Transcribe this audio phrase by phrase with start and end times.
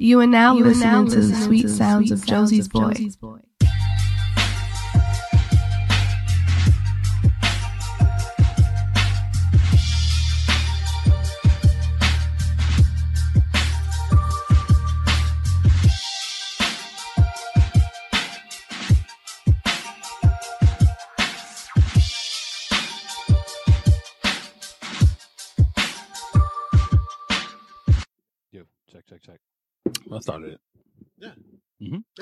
[0.00, 2.24] You are now you listening, are now to, listening the sweet to the sounds, of
[2.24, 2.88] Josie's, of boy.
[2.90, 3.38] Josie's boy.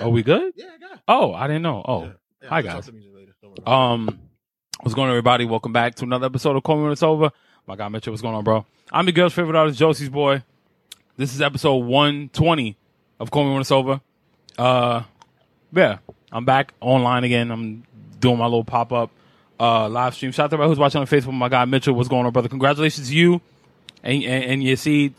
[0.07, 0.53] Are we good?
[0.55, 1.01] Yeah, I got.
[1.09, 1.85] Oh, I didn't know.
[1.85, 2.49] Oh, yeah.
[2.49, 2.89] Hi guys.
[3.67, 4.21] Um,
[4.81, 5.47] what's going on, everybody?
[5.47, 7.33] Welcome back to another episode of Call Me When It's Over.
[7.67, 8.65] My guy Mitchell, what's going on, bro?
[8.93, 10.45] I'm your girl's favorite artist, Josie's boy.
[11.17, 12.77] This is episode 120
[13.19, 14.01] of Call Me When It's Over.
[14.57, 15.03] Uh,
[15.73, 15.99] yeah,
[16.31, 17.51] I'm back online again.
[17.51, 17.83] I'm
[18.21, 19.11] doing my little pop up
[19.59, 20.31] uh live stream.
[20.31, 21.33] Shout out to everybody who's watching on Facebook.
[21.33, 22.49] My guy Mitchell, what's going on, brother?
[22.49, 23.41] Congratulations to you
[24.05, 25.15] and and, and your seed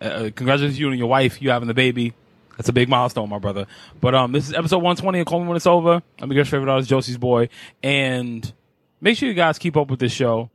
[0.00, 2.14] uh, uh, congratulations to you and your wife, you having the baby.
[2.60, 3.66] That's a big milestone, my brother.
[4.02, 6.02] But um, this is episode 120 of Call Me When It's Over.
[6.20, 7.48] I'm your favorite artist, Josie's Boy.
[7.82, 8.52] And
[9.00, 10.50] make sure you guys keep up with this show.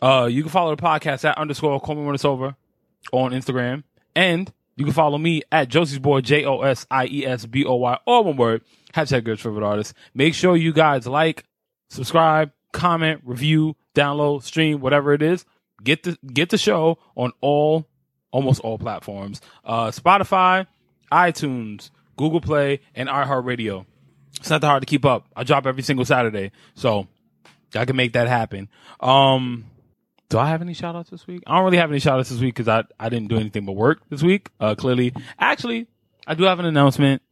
[0.00, 2.56] Uh, you can follow the podcast at underscore Call Me When It's Over
[3.12, 3.82] on Instagram.
[4.16, 7.66] And you can follow me at Josie's Boy, J O S I E S B
[7.66, 8.62] O Y, all one word.
[8.94, 9.92] Hashtag Girls Favorite Artist.
[10.14, 11.44] Make sure you guys like,
[11.90, 15.44] subscribe, comment, review, download, stream, whatever it is.
[15.84, 17.86] Get the get the show on all
[18.30, 19.42] almost all platforms.
[19.62, 20.66] Uh, Spotify,
[21.10, 23.86] iTunes, Google Play, and iHeartRadio.
[24.36, 25.26] It's not that hard to keep up.
[25.36, 27.08] I drop every single Saturday, so
[27.74, 28.68] I can make that happen.
[29.00, 29.66] Um,
[30.28, 31.42] do I have any shout outs this week?
[31.46, 33.66] I don't really have any shout outs this week because I, I didn't do anything
[33.66, 34.48] but work this week.
[34.60, 35.88] Uh, clearly, actually,
[36.26, 37.22] I do have an announcement.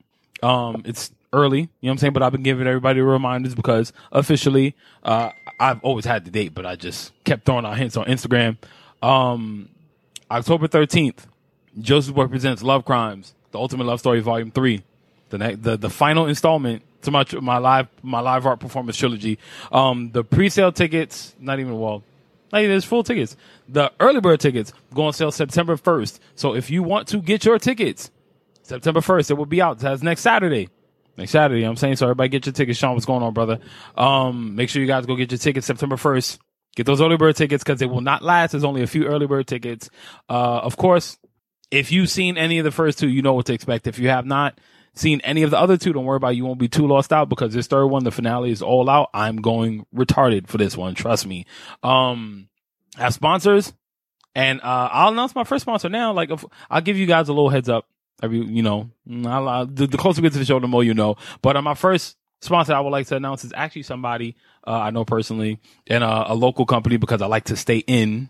[0.42, 2.12] Um, it's early, you know what I'm saying?
[2.12, 6.66] But I've been giving everybody reminders because officially, uh, I've always had the date, but
[6.66, 8.56] I just kept throwing out hints on Instagram.
[9.02, 9.68] Um,
[10.30, 11.26] October 13th,
[11.80, 14.82] Josie's Boy presents Love Crimes, The Ultimate Love Story, Volume 3.
[15.30, 19.38] The, ne- the, the final installment to my, my live, my live art performance trilogy.
[19.70, 22.02] Um, the pre-sale tickets, not even, well,
[22.52, 23.36] not even, there's full tickets.
[23.68, 26.18] The early bird tickets go on sale September 1st.
[26.34, 28.10] So if you want to get your tickets,
[28.62, 29.78] September 1st, it will be out.
[29.78, 30.68] That's next Saturday.
[31.16, 31.96] Next Saturday, I'm saying?
[31.96, 32.78] So everybody get your tickets.
[32.78, 33.58] Sean, what's going on, brother?
[33.96, 36.38] Um, make sure you guys go get your tickets September 1st.
[36.76, 38.52] Get those early bird tickets because they will not last.
[38.52, 39.90] There's only a few early bird tickets.
[40.28, 41.18] Uh, of course,
[41.70, 43.86] if you've seen any of the first two, you know what to expect.
[43.86, 44.58] If you have not
[44.94, 46.36] seen any of the other two, don't worry about it.
[46.36, 49.10] You won't be too lost out because this third one, the finale is all out.
[49.14, 50.94] I'm going retarded for this one.
[50.94, 51.46] Trust me.
[51.82, 52.48] Um,
[52.96, 53.72] have sponsors
[54.34, 56.12] and, uh, I'll announce my first sponsor now.
[56.12, 57.86] Like, if, I'll give you guys a little heads up.
[58.22, 58.90] Every, you know,
[59.26, 61.16] I'll, I'll, the, the closer we get to the show, the more you know.
[61.40, 64.36] But uh, my first sponsor I would like to announce is actually somebody
[64.66, 68.28] uh, I know personally and uh, a local company because I like to stay in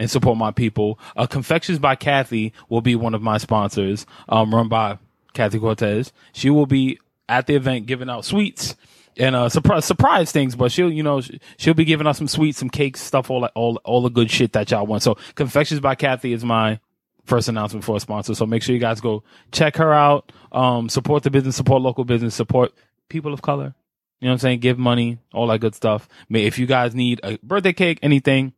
[0.00, 0.98] and support my people.
[1.14, 4.98] Uh, Confections by Kathy will be one of my sponsors, um, run by
[5.34, 6.12] Kathy Cortez.
[6.32, 8.74] She will be at the event giving out sweets
[9.16, 11.20] and uh surprise surprise things, but she'll you know
[11.58, 14.52] she'll be giving out some sweets, some cakes, stuff, all all all the good shit
[14.54, 15.02] that y'all want.
[15.02, 16.80] So Confections by Kathy is my
[17.26, 18.34] first announcement for a sponsor.
[18.34, 19.22] So make sure you guys go
[19.52, 20.32] check her out.
[20.50, 22.72] Um, support the business, support local business, support
[23.08, 23.74] people of color.
[24.20, 24.60] You know what I'm saying?
[24.60, 26.08] Give money, all that good stuff.
[26.30, 28.52] If you guys need a birthday cake, anything,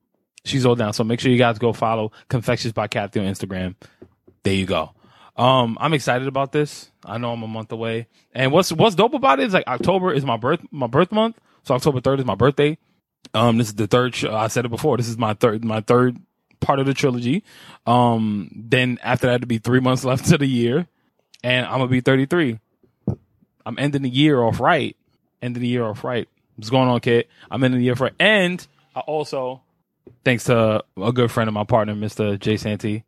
[0.45, 0.93] she's all down.
[0.93, 3.75] So make sure you guys go follow Confections by Kathy on Instagram.
[4.43, 4.93] There you go.
[5.37, 6.91] Um, I'm excited about this.
[7.05, 8.09] I know I'm a month away.
[8.35, 11.39] And what's what's dope about it is like October is my birth my birth month.
[11.65, 12.77] So October 3rd is my birthday.
[13.35, 14.15] Um, this is the third.
[14.15, 14.97] Sh- I said it before.
[14.97, 16.19] This is my third my third
[16.61, 17.45] part of the trilogy.
[17.87, 20.87] Um, then after that, it'll be three months left to the year,
[21.43, 22.59] and I'm gonna be 33.
[23.65, 24.97] I'm ending the year off right.
[25.41, 26.29] Ending the year off right.
[26.57, 27.27] What's going on, kid?
[27.51, 28.15] I'm ending the year off right.
[28.19, 28.65] And
[28.95, 29.63] I also,
[30.25, 32.39] thanks to a good friend of my partner, Mr.
[32.39, 33.05] Jay Santee,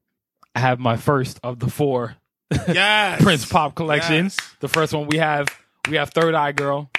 [0.54, 2.16] I have my first of the four
[2.68, 3.22] yes.
[3.22, 4.36] Prince Pop collections.
[4.38, 4.56] Yes.
[4.60, 5.48] The first one we have,
[5.88, 6.90] we have Third Eye Girl,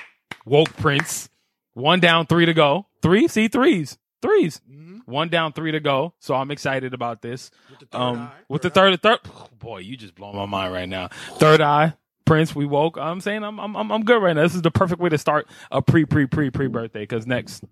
[0.46, 1.30] Woke Prince.
[1.74, 2.88] One down, three to go.
[3.02, 4.98] Three, see threes, 3s mm-hmm.
[5.06, 6.14] One down, three to go.
[6.20, 7.52] So I'm excited about this.
[7.70, 8.32] With the third um, eye.
[8.50, 9.20] With third the third, third.
[9.36, 11.10] Oh, boy, you just blow my mind right now.
[11.34, 11.94] Third eye,
[12.26, 12.98] Prince, we woke.
[12.98, 14.44] I'm saying I'm I'm I'm good right now.
[14.44, 17.64] This is the perfect way to start a pre pre pre pre birthday because next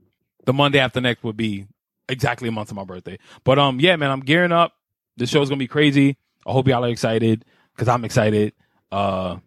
[0.46, 1.66] the Monday after next would be
[2.10, 3.18] exactly a month of my birthday.
[3.44, 4.74] But um yeah, man, I'm gearing up.
[5.18, 6.18] The show's gonna be crazy.
[6.46, 7.46] I hope y'all are excited
[7.76, 8.54] because I'm excited.
[8.92, 9.38] Uh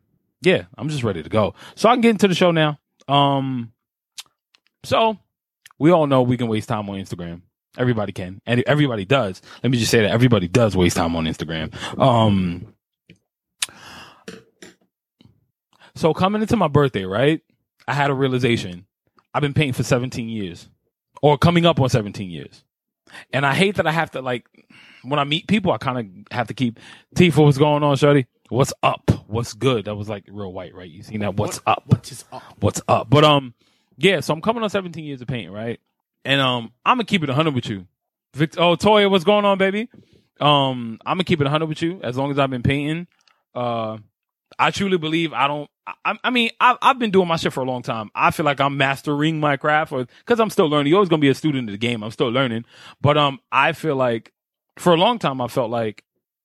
[0.42, 1.54] yeah, I'm just ready to go.
[1.74, 2.78] So I can get into the show now.
[3.08, 3.72] Um
[4.84, 5.18] so
[5.78, 7.42] we all know we can waste time on Instagram.
[7.78, 8.40] Everybody can.
[8.46, 9.42] And everybody does.
[9.62, 11.74] Let me just say that everybody does waste time on Instagram.
[12.00, 12.72] Um
[15.94, 17.40] So coming into my birthday, right?
[17.88, 18.86] I had a realization.
[19.32, 20.68] I've been painting for 17 years
[21.22, 22.62] or coming up on 17 years.
[23.32, 24.46] And I hate that I have to like,
[25.02, 26.78] when I meet people, I kind of have to keep
[27.14, 28.26] Tifa, what's going on, Shorty?
[28.48, 29.10] What's up?
[29.26, 29.86] What's good?
[29.86, 30.88] That was like real white, right?
[30.90, 31.34] You seen that?
[31.36, 31.82] What's What- up?
[31.86, 32.42] What is up?
[32.60, 33.08] What's up?
[33.10, 33.54] But um,
[33.96, 34.20] yeah.
[34.20, 35.80] So I'm coming on 17 years of painting, right?
[36.24, 37.86] And um, I'm gonna keep it 100 with you.
[38.34, 39.88] Victor, oh Toya, what's going on, baby?
[40.40, 43.06] Um, I'm gonna keep it 100 with you as long as I've been painting.
[43.54, 43.98] Uh,
[44.58, 45.70] I truly believe I don't.
[46.04, 48.10] I, I mean, I've, I've been doing my shit for a long time.
[48.14, 50.90] I feel like I'm mastering my craft, or because I'm still learning.
[50.90, 52.02] You're always gonna be a student of the game.
[52.02, 52.64] I'm still learning,
[53.00, 54.32] but um, I feel like
[54.78, 56.04] for a long time I felt like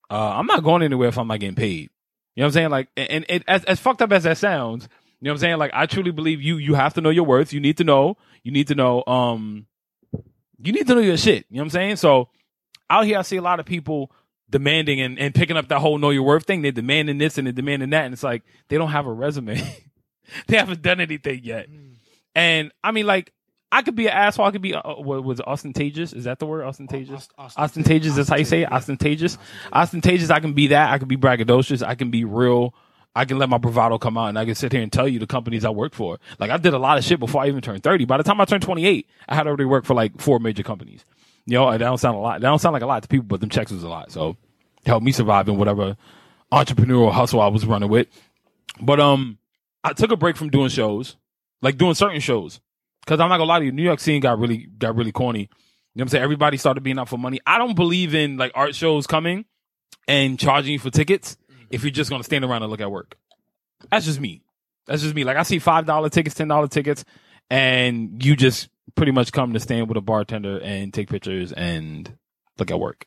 [0.09, 1.89] uh, I'm not going anywhere if I'm not getting paid.
[2.35, 2.69] You know what I'm saying?
[2.69, 4.87] Like, and it as as fucked up as that sounds,
[5.21, 5.57] you know what I'm saying?
[5.57, 6.57] Like, I truly believe you.
[6.57, 7.53] You have to know your worth.
[7.53, 8.17] You need to know.
[8.43, 9.03] You need to know.
[9.05, 9.67] Um,
[10.63, 11.45] you need to know your shit.
[11.49, 11.95] You know what I'm saying?
[11.97, 12.29] So
[12.89, 14.11] out here, I see a lot of people
[14.51, 16.62] demanding and, and picking up that whole know your worth thing.
[16.62, 18.06] They're demanding this and they're demanding that.
[18.06, 19.56] And it's like, they don't have a resume.
[20.48, 21.68] they haven't done anything yet.
[22.36, 23.33] And I mean, like,
[23.71, 24.45] I could be an asshole.
[24.45, 26.12] I could be, uh, what was it, ostentatious?
[26.12, 26.65] Is that the word?
[26.65, 27.30] Ostentatious?
[27.38, 28.15] Ost- ostentatious.
[28.15, 28.71] That's how you say it.
[28.71, 29.38] Ostentatious.
[29.71, 30.30] Ostentatious.
[30.30, 30.92] I can be that.
[30.92, 31.81] I can be braggadocious.
[31.86, 32.75] I can be real.
[33.15, 35.19] I can let my bravado come out and I can sit here and tell you
[35.19, 36.18] the companies I worked for.
[36.39, 38.06] Like I did a lot of shit before I even turned 30.
[38.06, 41.04] By the time I turned 28, I had already worked for like four major companies.
[41.45, 42.41] You know, that don't sound a lot.
[42.41, 44.11] That don't sound like a lot to people, but them checks was a lot.
[44.11, 44.38] So
[44.85, 45.97] helped me survive in whatever
[46.51, 48.07] entrepreneurial hustle I was running with.
[48.79, 49.38] But um,
[49.83, 51.17] I took a break from doing shows,
[51.61, 52.59] like doing certain shows,
[53.01, 55.41] because I'm not gonna lie to you, New York scene got really got really corny.
[55.41, 55.49] You know
[55.93, 56.23] what I'm saying?
[56.23, 57.39] Everybody started being out for money.
[57.45, 59.45] I don't believe in like art shows coming
[60.07, 61.37] and charging you for tickets
[61.69, 63.17] if you're just gonna stand around and look at work.
[63.89, 64.41] That's just me.
[64.85, 65.23] That's just me.
[65.23, 67.03] Like I see five dollar tickets, ten dollar tickets,
[67.49, 72.18] and you just pretty much come to stand with a bartender and take pictures and
[72.57, 73.06] look at work.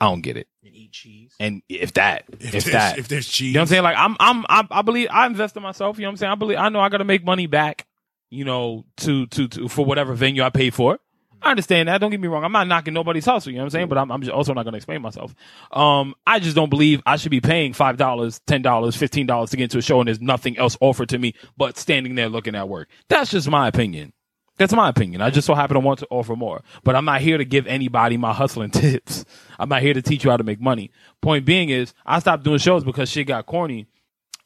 [0.00, 0.48] I don't get it.
[0.62, 1.34] And eat cheese.
[1.40, 3.82] And if that, if, there's, that, if there's cheese, you know what I'm saying?
[3.82, 5.98] Like I'm, I'm, I'm I believe I invest in myself.
[5.98, 6.32] You know what I'm saying?
[6.32, 7.86] I believe I know I got to make money back.
[8.30, 10.98] You know, to, to to for whatever venue I paid for.
[11.40, 11.98] I understand that.
[11.98, 12.44] Don't get me wrong.
[12.44, 13.52] I'm not knocking nobody's hustle.
[13.52, 13.88] You know what I'm saying?
[13.88, 15.34] But I'm, I'm just also not going to explain myself.
[15.72, 19.50] Um, I just don't believe I should be paying five dollars, ten dollars, fifteen dollars
[19.50, 22.28] to get into a show and there's nothing else offered to me but standing there
[22.28, 22.88] looking at work.
[23.08, 24.12] That's just my opinion.
[24.58, 25.22] That's my opinion.
[25.22, 27.66] I just so happen to want to offer more, but I'm not here to give
[27.66, 29.24] anybody my hustling tips.
[29.58, 30.90] I'm not here to teach you how to make money.
[31.22, 33.86] Point being is, I stopped doing shows because shit got corny,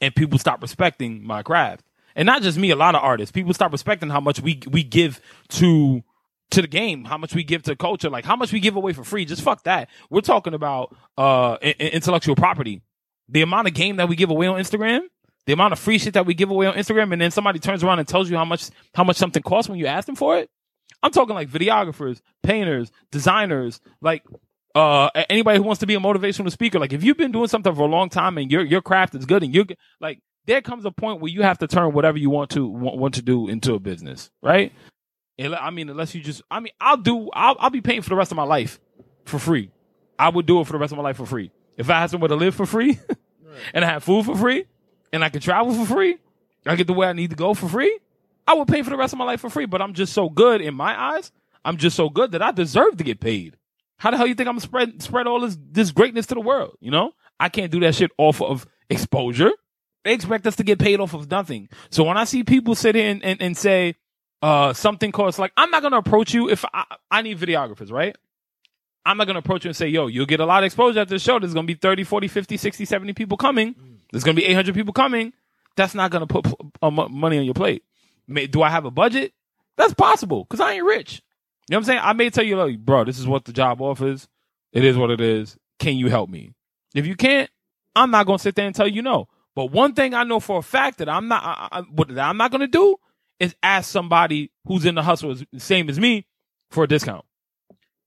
[0.01, 1.85] and people stopped respecting my craft.
[2.15, 3.33] And not just me, a lot of artists.
[3.33, 5.21] People stop respecting how much we we give
[5.51, 6.03] to
[6.51, 8.93] to the game, how much we give to culture, like how much we give away
[8.93, 9.25] for free.
[9.25, 9.89] Just fuck that.
[10.11, 12.83] We're talking about uh intellectual property.
[13.29, 15.01] The amount of game that we give away on Instagram,
[15.47, 17.83] the amount of free shit that we give away on Instagram, and then somebody turns
[17.83, 20.39] around and tells you how much how much something costs when you ask them for
[20.39, 20.51] it.
[21.03, 24.23] I'm talking like videographers, painters, designers, like
[24.75, 26.79] uh anybody who wants to be a motivational speaker.
[26.79, 29.27] Like if you've been doing something for a long time and your your craft is
[29.27, 29.67] good and you're
[30.01, 32.99] like there comes a point where you have to turn whatever you want to want,
[32.99, 34.73] want to do into a business, right?
[35.39, 38.17] I mean, unless you just, I mean, I'll do, I'll, I'll be paying for the
[38.17, 38.79] rest of my life
[39.25, 39.71] for free.
[40.19, 41.51] I would do it for the rest of my life for free.
[41.77, 43.01] If I had somewhere to live for free
[43.75, 44.67] and I had food for free
[45.13, 46.19] and I could travel for free,
[46.67, 47.99] I get the way I need to go for free,
[48.47, 49.67] I would pay for the rest of my life for free.
[49.67, 51.33] But I'm just so good in my eyes.
[51.65, 53.57] I'm just so good that I deserve to get paid.
[53.99, 56.77] How the hell you think I'm spread spread all this this greatness to the world?
[56.81, 59.53] You know, I can't do that shit off of exposure.
[60.05, 61.69] They expect us to get paid off of nothing.
[61.91, 63.95] So when I see people sit here and, and, and say
[64.43, 68.17] uh something costs like I'm not gonna approach you if I, I need videographers, right?
[69.07, 71.09] I'm not gonna approach you and say, yo, you'll get a lot of exposure at
[71.09, 71.39] this show.
[71.39, 73.77] There's gonna be 30, 40, 50, 60, 70 people coming.
[74.13, 75.33] There's gonna be 800 people coming.
[75.77, 76.47] That's not gonna put
[76.81, 77.83] uh, money on your plate.
[78.51, 79.33] Do I have a budget?
[79.77, 81.23] That's possible because I ain't rich.
[81.69, 82.01] You know what I'm saying?
[82.03, 84.29] I may tell you, like, bro, this is what the job offers.
[84.73, 85.57] It is what it is.
[85.79, 86.53] Can you help me?
[86.95, 87.51] If you can't,
[87.97, 89.29] I'm not gonna sit there and tell you no.
[89.55, 92.37] But one thing I know for a fact that I'm not, I, I, what I'm
[92.37, 92.97] not gonna do
[93.39, 96.27] is ask somebody who's in the hustle same as me
[96.71, 97.25] for a discount.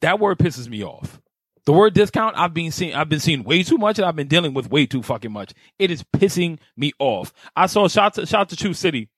[0.01, 1.19] That word pisses me off.
[1.65, 4.27] The word discount I've been seeing I've been seeing way too much and I've been
[4.27, 5.53] dealing with way too fucking much.
[5.79, 7.33] It is pissing me off.
[7.55, 9.09] I saw shout to shout to True City.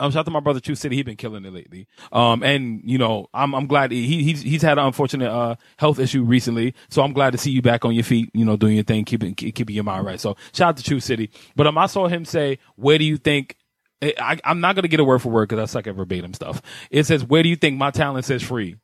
[0.00, 0.96] Um, shout out to my brother True City.
[0.96, 1.86] He's been killing it lately.
[2.10, 5.98] Um, and you know, I'm I'm glad he he's he's had an unfortunate uh health
[5.98, 6.74] issue recently.
[6.88, 8.30] So I'm glad to see you back on your feet.
[8.32, 10.18] You know, doing your thing, keeping keeping your mind right.
[10.18, 11.30] So shout out to True City.
[11.54, 13.56] But um, I saw him say, "Where do you think?"
[14.02, 16.62] I, I'm not gonna get a word for word because I suck at verbatim stuff.
[16.90, 18.76] It says, "Where do you think my talent says free?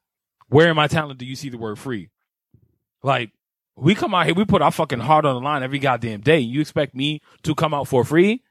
[0.49, 2.11] Where in my talent do you see the word free?"
[3.02, 3.30] Like
[3.76, 6.38] we come out here, we put our fucking heart on the line every goddamn day.
[6.38, 8.42] You expect me to come out for free?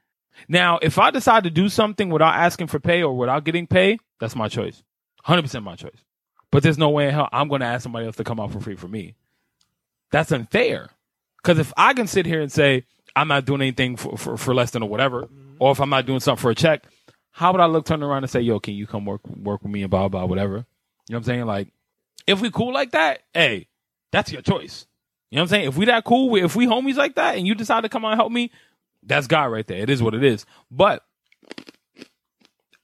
[0.48, 3.98] Now, if I decide to do something without asking for pay or without getting pay,
[4.20, 4.82] that's my choice.
[5.26, 6.04] 100% my choice.
[6.50, 8.52] But there's no way in hell I'm going to ask somebody else to come out
[8.52, 9.14] for free for me.
[10.10, 10.90] That's unfair.
[11.42, 12.84] Because if I can sit here and say,
[13.14, 15.56] I'm not doing anything for, for, for less than or whatever, mm-hmm.
[15.58, 16.84] or if I'm not doing something for a check,
[17.32, 19.72] how would I look turn around and say, yo, can you come work work with
[19.72, 20.54] me and blah, blah, whatever?
[20.54, 20.64] You know
[21.08, 21.46] what I'm saying?
[21.46, 21.68] Like,
[22.26, 23.68] if we cool like that, hey,
[24.12, 24.86] that's your choice.
[25.30, 25.68] You know what I'm saying?
[25.68, 28.12] If we that cool, if we homies like that and you decide to come out
[28.12, 28.50] and help me,
[29.02, 29.78] That's God right there.
[29.78, 30.44] It is what it is.
[30.70, 31.04] But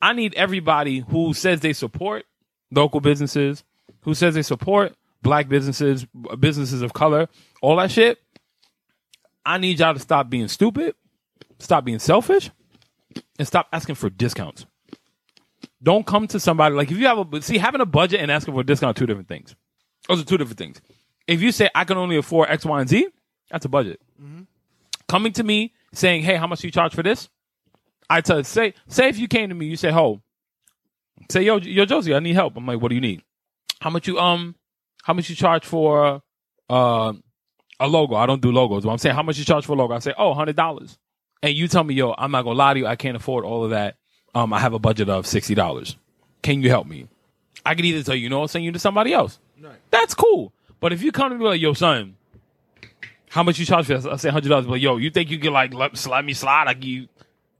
[0.01, 2.25] I need everybody who says they support
[2.71, 3.65] local businesses,
[4.03, 6.07] who says they support black businesses,
[6.39, 7.29] businesses of color,
[7.61, 8.19] all that shit.
[9.45, 10.95] I need y'all to stop being stupid,
[11.59, 12.51] stop being selfish,
[13.39, 14.67] and stop asking for discounts.
[15.83, 18.55] Don't come to somebody like if you have a see having a budget and asking
[18.55, 19.57] for a discount are two different things.
[20.09, 20.81] Those are two different things.
[21.33, 23.09] If you say I can only afford X, Y, and Z,
[23.51, 24.01] that's a budget.
[24.23, 24.43] Mm-hmm.
[25.09, 27.29] Coming to me saying, "Hey, how much do you charge for this?"
[28.11, 30.21] I tell say say if you came to me, you say, "Ho,
[31.31, 33.23] say yo yo Josie, I need help." I'm like, "What do you need?
[33.81, 34.55] How much you um
[35.03, 36.23] how much you charge for
[36.69, 37.13] uh
[37.81, 38.15] a logo?
[38.15, 39.95] I don't do logos, but I'm saying how much you charge for a logo.
[39.95, 40.99] I say, "Oh, hundred dollars."
[41.43, 43.65] And you tell me, "Yo, I'm not gonna lie to you, I can't afford all
[43.65, 43.97] of that."
[44.35, 45.97] um, I have a budget of sixty dollars.
[46.43, 47.09] Can you help me?
[47.65, 49.39] I could either tell you, you know, send you to somebody else.
[49.61, 49.77] Right.
[49.91, 50.53] That's cool.
[50.83, 52.17] But if you come to me like, yo, son,
[53.31, 54.05] how much you charge for this?
[54.05, 54.67] I say hundred dollars.
[54.67, 56.67] But yo, you think you can like let, let me slide?
[56.67, 57.09] I give you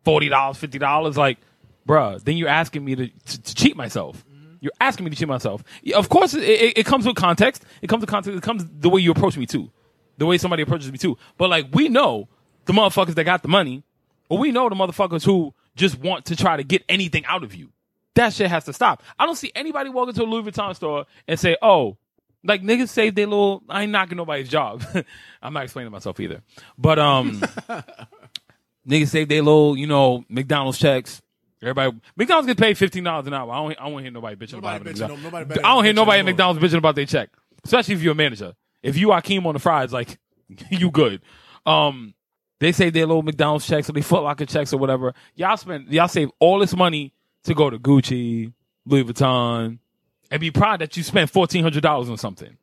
[0.05, 1.17] forty dollars, fifty dollars?
[1.17, 1.39] Like,
[1.87, 4.25] bruh, then you're asking me to, to, to cheat myself.
[4.29, 4.55] Mm-hmm.
[4.61, 5.63] You're asking me to cheat myself.
[5.85, 7.65] Yeah, of course, it, it, it, comes with context.
[7.81, 8.37] It comes with context.
[8.37, 9.71] It comes the way you approach me too,
[10.19, 11.17] the way somebody approaches me too.
[11.39, 12.29] But like, we know
[12.65, 13.85] the motherfuckers that got the money,
[14.29, 17.55] or we know the motherfuckers who just want to try to get anything out of
[17.55, 17.69] you.
[18.15, 19.01] That shit has to stop.
[19.17, 21.99] I don't see anybody walk into a Louis Vuitton store and say, "Oh,
[22.45, 24.85] like niggas save their little." I ain't knocking nobody's job.
[25.43, 26.43] I'm not explaining myself either,
[26.79, 27.41] but um,
[28.89, 31.21] niggas save their little, you know, McDonald's checks.
[31.63, 33.53] Everybody, McDonald's get paid fifteen dollars an hour.
[33.53, 35.09] I don't, I don't hear nobody bitching nobody about bitching, it.
[35.09, 37.31] No, nobody I don't hear nobody at McDonald's bitching about their check,
[37.65, 38.55] especially if you're a manager.
[38.83, 40.19] If you Akeem on the fries, like
[40.71, 41.23] you good.
[41.65, 42.15] Um,
[42.59, 45.15] they save their little McDonald's checks or they Foot Locker checks or whatever.
[45.35, 47.13] Y'all spend, y'all save all this money
[47.45, 48.53] to go to Gucci,
[48.87, 49.79] Louis Vuitton,
[50.33, 52.57] and be proud that you spent fourteen hundred dollars on something,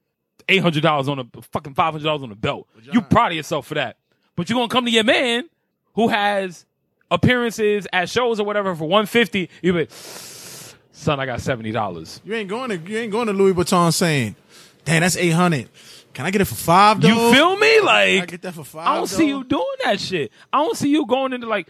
[0.50, 2.68] eight hundred dollars on a fucking five hundred dollars on a belt.
[2.92, 3.98] You proud of yourself for that,
[4.36, 5.48] but you're gonna come to your man
[5.94, 6.66] who has
[7.12, 9.52] appearances at shows or whatever for one fifty.
[9.62, 12.20] You be, son, I got seventy dollars.
[12.26, 14.36] You ain't going to you ain't going to Louis Vuitton saying,
[14.84, 15.70] "Damn, that's eight hundred.
[16.16, 17.00] Can I get it for five?
[17.00, 17.08] Though?
[17.08, 17.82] You feel me?
[17.82, 18.88] Like I get that for five.
[18.88, 20.32] I don't see you doing that shit.
[20.52, 21.70] I don't see you going into like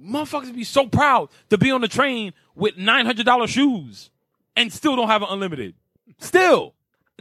[0.00, 4.10] motherfuckers be so proud to be on the train with nine hundred dollar shoes
[4.58, 5.74] and still don't have an unlimited.
[6.18, 6.74] Still.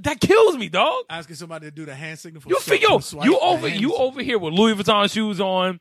[0.04, 1.06] That kills me, dog.
[1.10, 4.22] Asking somebody to do the hand signal for you feel yo, you over you over
[4.22, 5.80] here with Louis Vuitton shoes on,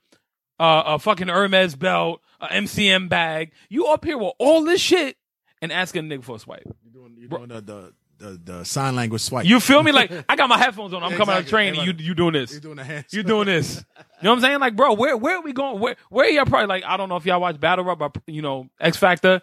[0.58, 3.52] uh, a fucking Hermes belt, a MCM bag.
[3.68, 5.18] You up here with all this shit
[5.60, 6.62] and asking a nigga for a swipe.
[6.82, 9.44] You're doing, you're doing the, the the, the sign language swipe.
[9.44, 9.92] You feel me?
[9.92, 11.02] Like I got my headphones on.
[11.02, 11.66] I'm yeah, coming exactly.
[11.66, 12.54] out of train and you you doing this.
[12.54, 13.12] You doing the hands.
[13.12, 13.76] You doing this.
[13.76, 14.60] You know what I'm saying?
[14.60, 15.78] Like, bro, where where are we going?
[15.78, 16.84] Where where y'all probably like?
[16.84, 19.42] I don't know if y'all watch Battle Rap or you know X Factor.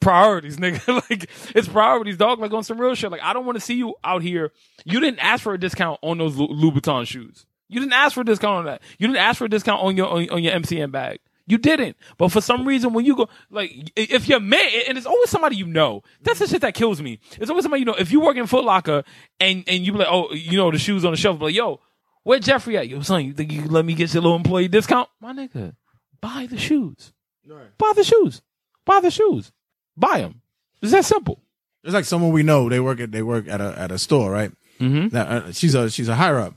[0.00, 1.08] Priorities, nigga.
[1.08, 2.38] like it's priorities, dog.
[2.40, 3.10] Like on some real shit.
[3.10, 4.52] Like I don't want to see you out here.
[4.84, 7.46] You didn't ask for a discount on those Louboutin shoes.
[7.68, 8.82] You didn't ask for a discount on that.
[8.98, 11.20] You didn't ask for a discount on your on, on your MCM bag.
[11.48, 11.96] You didn't.
[12.18, 15.54] But for some reason, when you go, like, if you're man, and it's always somebody
[15.54, 17.20] you know, that's the shit that kills me.
[17.40, 17.94] It's always somebody you know.
[17.94, 19.04] If you work in Foot Locker
[19.38, 21.80] and, and you be like, oh, you know, the shoes on the shelf, like, yo,
[22.24, 22.88] where Jeffrey at?
[22.88, 25.08] Yo, son, you think you can let me get your little employee discount?
[25.20, 25.76] My nigga,
[26.20, 27.12] buy the shoes.
[27.48, 27.78] Right.
[27.78, 28.42] Buy the shoes.
[28.84, 29.52] Buy the shoes.
[29.96, 30.40] Buy them.
[30.82, 31.40] It's that simple.
[31.84, 32.68] It's like someone we know.
[32.68, 34.52] They work at they work at a at a store, right?
[34.80, 35.14] Mm-hmm.
[35.14, 36.54] Now, uh, she's a she's a higher up,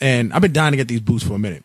[0.00, 1.64] and I've been dying to get these boots for a minute.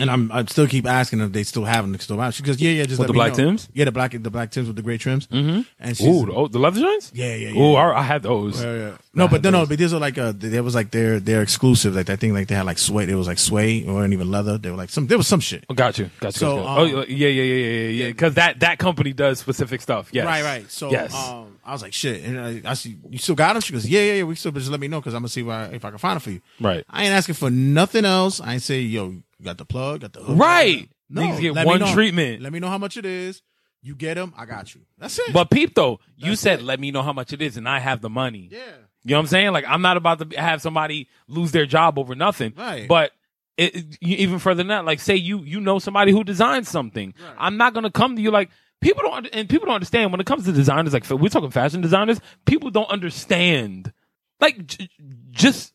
[0.00, 2.30] And I'm I still keep asking if they still have them still.
[2.30, 3.44] She goes, yeah, yeah, just with the black know.
[3.44, 3.68] Tims.
[3.72, 5.26] Yeah, the black the black Tims with the gray trims.
[5.28, 5.62] Mm-hmm.
[5.80, 7.12] And she's, Ooh, the, oh, the leather joints.
[7.14, 7.60] Yeah, yeah, yeah.
[7.60, 8.62] Ooh, I, I had those.
[8.62, 8.96] Yeah, yeah.
[9.14, 11.94] No, but no, no, but these are like uh, there was like their their exclusive.
[11.94, 13.08] Like I think like they had like suede.
[13.08, 14.58] It was like suede or even leather.
[14.58, 15.06] They were like some.
[15.06, 15.64] There was some shit.
[15.70, 16.10] Oh, got you.
[16.20, 16.38] Got you.
[16.38, 16.98] So, got you.
[16.98, 18.06] Um, oh yeah, yeah, yeah, yeah, yeah.
[18.08, 20.10] Because that that company does specific stuff.
[20.12, 20.26] Yes.
[20.26, 20.70] Right, right.
[20.70, 21.14] So yes.
[21.14, 23.62] um, I was like shit, and I, I see you still got them.
[23.62, 24.22] She goes, yeah, yeah, yeah.
[24.24, 25.98] We still, but just let me know because I'm gonna see why, if I can
[25.98, 26.40] find them for you.
[26.60, 26.84] Right.
[26.90, 28.40] I ain't asking for nothing else.
[28.40, 30.38] I ain't say yo, you got the plug, got the hook.
[30.38, 30.88] Right.
[31.08, 32.42] No, Niggas get one treatment.
[32.42, 33.42] Let me know how much it is.
[33.82, 34.80] You get them, I got you.
[34.98, 35.32] That's it.
[35.32, 36.64] But peep though, you That's said it.
[36.64, 38.48] let me know how much it is, and I have the money.
[38.50, 38.58] Yeah.
[39.04, 39.52] You know what I'm saying?
[39.52, 42.52] Like I'm not about to have somebody lose their job over nothing.
[42.56, 42.88] Right.
[42.88, 43.12] But
[43.56, 47.14] it, it, even further than that, like say you you know somebody who designs something.
[47.38, 48.50] I'm not gonna come to you like
[48.80, 50.92] people don't and people don't understand when it comes to designers.
[50.92, 53.92] Like we're talking fashion designers, people don't understand.
[54.40, 54.90] Like j-
[55.30, 55.72] just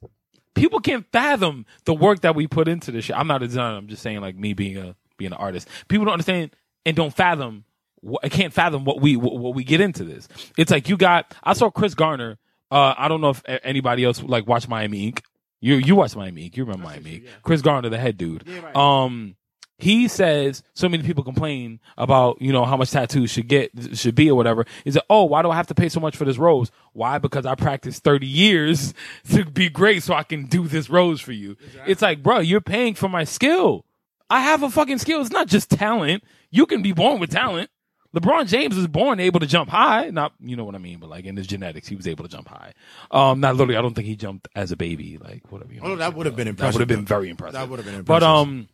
[0.55, 3.17] people can't fathom the work that we put into this shit.
[3.17, 3.77] I'm not a designer.
[3.77, 5.67] I'm just saying like me being a being an artist.
[5.87, 6.55] People don't understand
[6.85, 7.65] and don't fathom.
[8.23, 10.27] I can't fathom what we what we get into this.
[10.57, 11.33] It's like you got.
[11.43, 12.37] I saw Chris Garver.
[12.71, 15.23] Uh, I don't know if anybody else like watch Miami Ink.
[15.59, 16.57] You you watch Miami Ink.
[16.57, 17.23] You remember Miami Ink.
[17.25, 17.31] Yeah.
[17.43, 18.43] Chris Garver, the head dude.
[18.47, 18.75] Yeah, right.
[18.75, 19.35] Um,
[19.81, 24.15] he says so many people complain about you know how much tattoos should get should
[24.15, 24.65] be or whatever.
[24.85, 26.71] Is that oh why do I have to pay so much for this rose?
[26.93, 27.17] Why?
[27.17, 28.93] Because I practiced thirty years
[29.31, 31.51] to be great, so I can do this rose for you.
[31.51, 31.91] Exactly.
[31.91, 33.85] It's like bro, you're paying for my skill.
[34.29, 35.21] I have a fucking skill.
[35.21, 36.23] It's not just talent.
[36.51, 37.69] You can be born with talent.
[38.15, 40.09] LeBron James was born able to jump high.
[40.09, 42.29] Not, you know what I mean, but like in his genetics, he was able to
[42.29, 42.73] jump high.
[43.09, 43.77] Um, not literally.
[43.77, 45.17] I don't think he jumped as a baby.
[45.17, 45.73] Like whatever.
[45.73, 46.73] You Oh, that would have been impressive.
[46.73, 47.53] That would have been very impressive.
[47.53, 48.21] That would have been impressive.
[48.21, 48.67] But um,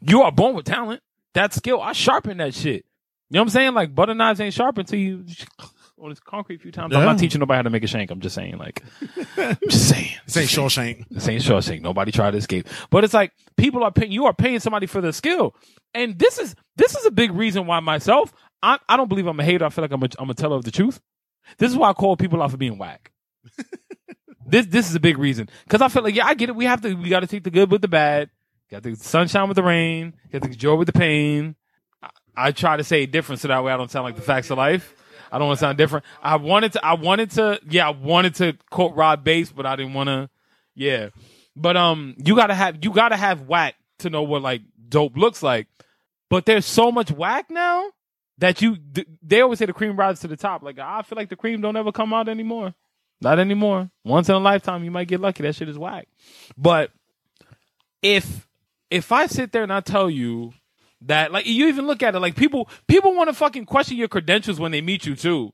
[0.00, 1.02] you are born with talent.
[1.34, 2.84] That skill, I sharpen that shit.
[3.28, 3.74] You know what I'm saying?
[3.74, 5.24] Like butter knives ain't sharp until you
[5.98, 6.94] on this concrete a few times.
[6.94, 8.10] I'm not teaching nobody how to make a shank.
[8.10, 8.82] I'm just saying, like,
[9.36, 10.12] I'm just saying.
[10.26, 11.06] This ain't Shawshank.
[11.10, 11.80] This ain't Shawshank.
[11.80, 12.68] Nobody tried to escape.
[12.90, 14.12] But it's like people are paying.
[14.12, 15.54] You are paying somebody for their skill,
[15.94, 18.32] and this is this is a big reason why myself.
[18.62, 19.64] I I don't believe I'm a hater.
[19.64, 21.00] I feel like I'm a I'm a teller of the truth.
[21.58, 23.12] This is why I call people out for being whack.
[24.46, 26.56] this this is a big reason because I feel like yeah I get it.
[26.56, 28.30] We have to we got to take the good with the bad.
[28.70, 30.14] Got the sunshine with the rain.
[30.32, 31.54] Got the joy with the pain.
[32.02, 34.22] I, I try to say it different so that way I don't sound like the
[34.22, 34.94] facts of life.
[35.30, 36.04] I don't want to sound different.
[36.22, 36.84] I wanted to.
[36.84, 37.60] I wanted to.
[37.68, 40.30] Yeah, I wanted to quote Rob Base, but I didn't want to.
[40.74, 41.10] Yeah,
[41.54, 45.42] but um, you gotta have you gotta have whack to know what like dope looks
[45.42, 45.66] like.
[46.28, 47.90] But there's so much whack now
[48.38, 48.76] that you.
[49.22, 50.62] They always say the cream rises to the top.
[50.62, 52.74] Like I feel like the cream don't ever come out anymore.
[53.20, 53.90] Not anymore.
[54.04, 55.42] Once in a lifetime, you might get lucky.
[55.42, 56.08] That shit is whack.
[56.56, 56.90] But
[58.02, 58.46] if
[58.96, 60.52] if I sit there and I tell you
[61.02, 64.08] that like you even look at it like people people want to fucking question your
[64.08, 65.52] credentials when they meet you too.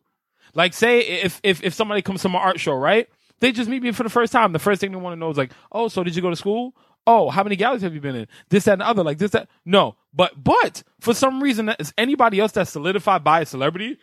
[0.54, 3.08] Like say if if if somebody comes to my art show, right?
[3.40, 4.52] They just meet me for the first time.
[4.52, 6.36] The first thing they want to know is like, oh, so did you go to
[6.36, 6.76] school?
[7.08, 8.28] Oh, how many galleries have you been in?
[8.50, 9.02] This, that, and the other.
[9.02, 9.48] Like this, that.
[9.64, 13.98] No, but but for some reason, is anybody else that's solidified by a celebrity,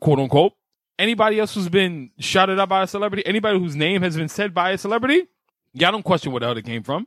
[0.00, 0.54] quote unquote,
[0.98, 4.54] anybody else who's been shouted out by a celebrity, anybody whose name has been said
[4.54, 5.28] by a celebrity,
[5.74, 7.06] y'all don't question where the hell it came from.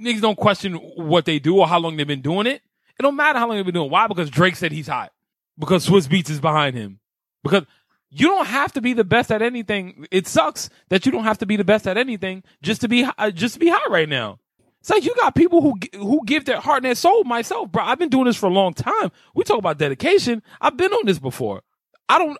[0.00, 2.62] Niggas don't question what they do or how long they've been doing it.
[2.98, 3.86] It don't matter how long they've been doing.
[3.86, 3.92] it.
[3.92, 4.06] Why?
[4.06, 5.12] Because Drake said he's hot.
[5.58, 7.00] Because Swizz Beatz is behind him.
[7.42, 7.64] Because
[8.10, 10.06] you don't have to be the best at anything.
[10.10, 13.08] It sucks that you don't have to be the best at anything just to be
[13.18, 14.38] uh, just to be hot right now.
[14.80, 17.24] It's like you got people who who give their heart and their soul.
[17.24, 19.12] Myself, bro, I've been doing this for a long time.
[19.34, 20.42] We talk about dedication.
[20.60, 21.62] I've been on this before.
[22.08, 22.36] I don't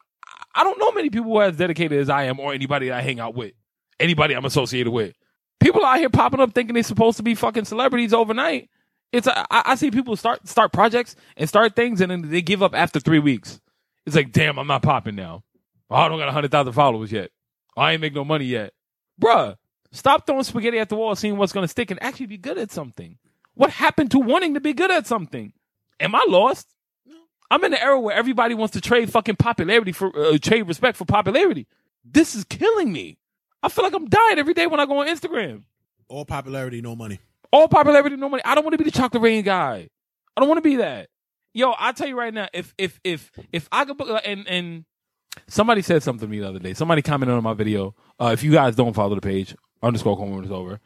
[0.55, 3.01] I don't know many people who are as dedicated as I am, or anybody I
[3.01, 3.53] hang out with,
[4.01, 5.15] anybody I'm associated with.
[5.61, 8.71] People out here popping up thinking they're supposed to be fucking celebrities overnight.
[9.13, 12.63] It's I, I see people start start projects and start things, and then they give
[12.63, 13.61] up after three weeks.
[14.07, 15.43] It's like, damn, I'm not popping now.
[15.91, 17.31] Oh, I don't got hundred thousand followers yet.
[17.77, 18.73] I ain't make no money yet,
[19.21, 19.57] bruh.
[19.93, 22.71] Stop throwing spaghetti at the wall, seeing what's gonna stick, and actually be good at
[22.71, 23.19] something.
[23.55, 25.53] What happened to wanting to be good at something?
[25.99, 26.69] Am I lost?
[27.51, 30.97] I'm in the era where everybody wants to trade fucking popularity for uh, trade respect
[30.97, 31.67] for popularity.
[32.05, 33.19] This is killing me.
[33.63, 35.63] I feel like I'm dying every day when I go on Instagram.
[36.09, 37.21] All popularity, no money.
[37.53, 38.43] All popularity, no money.
[38.45, 39.89] I don't want to be the chocolate rain guy.
[40.37, 41.09] I don't want to be that.
[41.53, 44.85] Yo, I tell you right now, if if if if I could book and and
[45.49, 46.75] somebody said something to me the other day.
[46.75, 47.95] Somebody commented on my video.
[48.21, 50.81] Uh, if you guys don't follow the page, underscore Call Me When It's Over.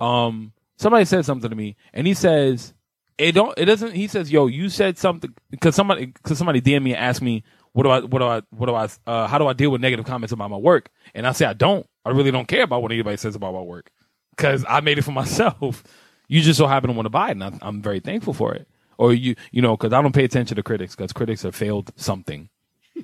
[0.00, 2.74] Um, somebody said something to me, and he says
[3.18, 3.56] it don't.
[3.58, 3.92] It doesn't.
[3.92, 7.44] He says, "Yo, you said something because somebody because somebody DM me and asked me
[7.76, 9.82] what do I what do I what do I uh, how do I deal with
[9.82, 11.86] negative comments about my work?" And I say I don't.
[12.06, 13.90] I really don't care about what anybody says about my work
[14.34, 15.84] because I made it for myself.
[16.26, 18.54] You just so happen to want to buy it, and I'm, I'm very thankful for
[18.54, 18.66] it.
[18.96, 21.92] Or you, you know, because I don't pay attention to critics because critics have failed
[21.96, 22.48] something.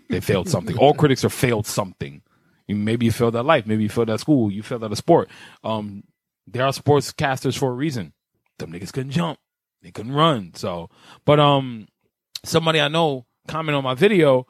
[0.08, 0.78] They failed something.
[0.78, 2.22] All critics have failed something.
[2.66, 3.66] You- Maybe you failed at life.
[3.66, 4.50] Maybe you failed at school.
[4.50, 5.28] You failed at a sport.
[5.62, 6.04] Um,
[6.46, 8.14] there are sportscasters for a reason.
[8.58, 9.38] Them niggas couldn't jump.
[9.82, 10.52] They couldn't run.
[10.54, 10.88] So,
[11.26, 11.88] but um,
[12.44, 14.46] somebody I know commented on my video,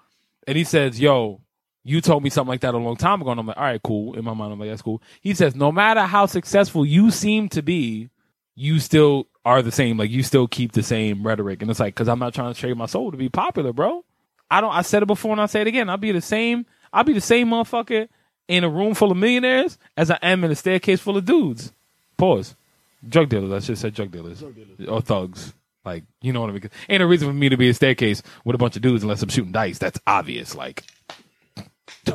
[0.46, 1.40] and he says, "Yo,
[1.84, 3.82] you told me something like that a long time ago." And I'm like, "All right,
[3.82, 7.10] cool." In my mind, I'm like, "That's cool." He says, "No matter how successful you
[7.10, 8.10] seem to be,
[8.54, 9.96] you still are the same.
[9.96, 12.58] Like you still keep the same rhetoric." And it's like, because I'm not trying to
[12.58, 14.04] trade my soul to be popular, bro.
[14.50, 14.72] I don't.
[14.72, 15.88] I said it before and I say it again.
[15.88, 16.66] I'll be the same.
[16.92, 18.08] I'll be the same motherfucker
[18.48, 21.72] in a room full of millionaires as I am in a staircase full of dudes.
[22.18, 22.54] Pause.
[23.08, 23.52] Drug dealers.
[23.52, 24.44] I should have said drug dealers.
[24.86, 25.54] Or thugs.
[25.84, 26.70] Like, you know what I mean?
[26.88, 29.22] Ain't a reason for me to be a staircase with a bunch of dudes unless
[29.22, 29.78] I'm shooting dice.
[29.78, 30.54] That's obvious.
[30.54, 30.84] Like,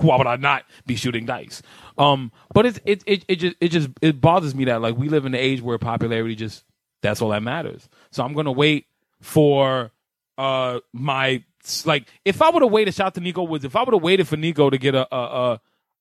[0.02, 1.62] why would I not be shooting dice?
[1.98, 5.10] Um, but it it it it just it just it bothers me that like we
[5.10, 6.64] live in an age where popularity just
[7.02, 7.90] that's all that matters.
[8.12, 8.86] So I'm gonna wait
[9.22, 9.92] for
[10.38, 11.44] uh my
[11.86, 14.28] like if I would have waited shout to Nico Woods, if I would have waited
[14.28, 15.20] for Nico to get a a,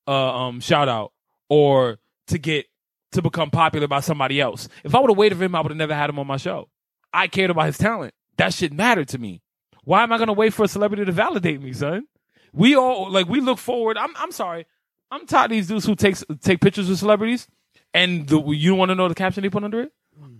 [0.07, 1.11] a, a um shout out
[1.49, 2.65] or to get
[3.13, 5.71] to become popular by somebody else, if I would have waited for him, I would
[5.71, 6.69] have never had him on my show.
[7.17, 8.13] I cared about his talent.
[8.37, 9.41] That shit mattered to me.
[9.83, 12.07] Why am I gonna wait for a celebrity to validate me, son?
[12.53, 13.97] We all like we look forward.
[13.97, 14.65] I'm I'm sorry.
[15.09, 17.47] I'm tired of these dudes who takes take pictures with celebrities
[17.93, 19.91] and the, you want to know the caption they put under it?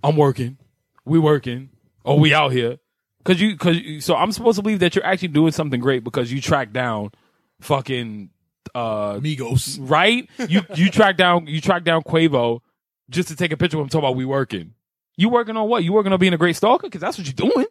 [0.03, 0.57] I'm working.
[1.05, 1.69] We working.
[2.05, 2.77] Oh, we out here.
[3.23, 6.03] Cause you, cause you, so I'm supposed to believe that you're actually doing something great
[6.03, 7.11] because you track down
[7.59, 8.29] fucking,
[8.73, 9.77] uh, Migos.
[9.81, 10.29] right?
[10.37, 12.61] You, you track down, you track down Quavo
[13.09, 14.73] just to take a picture of him talking about we working.
[15.17, 15.83] You working on what?
[15.83, 16.87] You working on being a great stalker?
[16.87, 17.65] Because that's what you're doing.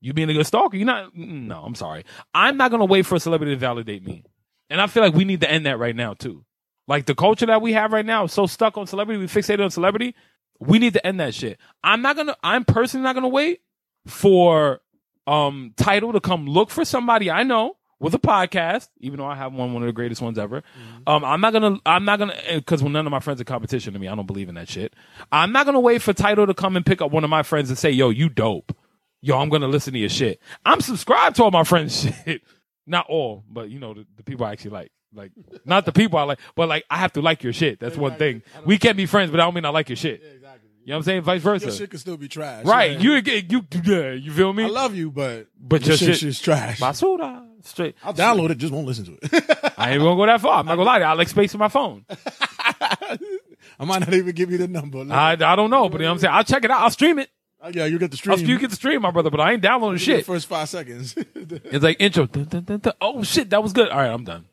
[0.00, 0.76] You being a good stalker.
[0.76, 1.16] You're not.
[1.16, 2.04] No, I'm sorry.
[2.34, 4.24] I'm not gonna wait for a celebrity to validate me.
[4.70, 6.44] And I feel like we need to end that right now too.
[6.88, 9.62] Like the culture that we have right now is so stuck on celebrity, we fixated
[9.62, 10.14] on celebrity.
[10.58, 11.58] We need to end that shit.
[11.84, 12.36] I'm not gonna.
[12.42, 13.60] I'm personally not gonna wait
[14.06, 14.80] for
[15.26, 19.36] um title to come look for somebody I know with a podcast, even though I
[19.36, 20.60] have one, one of the greatest ones ever.
[20.60, 21.02] Mm-hmm.
[21.08, 23.92] Um, I'm not gonna, I'm not gonna, because when none of my friends are competition
[23.92, 24.92] to me, I don't believe in that shit.
[25.30, 27.70] I'm not gonna wait for title to come and pick up one of my friends
[27.70, 28.76] and say, "Yo, you dope."
[29.22, 30.40] Yo, I'm gonna listen to your shit.
[30.66, 32.42] I'm subscribed to all my friends' shit.
[32.88, 34.92] Not all, but you know the, the people I actually like.
[35.14, 35.30] Like
[35.66, 37.78] not the people I like, but like I have to like your shit.
[37.78, 38.42] That's one thing.
[38.64, 40.41] We can't be friends, but I don't mean I like your shit.
[40.84, 41.22] You know what I'm saying?
[41.22, 41.66] Vice versa.
[41.66, 42.64] Your shit can still be trash.
[42.64, 42.98] Right.
[42.98, 44.64] You, you, yeah, you feel me?
[44.64, 46.80] I love you, but, but your, your shit, is trash.
[46.80, 47.46] Basura.
[47.64, 47.94] Straight.
[48.02, 49.74] I'll download it, just won't listen to it.
[49.78, 50.58] I ain't gonna go that far.
[50.58, 51.10] I'm not gonna lie to you.
[51.10, 52.04] I like space in my phone.
[52.10, 55.04] I might not even give you the number.
[55.10, 56.34] I, I don't know, but you know what I'm saying?
[56.34, 56.80] I'll check it out.
[56.80, 57.30] I'll stream it.
[57.60, 58.38] Uh, yeah, you get the stream.
[58.38, 60.26] I'll, you get the stream, my brother, but I ain't downloading shit.
[60.26, 61.14] first five seconds.
[61.16, 62.26] it's like intro.
[62.26, 63.88] Dun, dun, dun, oh shit, that was good.
[63.90, 64.46] All right, I'm done.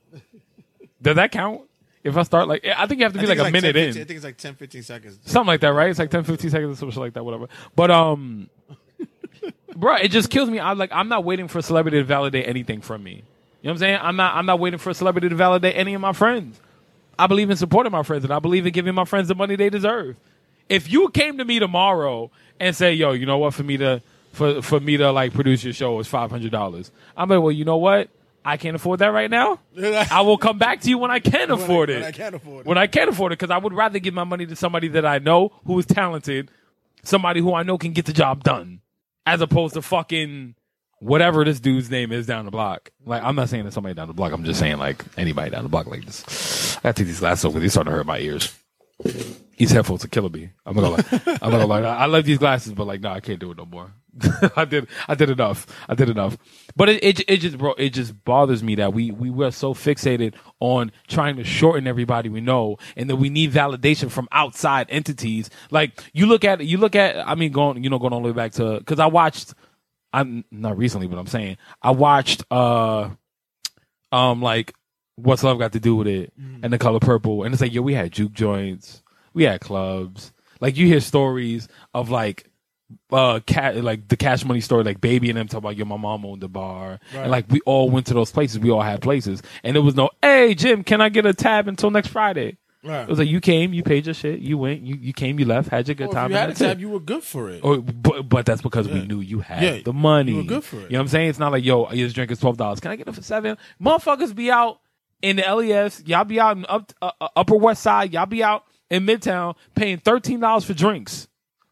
[1.02, 1.62] Does that count?
[2.04, 3.84] If I start like, I think you have to be like a minute 10, 15,
[3.84, 3.90] in.
[3.90, 5.20] I think it's like 10, 15 seconds.
[5.26, 5.90] Something like that, right?
[5.90, 7.48] It's like 10, 15 seconds or something like that, whatever.
[7.76, 8.50] But, um,
[9.76, 10.60] bro, it just kills me.
[10.60, 13.12] I like, I'm not waiting for a celebrity to validate anything from me.
[13.12, 13.24] You know
[13.62, 14.00] what I'm saying?
[14.02, 16.62] I'm not, I'm not waiting for a celebrity to validate any of my friends.
[17.18, 19.58] I believe in supporting my friends and I believe in giving my friends the money
[19.58, 20.16] they deserve.
[20.70, 22.32] If you came to me tomorrow
[22.62, 25.66] and say, yo, you know what, for me to, for, for me to like produce
[25.66, 26.92] your show is $500.
[27.18, 28.10] I'm like, well, you know what?
[28.44, 29.60] I can't afford that right now.
[30.12, 31.96] I will come back to you when I can afford I, it.
[31.98, 32.70] When I can afford it.
[32.70, 35.06] When I can afford it, because I would rather give my money to somebody that
[35.06, 36.50] I know who is talented,
[37.04, 38.82] somebody who I know can get the job done,
[39.26, 40.56] as opposed to fucking
[41.00, 42.92] whatever this dude's name is down the block.
[43.06, 44.32] Like, I'm not saying that somebody down the block.
[44.32, 46.78] I'm just saying like anybody down the block like this.
[46.84, 48.54] I take these glasses off because they're starting to hurt my ears.
[49.58, 50.50] These headphones are killing me.
[50.66, 51.04] I'm gonna lie.
[51.42, 51.82] I'm gonna lie.
[51.82, 53.92] I love these glasses, but like, no, I can't do it no more.
[54.56, 54.88] I did.
[55.08, 55.66] I did enough.
[55.88, 56.38] I did enough.
[56.76, 59.74] But it, it, it just, bro, it just bothers me that we we were so
[59.74, 64.88] fixated on trying to shorten everybody we know, and that we need validation from outside
[64.90, 65.50] entities.
[65.72, 67.28] Like you look at, you look at.
[67.28, 69.54] I mean, going, you know, going all the way back to because I watched.
[70.12, 72.44] I'm not recently, but I'm saying I watched.
[72.52, 73.10] uh
[74.12, 74.74] Um, like
[75.24, 76.64] what's love got to do with it, mm.
[76.64, 80.32] and the color purple, and it's like, yo, we had juke joints, we had clubs.
[80.60, 82.50] Like you hear stories of like
[83.12, 85.98] uh cat like the cash money story like baby and them talk about yo my
[85.98, 87.00] mom owned the bar.
[87.14, 87.22] Right.
[87.22, 88.60] and like we all went to those places.
[88.60, 89.42] We all had places.
[89.64, 92.58] And it was no hey jim can i get a tab until next friday?
[92.82, 93.04] Right.
[93.04, 95.46] it was like you came you paid your shit you went you, you came you
[95.46, 96.82] left had your good well, time you had a tab it.
[96.82, 97.62] you were good for it.
[97.64, 98.94] Or, but, but that's because yeah.
[98.94, 100.84] we knew you had yeah, the money you were good for it.
[100.84, 101.30] You know what i'm saying?
[101.30, 103.58] It's not like yo this drink is $12 can i get it for seven?
[103.82, 104.80] Motherfuckers be out
[105.22, 108.44] in the les y'all be out in up, uh, uh, upper west side y'all be
[108.44, 111.28] out in midtown paying $13 for drinks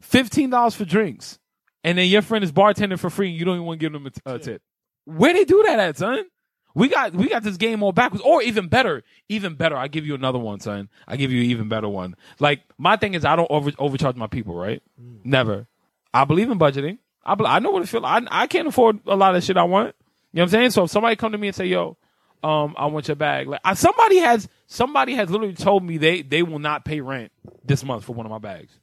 [0.08, 1.40] fifteen dollars for drinks,
[1.84, 3.94] and then your friend is bartending for free, and you don't even want to give
[3.94, 4.62] them a, t- a tip.
[5.06, 6.26] Where they do that at, son?
[6.74, 9.76] We got we got this game all backwards, or even better, even better.
[9.76, 10.90] I give you another one, son.
[11.08, 12.16] I give you an even better one.
[12.40, 14.82] Like my thing is, I don't over overcharge my people, right?
[15.02, 15.26] Mm.
[15.26, 15.68] Never.
[16.14, 17.00] I believe in budgeting.
[17.26, 18.04] I be, I know what it feels.
[18.06, 19.96] I I can't afford a lot of shit I want.
[20.34, 20.72] You know what I'm saying?
[20.72, 21.98] So if somebody come to me and say, "Yo,
[22.44, 26.22] um, I want your bag," like I, somebody has somebody has literally told me they
[26.22, 27.32] they will not pay rent
[27.66, 28.78] this month for one of my bags.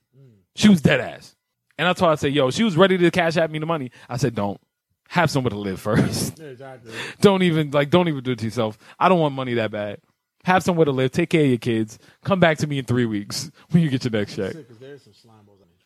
[0.57, 1.35] She was dead ass.
[1.79, 3.67] And I told her, I said, yo, she was ready to cash out me the
[3.67, 3.91] money.
[4.09, 4.61] I said, don't.
[5.09, 6.41] Have somewhere to live first.
[6.41, 6.93] exactly.
[7.21, 8.79] don't even, like, don't even do it to yourself.
[8.99, 9.99] I don't want money that bad.
[10.45, 11.11] Have somewhere to live.
[11.11, 11.99] Take care of your kids.
[12.25, 14.55] Come back to me in three weeks when you get your next check.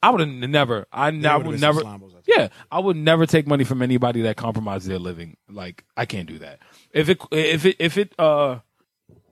[0.02, 0.86] I would have never.
[0.92, 1.82] I, I would never.
[2.26, 5.36] Yeah, I would never take money from anybody that compromises their living.
[5.48, 6.60] Like I can't do that.
[6.92, 8.60] If it if it if it uh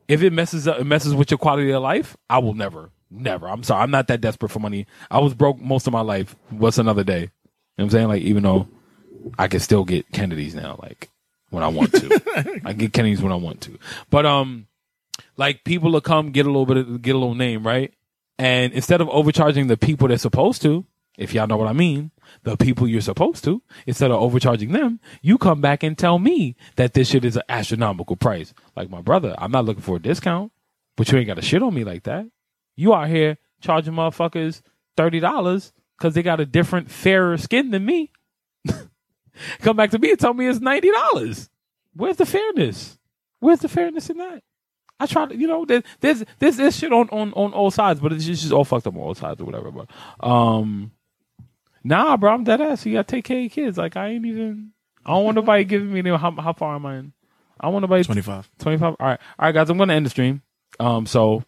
[0.09, 3.49] if it messes up it messes with your quality of life, I will never Never.
[3.49, 3.83] I'm sorry.
[3.83, 4.87] I'm not that desperate for money.
[5.11, 6.37] I was broke most of my life.
[6.51, 7.21] What's another day?
[7.21, 7.31] You know
[7.77, 8.09] what I'm saying?
[8.09, 8.69] Like, even though
[9.38, 11.11] I can still get Kennedy's now, like,
[11.51, 12.61] when I want to.
[12.64, 13.79] I get Kennedy's when I want to.
[14.11, 14.66] But, um,
[15.37, 17.92] like, people will come get a little bit of, get a little name, right?
[18.38, 20.85] And instead of overcharging the people they're supposed to,
[21.16, 22.11] if y'all know what I mean,
[22.42, 26.57] the people you're supposed to, instead of overcharging them, you come back and tell me
[26.77, 28.53] that this shit is an astronomical price.
[28.75, 30.53] Like my brother, I'm not looking for a discount,
[30.97, 32.27] but you ain't got to shit on me like that.
[32.76, 34.62] You out here charging motherfuckers
[34.96, 38.12] thirty dollars because they got a different, fairer skin than me.
[39.60, 41.48] Come back to me and tell me it's ninety dollars.
[41.94, 42.98] Where's the fairness?
[43.40, 44.42] Where's the fairness in that?
[44.98, 48.00] I try to, you know, there's there's there's this shit on on on all sides,
[48.00, 49.70] but it's just, it's just all fucked up on all sides or whatever.
[49.70, 49.90] But
[50.26, 50.92] um,
[51.84, 52.86] nah, bro, I'm dead ass.
[52.86, 53.78] You gotta take care of your kids.
[53.78, 54.72] Like I ain't even.
[55.04, 57.12] I don't want nobody giving me how how far am I in?
[57.60, 58.48] I want nobody twenty five.
[58.58, 58.96] Twenty five.
[58.98, 59.70] All right, all right, guys.
[59.70, 60.42] I'm gonna end the stream.
[60.80, 61.44] Um, so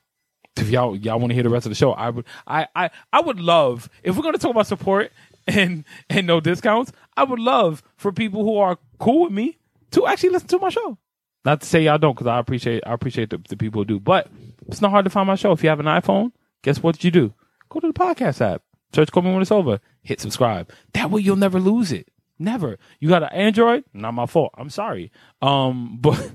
[0.60, 2.90] if y'all y'all want to hear the rest of the show, I would I I
[3.12, 5.12] I would love if we're gonna talk about support
[5.46, 6.92] and and no discounts.
[7.16, 9.58] I would love for people who are cool with me
[9.92, 10.98] to actually listen to my show.
[11.44, 14.00] Not to say y'all don't, because I appreciate I appreciate the, the people who do.
[14.00, 14.28] But
[14.66, 15.52] it's not hard to find my show.
[15.52, 17.32] If you have an iPhone, guess what you do?
[17.68, 18.62] Go to the podcast app,
[18.94, 20.70] search "Call Me When It's Over," hit subscribe.
[20.92, 22.08] That way you'll never lose it.
[22.38, 22.78] Never.
[23.00, 23.84] You got an Android?
[23.92, 24.52] Not my fault.
[24.56, 25.10] I'm sorry.
[25.42, 26.32] Um, but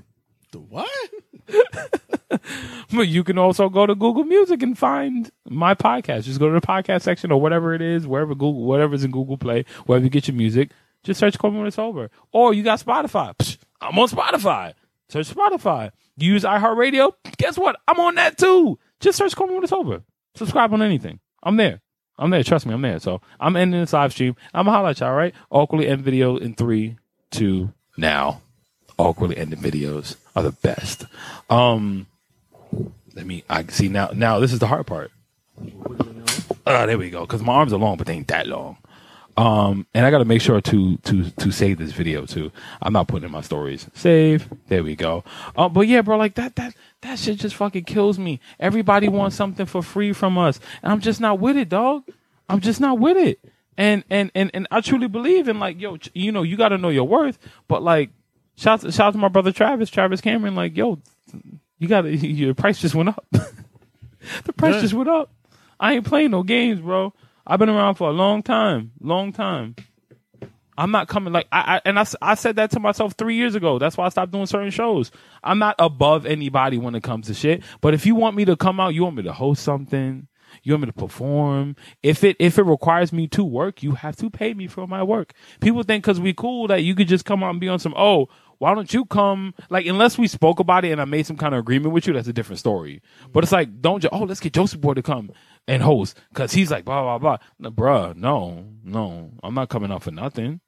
[0.54, 1.10] The what?
[2.92, 6.22] but you can also go to Google Music and find my podcast.
[6.22, 9.36] Just go to the podcast section or whatever it is, wherever Google, whatever's in Google
[9.36, 10.70] Play, wherever you get your music.
[11.02, 13.34] Just search "Call Me When It's Over." Or you got Spotify.
[13.34, 14.74] Psh, I'm on Spotify.
[15.08, 15.90] Search Spotify.
[16.16, 17.14] You use iHeartRadio.
[17.36, 17.74] Guess what?
[17.88, 18.78] I'm on that too.
[19.00, 20.04] Just search "Call Me When It's Over."
[20.36, 21.18] Subscribe on anything.
[21.42, 21.80] I'm there.
[22.16, 22.44] I'm there.
[22.44, 23.00] Trust me, I'm there.
[23.00, 24.36] So I'm ending this live stream.
[24.52, 25.34] I'm gonna highlight y'all, all right?
[25.50, 26.96] Awkwardly end video in three,
[27.32, 28.40] two, now.
[28.98, 31.06] Awkwardly ended videos are the best.
[31.50, 32.06] Um,
[33.14, 33.44] let me.
[33.48, 34.10] I see now.
[34.14, 35.10] Now this is the hard part.
[36.66, 37.22] Ah, there we go.
[37.22, 38.78] Because my arms are long, but they ain't that long.
[39.36, 42.52] Um, and I got to make sure to to to save this video too.
[42.80, 43.88] I'm not putting in my stories.
[43.94, 44.48] Save.
[44.68, 45.24] There we go.
[45.56, 48.38] Um, but yeah, bro, like that that that shit just fucking kills me.
[48.60, 52.04] Everybody wants something for free from us, and I'm just not with it, dog.
[52.48, 53.40] I'm just not with it.
[53.76, 56.78] And and and and I truly believe in like, yo, you know, you got to
[56.78, 57.38] know your worth.
[57.66, 58.10] But like,
[58.56, 60.54] shout shout out to my brother Travis, Travis Cameron.
[60.54, 61.00] Like, yo,
[61.78, 63.24] you got your price just went up.
[63.32, 65.30] the price just went up.
[65.78, 67.12] I ain't playing no games, bro.
[67.46, 69.76] I've been around for a long time, long time.
[70.76, 73.54] I'm not coming like I, I and I, I said that to myself three years
[73.54, 73.78] ago.
[73.78, 75.10] That's why I stopped doing certain shows.
[75.42, 77.62] I'm not above anybody when it comes to shit.
[77.80, 80.26] But if you want me to come out, you want me to host something,
[80.62, 81.76] you want me to perform.
[82.02, 85.02] If it if it requires me to work, you have to pay me for my
[85.02, 85.32] work.
[85.60, 87.94] People think because we cool that you could just come out and be on some
[87.96, 88.28] oh.
[88.58, 89.54] Why don't you come?
[89.70, 92.12] Like, unless we spoke about it and I made some kind of agreement with you,
[92.12, 93.02] that's a different story.
[93.32, 94.08] But it's like, don't you?
[94.12, 95.30] Oh, let's get Josie's Boy to come
[95.66, 97.36] and host because he's like blah blah blah.
[97.58, 100.60] No, bruh, no, no, I'm not coming out for nothing.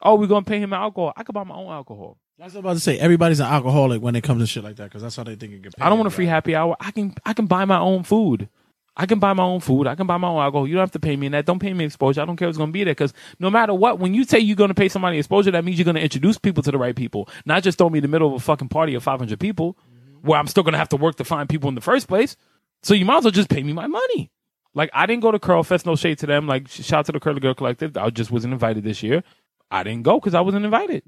[0.00, 1.12] Oh, we're gonna pay him alcohol.
[1.16, 2.18] I could buy my own alcohol.
[2.40, 4.84] I was about to say everybody's an alcoholic when it comes to shit like that
[4.84, 5.84] because that's how they think it get paid.
[5.84, 6.76] I don't want a free happy hour.
[6.80, 8.48] I can I can buy my own food.
[8.96, 9.86] I can buy my own food.
[9.86, 10.68] I can buy my own alcohol.
[10.68, 11.46] You don't have to pay me in that.
[11.46, 12.20] Don't pay me exposure.
[12.20, 14.38] I don't care what's going to be there because no matter what, when you say
[14.38, 16.78] you're going to pay somebody exposure, that means you're going to introduce people to the
[16.78, 19.40] right people, not just throw me in the middle of a fucking party of 500
[19.40, 19.78] people
[20.20, 22.36] where I'm still going to have to work to find people in the first place.
[22.82, 24.30] So you might as well just pay me my money.
[24.74, 26.46] Like I didn't go to Curl Fest, no shade to them.
[26.46, 27.96] Like shout out to the Curly Girl Collective.
[27.96, 29.22] I just wasn't invited this year.
[29.70, 31.02] I didn't go because I wasn't invited.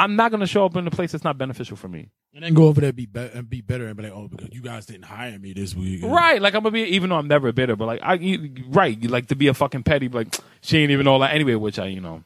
[0.00, 2.08] I'm not going to show up in a place that's not beneficial for me.
[2.34, 4.48] And then go over there be be- and be better and be like, oh, because
[4.52, 6.02] you guys didn't hire me this week.
[6.04, 8.96] Right, like I'm gonna be, even though I'm never bitter, but like I, you, right,
[9.00, 11.56] you like to be a fucking petty, like she ain't even all that anyway.
[11.56, 12.22] Which I, you know,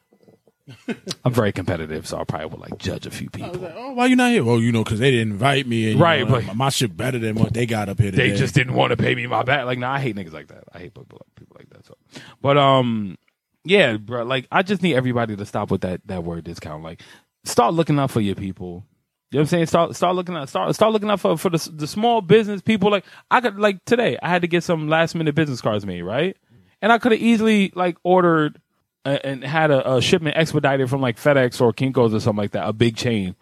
[1.23, 3.67] I'm very competitive, so I probably would like judge a few I was people.
[3.67, 4.43] like, oh, why you not here?
[4.43, 5.91] Well, you know, because they didn't invite me.
[5.91, 8.29] And, Right, know, but- my, my shit better than what they got up here today.
[8.31, 9.65] They just didn't want to pay me my back.
[9.65, 10.63] Like, nah, I hate niggas like that.
[10.73, 11.85] I hate people, people like that.
[11.85, 11.95] So,
[12.41, 13.17] but um,
[13.63, 14.23] yeah, bro.
[14.23, 16.83] Like, I just need everybody to stop with that that word discount.
[16.83, 17.01] Like,
[17.45, 18.83] start looking out for your people.
[19.31, 19.65] You know what I'm saying?
[19.67, 22.91] Start start looking out start start looking out for for the the small business people.
[22.91, 26.03] Like I could like today, I had to get some last minute business cards made,
[26.03, 26.37] right?
[26.81, 28.61] And I could have easily like ordered
[29.03, 32.51] uh, and had a, a shipment expedited from like FedEx or Kinkos or something like
[32.51, 33.35] that, a big chain.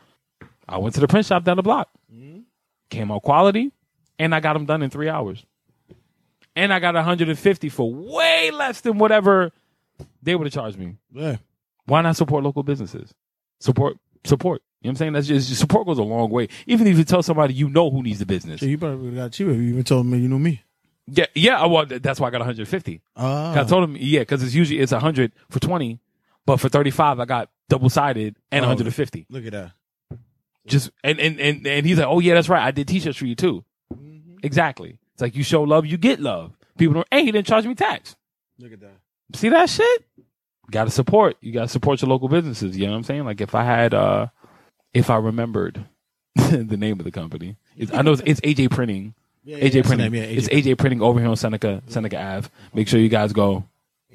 [0.67, 1.89] I went to the print shop down the block,
[2.89, 3.71] came out quality,
[4.17, 5.45] and I got them done in three hours.
[6.55, 9.51] And I got 150 for way less than whatever
[10.21, 11.37] they would have charged me Yeah.
[11.85, 13.13] why not support local businesses?
[13.63, 13.95] Support,
[14.25, 14.61] support.
[14.81, 15.13] You know what I'm saying?
[15.13, 16.49] That's just support goes a long way.
[16.67, 18.61] Even if you tell somebody you know who needs the business.
[18.61, 20.61] You probably got cheaper if you even told me you know me.
[21.07, 21.65] Yeah, yeah.
[21.65, 23.01] Well, th- that's why I got 150.
[23.15, 23.57] Ah.
[23.57, 26.01] I told him, yeah, because it's usually it's 100 for 20,
[26.45, 28.67] but for 35 I got double sided and Oh.
[28.67, 29.25] 150.
[29.29, 29.71] Look at that.
[30.67, 32.63] Just and and and and he's like, oh yeah, that's right.
[32.63, 33.63] I did t-shirts for you too.
[34.43, 34.99] Exactly.
[35.13, 36.51] It's like you show love, you get love.
[36.77, 37.07] People don't.
[37.11, 38.17] And he didn't charge me tax.
[38.59, 38.97] Look at that.
[39.35, 40.05] See that shit?
[40.71, 41.37] Got to support.
[41.41, 42.77] You got to support your local businesses.
[42.77, 43.25] You know what I'm saying?
[43.25, 44.27] Like if I had, uh
[44.93, 45.85] if I remembered
[46.35, 49.13] the name of the company, it's, I know it's, it's AJ Printing.
[49.45, 50.11] Yeah, AJ that's the Printing.
[50.13, 52.47] name, yeah, It's AJ Printing over here on Seneca Seneca Ave.
[52.73, 53.65] Make sure you guys go.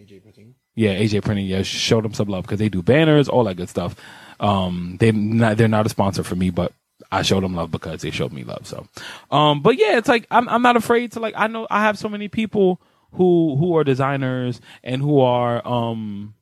[0.00, 0.54] AJ Printing.
[0.74, 1.44] Yeah, AJ Printing.
[1.44, 3.94] Yeah, show them some love because they do banners, all that good stuff.
[4.40, 6.72] Um, they not they're not a sponsor for me, but
[7.12, 8.66] I showed them love because they showed me love.
[8.66, 8.86] So,
[9.30, 11.98] um, but yeah, it's like I'm I'm not afraid to like I know I have
[11.98, 12.80] so many people
[13.12, 16.32] who who are designers and who are um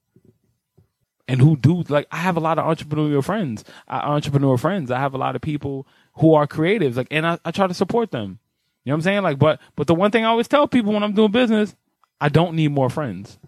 [1.28, 4.90] and who do like I have a lot of entrepreneurial friends, uh, entrepreneur friends.
[4.90, 7.74] I have a lot of people who are creatives, like, and I, I try to
[7.74, 8.38] support them.
[8.84, 9.22] You know what I'm saying?
[9.22, 11.74] Like, but but the one thing I always tell people when I'm doing business,
[12.20, 13.38] I don't need more friends.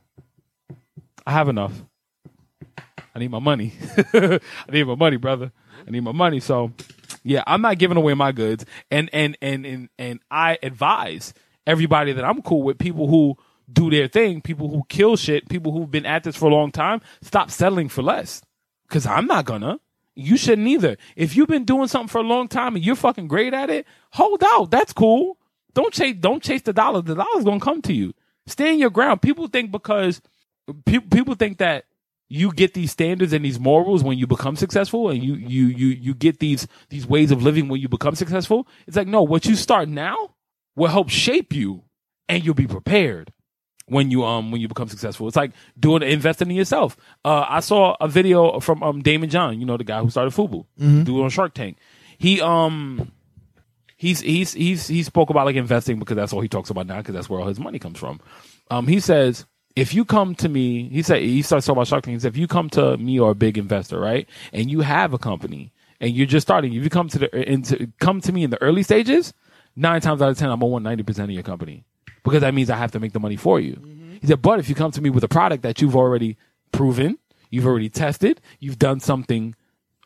[1.27, 1.73] I have enough.
[3.14, 3.73] I need my money.
[4.12, 5.53] I need my money, brother.
[5.87, 6.41] I need my money.
[6.41, 6.73] So,
[7.23, 11.35] yeah, I'm not giving away my goods, and and and and and I advise
[11.67, 13.37] everybody that I'm cool with, people who
[13.71, 16.71] do their thing, people who kill shit, people who've been at this for a long
[16.71, 18.43] time, stop settling for less.
[18.89, 19.81] Cause I'm not gonna.
[20.15, 20.97] You shouldn't either.
[21.15, 23.87] If you've been doing something for a long time and you're fucking great at it,
[24.13, 24.71] hold out.
[24.71, 25.39] That's cool.
[25.75, 27.03] Don't chase don't chase the dollar.
[27.03, 28.15] The dollar's gonna come to you.
[28.47, 29.21] Stay in your ground.
[29.21, 30.23] People think because
[30.87, 31.85] people people think that
[32.31, 35.89] you get these standards and these morals when you become successful and you you you
[35.89, 38.67] you get these these ways of living when you become successful.
[38.87, 40.35] It's like no, what you start now
[40.75, 41.85] will help shape you
[42.29, 43.33] and you'll be prepared
[43.88, 45.27] when you um when you become successful.
[45.27, 46.96] It's like doing investing in yourself.
[47.24, 50.33] Uh, I saw a video from um Daymond John, you know the guy who started
[50.33, 51.05] Fubu, mm-hmm.
[51.05, 51.79] dude on Shark Tank.
[52.18, 53.12] He um
[53.96, 56.98] he's he's he's he spoke about like investing because that's all he talks about now
[56.98, 58.20] because that's where all his money comes from.
[58.70, 59.46] Um, he says
[59.77, 62.16] if you come to me, he said he starts talking about Shark Tank.
[62.16, 65.12] He said if you come to me or a big investor, right, and you have
[65.12, 68.44] a company and you're just starting, if you come to the into come to me
[68.44, 69.33] in the early stages,
[69.77, 71.85] nine times out of ten, I'm gonna want ninety percent of your company
[72.29, 73.75] because that means I have to make the money for you.
[73.75, 74.17] Mm-hmm.
[74.21, 76.37] He said, but if you come to me with a product that you've already
[76.73, 77.19] proven,
[77.51, 79.55] you've already tested, you've done something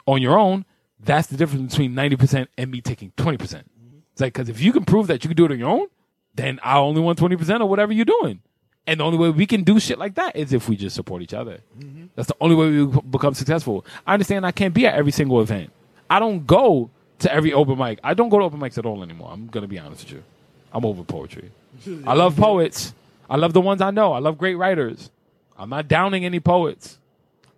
[0.07, 0.65] on your own,
[1.01, 3.39] that's the difference between 90% and me taking 20%.
[3.39, 5.53] percent mm hmm It's like, cause if you can prove that you can do it
[5.53, 5.89] on your own,
[6.35, 8.41] then I only want 20% of whatever you're doing.
[8.87, 11.23] And the only way we can do shit like that is if we just support
[11.23, 11.61] each other.
[11.79, 12.07] Mm-hmm.
[12.17, 13.85] That's the only way we become successful.
[14.07, 15.71] I understand I can't be at every single event.
[16.11, 18.01] I don't go to every open mic.
[18.03, 19.31] I don't go to open mics at all anymore.
[19.33, 20.25] I'm going to be honest with you.
[20.73, 21.51] I'm over poetry.
[22.07, 22.95] I love poets.
[23.29, 24.13] I love the ones I know.
[24.13, 25.11] I love great writers.
[25.57, 26.99] I'm not downing any poets.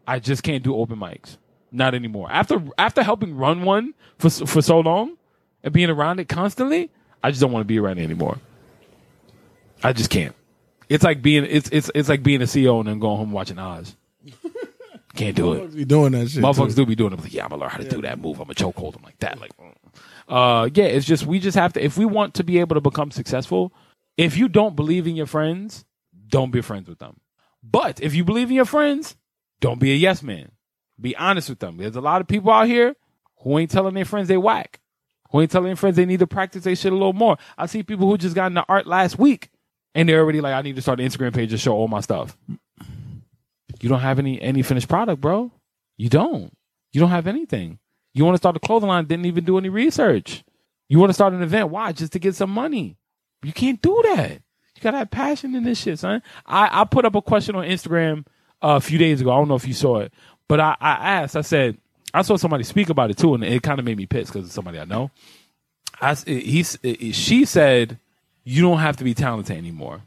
[0.06, 1.36] I just can't do open mics.
[1.72, 2.28] Not anymore.
[2.30, 5.16] After after helping run one for for so long
[5.62, 6.90] and being around it constantly,
[7.22, 8.38] I just don't want to be around it anymore.
[9.82, 10.34] I just can't.
[10.88, 13.58] It's like being it's it's it's like being a CEO and then going home watching
[13.58, 13.96] Oz.
[15.14, 15.74] Can't do it.
[15.74, 16.42] Be doing that shit.
[16.42, 16.82] Motherfuckers too.
[16.82, 17.20] do be doing it.
[17.20, 18.40] Like, yeah, I'm gonna learn how to do that move.
[18.40, 19.40] I'm gonna choke hold them like that.
[19.40, 19.52] Like,
[20.28, 20.84] uh, yeah.
[20.86, 21.84] It's just we just have to.
[21.84, 23.72] If we want to be able to become successful,
[24.16, 25.84] if you don't believe in your friends,
[26.28, 27.20] don't be friends with them.
[27.62, 29.16] But if you believe in your friends,
[29.60, 30.52] don't be a yes man.
[31.00, 31.76] Be honest with them.
[31.76, 32.94] There's a lot of people out here
[33.38, 34.80] who ain't telling their friends they whack.
[35.30, 37.36] Who ain't telling their friends they need to practice their shit a little more.
[37.58, 39.50] I see people who just got into art last week
[39.94, 42.00] and they're already like, I need to start an Instagram page to show all my
[42.00, 42.36] stuff.
[43.80, 45.50] You don't have any any finished product, bro.
[45.96, 46.52] You don't.
[46.92, 47.78] You don't have anything.
[48.12, 50.44] You want to start a clothing line, didn't even do any research.
[50.88, 51.92] You want to start an event, why?
[51.92, 52.96] Just to get some money.
[53.44, 54.32] You can't do that.
[54.32, 56.22] You gotta have passion in this shit, son.
[56.46, 58.26] I, I put up a question on Instagram
[58.62, 59.32] uh, a few days ago.
[59.32, 60.12] I don't know if you saw it,
[60.48, 61.36] but I, I asked.
[61.36, 61.78] I said
[62.12, 64.46] I saw somebody speak about it too, and it kind of made me pissed because
[64.46, 65.10] it's somebody I know.
[66.00, 66.78] I he's
[67.12, 67.98] she said
[68.44, 70.02] you don't have to be talented anymore.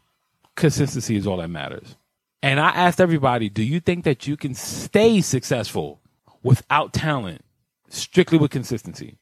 [0.56, 1.96] Consistency is all that matters.
[2.42, 6.00] And I asked everybody, do you think that you can stay successful
[6.44, 7.44] without talent,
[7.90, 9.18] strictly with consistency?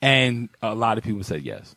[0.00, 1.74] And a lot of people said yes.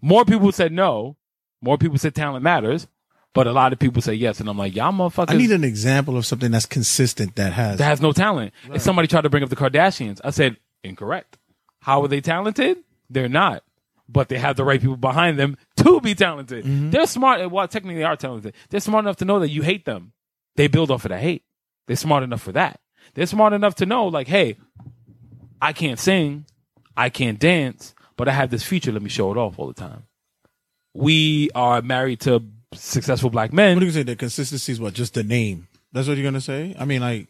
[0.00, 1.16] More people said no.
[1.60, 2.86] More people said talent matters,
[3.34, 4.38] but a lot of people say yes.
[4.38, 5.30] And I'm like, y'all motherfuckers.
[5.30, 8.52] I need an example of something that's consistent that has that has no talent.
[8.66, 8.76] Right.
[8.76, 11.36] If somebody tried to bring up the Kardashians, I said incorrect.
[11.80, 12.78] How are they talented?
[13.10, 13.64] They're not,
[14.08, 16.64] but they have the right people behind them to be talented.
[16.64, 16.90] Mm-hmm.
[16.90, 17.50] They're smart.
[17.50, 18.54] Well, technically they are talented.
[18.70, 20.12] They're smart enough to know that you hate them.
[20.56, 21.44] They build off of that hate.
[21.86, 22.80] They're smart enough for that.
[23.14, 24.58] They're smart enough to know, like, hey,
[25.60, 26.44] I can't sing,
[26.96, 28.92] I can't dance, but I have this feature.
[28.92, 30.02] Let me show it off all the time.
[30.92, 32.42] We are married to
[32.74, 33.76] successful black men.
[33.76, 34.02] What are you gonna say?
[34.02, 34.92] The consistency is what?
[34.92, 35.68] Just the name.
[35.92, 36.76] That's what you're gonna say.
[36.78, 37.28] I mean, like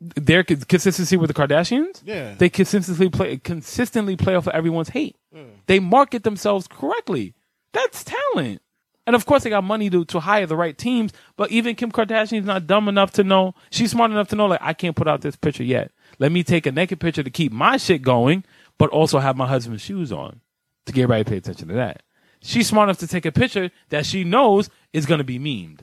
[0.00, 2.02] their consistency with the Kardashians.
[2.04, 5.16] Yeah, they consistently play consistently play off of everyone's hate.
[5.32, 5.42] Yeah.
[5.66, 7.34] They market themselves correctly.
[7.72, 8.62] That's talent.
[9.08, 11.14] And of course, they got money to, to hire the right teams.
[11.38, 13.54] But even Kim Kardashian's not dumb enough to know.
[13.70, 15.92] She's smart enough to know, like, I can't put out this picture yet.
[16.18, 18.44] Let me take a naked picture to keep my shit going,
[18.78, 20.40] but also have my husband's shoes on
[20.86, 22.02] to get everybody to pay attention to that.
[22.40, 25.80] She's smart enough to take a picture that she knows is going to be memed.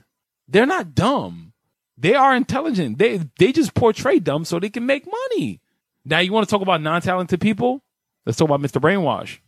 [0.48, 1.54] They're not dumb.
[1.98, 2.98] They are intelligent.
[2.98, 5.62] They they just portray dumb so they can make money.
[6.04, 7.84] Now you want to talk about non-talented people?
[8.26, 8.82] Let's talk about Mr.
[8.82, 9.40] Brainwash.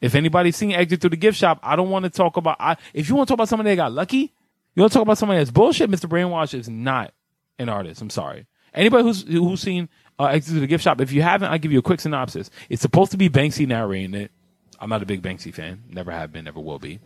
[0.00, 2.56] If anybody's seen Exit through the gift shop, I don't want to talk about.
[2.60, 4.34] I, if you want to talk about somebody that got lucky,
[4.74, 5.90] you want to talk about somebody that's bullshit.
[5.90, 6.08] Mr.
[6.08, 7.12] Brainwash is not
[7.58, 8.02] an artist.
[8.02, 8.46] I'm sorry.
[8.74, 9.88] Anybody who's who's seen
[10.18, 12.50] uh, Exit through the gift shop, if you haven't, I'll give you a quick synopsis.
[12.68, 14.30] It's supposed to be Banksy narrating it.
[14.78, 15.82] I'm not a big Banksy fan.
[15.88, 16.44] Never have been.
[16.44, 17.00] Never will be.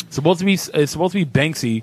[0.00, 0.54] It's supposed to be.
[0.54, 1.82] It's supposed to be Banksy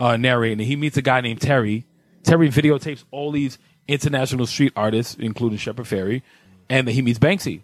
[0.00, 0.64] uh, narrating it.
[0.64, 1.84] He meets a guy named Terry.
[2.22, 3.58] Terry videotapes all these
[3.88, 6.22] international street artists, including Shepard Fairey,
[6.70, 7.62] and then he meets Banksy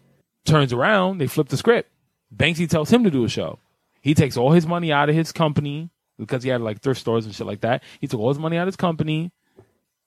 [0.48, 1.90] turns around, they flip the script.
[2.34, 3.58] Banksy tells him to do a show.
[4.00, 7.26] He takes all his money out of his company because he had like thrift stores
[7.26, 7.82] and shit like that.
[8.00, 9.30] He took all his money out of his company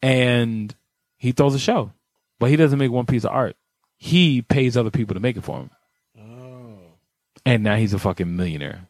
[0.01, 0.75] and
[1.21, 1.91] he throws a show.
[2.39, 3.55] But he doesn't make one piece of art.
[3.97, 5.69] He pays other people to make it for him.
[6.19, 6.79] Oh.
[7.45, 8.87] And now he's a fucking millionaire.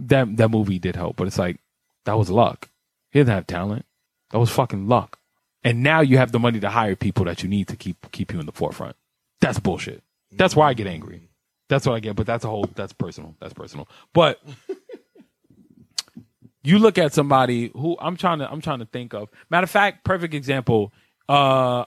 [0.00, 1.60] that that movie did help, but it's like
[2.04, 2.68] that was luck.
[3.12, 3.86] He didn't have talent.
[4.32, 5.20] That was fucking luck.
[5.62, 8.32] And now you have the money to hire people that you need to keep keep
[8.32, 8.96] you in the forefront.
[9.40, 10.02] That's bullshit.
[10.32, 11.30] That's why I get angry.
[11.68, 12.16] That's what I get.
[12.16, 12.68] But that's a whole.
[12.74, 13.36] That's personal.
[13.40, 13.88] That's personal.
[14.12, 14.40] But
[16.64, 18.50] you look at somebody who I'm trying to.
[18.50, 19.28] I'm trying to think of.
[19.50, 20.92] Matter of fact, perfect example.
[21.28, 21.84] Uh,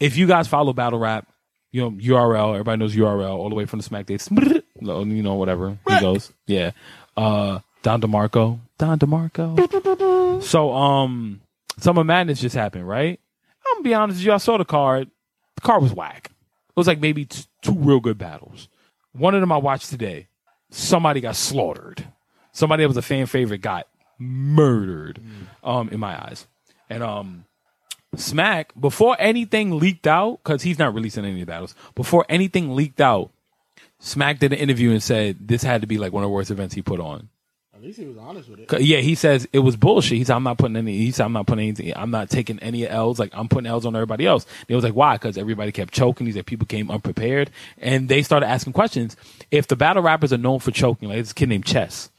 [0.00, 1.26] if you guys follow battle rap,
[1.72, 2.52] you know URL.
[2.52, 4.08] Everybody knows URL all the way from the Smack.
[4.08, 6.32] You know whatever he goes.
[6.46, 6.70] Yeah.
[7.16, 8.58] Uh, Don DeMarco.
[8.78, 10.42] Don DeMarco.
[10.42, 11.40] So um,
[11.78, 13.18] Summer Madness just happened, right?
[13.66, 14.32] I'm gonna be honest with you.
[14.32, 15.10] I saw the card.
[15.56, 16.30] The card was whack.
[16.30, 18.68] It was like maybe t- two real good battles.
[19.12, 20.28] One of them I watched today.
[20.70, 22.04] Somebody got slaughtered.
[22.52, 23.86] Somebody that was a fan favorite got
[24.18, 25.20] murdered.
[25.62, 26.46] Um, in my eyes,
[26.90, 27.44] and um,
[28.16, 31.74] Smack before anything leaked out because he's not releasing any of battles.
[31.94, 33.30] Before anything leaked out,
[33.98, 36.50] Smack did an interview and said this had to be like one of the worst
[36.50, 37.28] events he put on.
[37.74, 38.80] At least he was honest with it.
[38.80, 40.18] Yeah, he says it was bullshit.
[40.18, 42.58] He said, I'm not putting any, he said, I'm not putting anything, I'm not taking
[42.60, 43.18] any L's.
[43.18, 44.44] Like, I'm putting L's on everybody else.
[44.44, 45.16] And he was like, why?
[45.16, 46.26] Because everybody kept choking.
[46.26, 47.50] He said people came unprepared.
[47.78, 49.16] And they started asking questions.
[49.50, 52.10] If the battle rappers are known for choking, like this kid named Chess,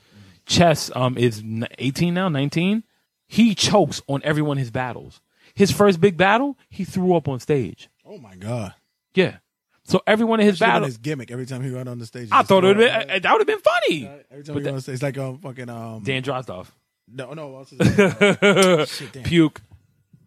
[0.46, 1.44] Chess um, is
[1.80, 2.84] 18 now, 19.
[3.28, 5.22] He chokes on everyone his battles.
[5.56, 7.90] His first big battle, he threw up on stage.
[8.06, 8.74] Oh my god.
[9.14, 9.38] Yeah.
[9.84, 12.30] So every one of his battles, his gimmick every time he went on the stage.
[12.32, 14.08] I thought it would have been, that would have been funny.
[14.32, 16.68] Every time But he that- went on stage, it's like um fucking um Dan Drozdov.
[17.08, 18.86] No, no, name?
[18.88, 19.24] Shit.
[19.24, 19.62] Puke.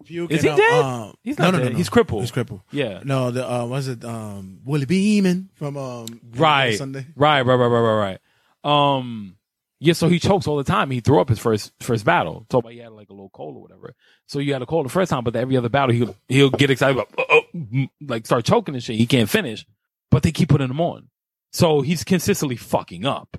[0.04, 0.84] Puke Is and, he um, dead?
[0.84, 1.72] um, He's no, not no, no, dead.
[1.72, 1.76] no.
[1.78, 2.20] He's crippled.
[2.22, 2.60] He's crippled.
[2.70, 3.00] Yeah.
[3.04, 6.06] No, the uh, was it um Willie Beamen from um
[6.36, 6.78] Right.
[6.78, 7.04] Sunday?
[7.16, 8.18] Right, right, right, right, right,
[8.64, 8.96] right.
[8.96, 9.36] Um,
[9.80, 10.90] yeah, so he chokes all the time.
[10.90, 12.44] He threw up his first first battle.
[12.50, 13.94] About he had like a little cold or whatever.
[14.26, 16.70] So you had a cold the first time, but every other battle he'll he'll get
[16.70, 18.96] excited about oh, mm, like start choking and shit.
[18.96, 19.64] He can't finish,
[20.10, 21.08] but they keep putting him on.
[21.52, 23.36] So he's consistently fucking up.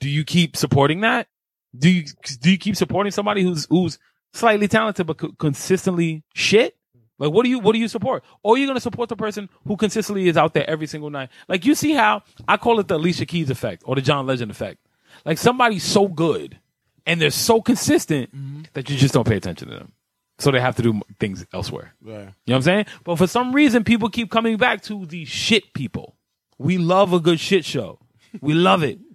[0.00, 1.28] Do you keep supporting that?
[1.76, 2.04] Do you
[2.40, 3.98] do you keep supporting somebody who's who's
[4.32, 6.74] slightly talented but co- consistently shit?
[7.18, 8.24] Like what do you what do you support?
[8.42, 11.28] Or are you gonna support the person who consistently is out there every single night?
[11.48, 14.50] Like you see how I call it the Alicia Keys effect or the John Legend
[14.50, 14.78] effect.
[15.24, 16.58] Like somebody's so good
[17.06, 19.92] and they're so consistent that you just don't pay attention to them.
[20.38, 21.94] So they have to do things elsewhere.
[22.04, 22.12] Yeah.
[22.12, 22.86] You know what I'm saying?
[23.04, 26.16] But for some reason, people keep coming back to the shit people.
[26.58, 28.00] We love a good shit show.
[28.40, 28.98] We love it.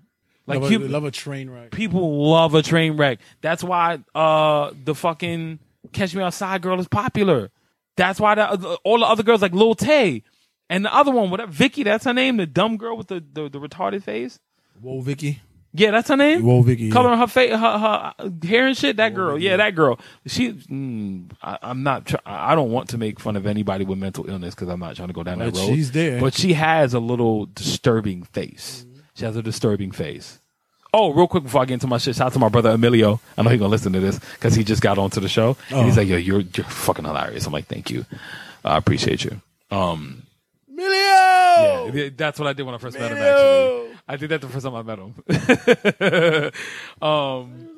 [0.50, 1.72] Like love, a, you, love a train wreck.
[1.72, 3.20] people love a train wreck.
[3.42, 5.60] That's why uh the fucking
[5.92, 7.50] Catch Me Outside girl is popular.
[7.98, 10.24] That's why the, all the other girls like Lil Tay
[10.70, 13.50] and the other one, whatever Vicky, that's her name, the dumb girl with the the,
[13.50, 14.40] the retarded face.
[14.80, 15.42] Whoa, Vicky.
[15.74, 16.44] Yeah, that's her name.
[16.44, 16.86] Whoa, Vicky.
[16.86, 16.94] yeah.
[16.94, 18.14] Coloring her face, her, her
[18.48, 18.98] hair and shit.
[18.98, 20.00] That girl, yeah, that girl.
[20.26, 22.06] She, mm, I, I'm not.
[22.08, 24.96] Try, I don't want to make fun of anybody with mental illness because I'm not
[24.96, 25.68] trying to go down But that road.
[25.68, 26.20] she's there.
[26.20, 28.86] but she has a little disturbing face.
[29.14, 30.40] She has a disturbing face.
[30.94, 33.20] Oh, real quick before I get into my shit, shout out to my brother Emilio.
[33.38, 35.58] I know he's gonna listen to this because he just got onto the show.
[35.70, 36.02] And he's Oh.
[36.02, 38.06] like, "Yo, you're you're fucking hilarious." I'm like, "Thank you,
[38.64, 40.24] I appreciate you." Um,
[40.72, 41.92] Emilio.
[41.94, 43.18] yeah, that's what I did when I first met him.
[43.18, 43.84] Emilio.
[43.86, 46.52] Actually, I did that the first time I met him.
[47.02, 47.70] um,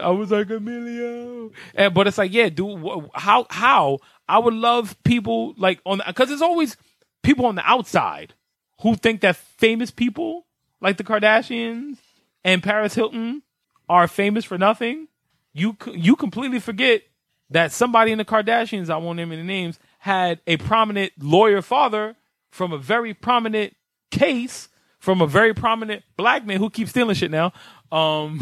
[0.00, 3.98] I was like Emilio, and but it's like, yeah, dude, how how
[4.28, 6.76] I would love people like on because there's always
[7.22, 8.34] people on the outside
[8.82, 10.46] who think that famous people
[10.80, 11.98] like the Kardashians
[12.44, 13.42] and Paris Hilton
[13.88, 15.08] are famous for nothing.
[15.52, 17.02] You you completely forget
[17.50, 22.16] that somebody in the Kardashians, I won't name any names, had a prominent lawyer father
[22.50, 23.76] from a very prominent
[24.10, 27.52] case from a very prominent black man who keeps stealing shit now.
[27.92, 28.40] Um,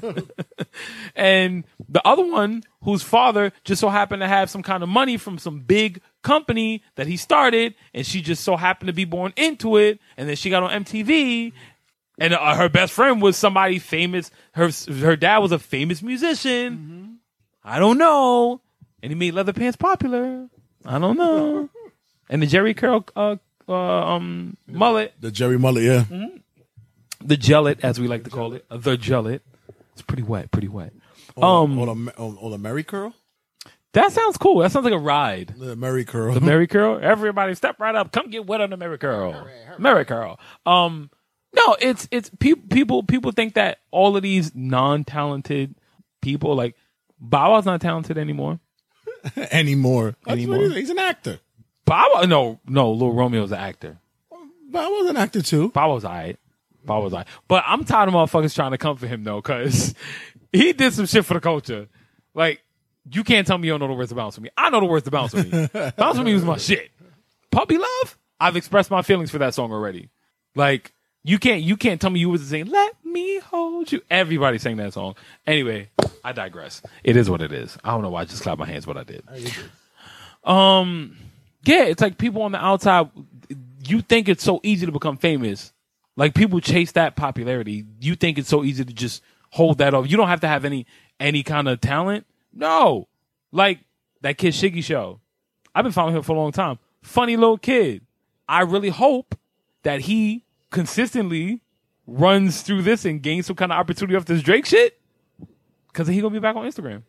[1.16, 5.16] and the other one whose father just so happened to have some kind of money
[5.16, 9.32] from some big company that he started, and she just so happened to be born
[9.36, 11.52] into it, and then she got on MTV.
[12.20, 14.30] And uh, her best friend was somebody famous.
[14.52, 14.70] Her
[15.00, 17.18] her dad was a famous musician.
[17.64, 18.60] I don't know.
[19.02, 20.48] And he made leather pants popular.
[20.84, 21.68] I don't know.
[22.28, 23.36] and the Jerry Curl uh,
[23.68, 26.04] uh, um, mullet, The Jerry Mullet, yeah.
[27.22, 29.40] the gellet, as we like to call it, uh, the gellet.
[29.92, 30.92] It's pretty wet, pretty wet.
[31.36, 33.14] Um, or the, or, or the Mary Curl.
[33.94, 34.58] That sounds cool.
[34.60, 35.54] That sounds like a ride.
[35.56, 36.34] The Mary Curl.
[36.34, 36.98] The Mary Curl.
[37.02, 38.12] Everybody step right up.
[38.12, 39.46] Come get wet on the Mary Curl.
[39.78, 40.38] Mary Curl.
[40.66, 41.10] Um,
[41.54, 45.74] no, it's it's pe- people people think that all of these non-talented
[46.20, 46.76] people like
[47.18, 48.60] Bow Wow's not talented anymore.
[49.50, 50.14] anymore.
[50.24, 50.58] That's Anymore.
[50.68, 50.76] what.
[50.76, 51.40] He's an actor.
[51.88, 53.98] Bow Wow, no, no, Lil Romeo's an actor.
[54.32, 55.70] I was an actor too.
[55.70, 56.38] Bow Wow's alright.
[56.84, 57.26] Bow Wow's alright.
[57.46, 59.94] But I'm tired of motherfuckers trying to come for him though, cause
[60.52, 61.88] he did some shit for the culture.
[62.34, 62.62] Like,
[63.10, 64.50] you can't tell me you don't know the words to bounce with me.
[64.56, 65.68] I know the words to bounce with me.
[65.96, 66.90] bounce with me was my shit.
[67.50, 68.18] Puppy love.
[68.38, 70.10] I've expressed my feelings for that song already.
[70.54, 70.92] Like,
[71.24, 74.02] you can't you can't tell me you was saying, let me me hold you.
[74.10, 75.14] Everybody sang that song.
[75.46, 75.90] Anyway,
[76.24, 76.82] I digress.
[77.02, 77.76] It is what it is.
[77.82, 79.24] I don't know why I just clapped my hands, but I did.
[80.44, 81.16] Um,
[81.64, 83.10] yeah, it's like people on the outside.
[83.86, 85.72] You think it's so easy to become famous.
[86.16, 87.84] Like people chase that popularity.
[88.00, 90.10] You think it's so easy to just hold that off.
[90.10, 90.86] You don't have to have any
[91.20, 92.26] any kind of talent.
[92.52, 93.08] No,
[93.52, 93.80] like
[94.22, 95.20] that kid Shiggy show.
[95.74, 96.78] I've been following him for a long time.
[97.02, 98.02] Funny little kid.
[98.48, 99.36] I really hope
[99.82, 101.60] that he consistently
[102.06, 104.98] runs through this and gains some kind of opportunity off this Drake shit.
[105.92, 107.02] Cause he gonna be back on Instagram.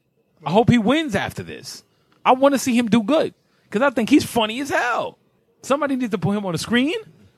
[0.45, 1.83] I hope he wins after this.
[2.25, 3.33] I want to see him do good.
[3.69, 5.17] Cause I think he's funny as hell.
[5.61, 6.95] Somebody needs to put him on a screen,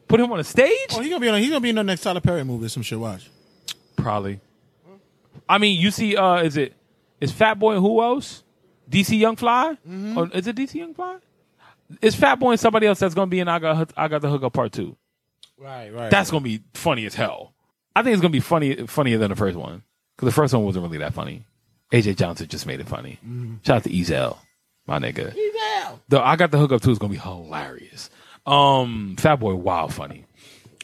[0.08, 0.90] put him on a stage.
[0.92, 1.40] Oh, he's gonna be on.
[1.40, 2.68] He's gonna be in the next Tyler Perry movie.
[2.68, 3.00] Some shit.
[3.00, 3.30] Watch.
[3.96, 4.40] Probably.
[5.50, 6.74] I mean, you see, uh, is it
[7.20, 8.44] is Fat Boy and who else?
[8.90, 9.78] DC Young Fly?
[10.16, 11.18] Or is it DC Young Fly?
[12.02, 14.30] It's Fat Boy and somebody else that's gonna be in I got I got the
[14.30, 14.96] hookup part two.
[15.58, 15.94] Right.
[15.94, 16.12] Right.
[16.12, 17.54] That's gonna be funny as hell.
[17.96, 19.84] I think it's gonna be funny funnier than the first one
[20.16, 21.46] because the first one wasn't really that funny.
[21.92, 23.20] AJ Johnson just made it funny.
[23.66, 24.38] Shout out to Ezal,
[24.88, 25.34] my nigga.
[26.10, 28.10] The I got the hookup too is gonna be hilarious.
[28.46, 30.26] Um, Fat Boy, wow, funny.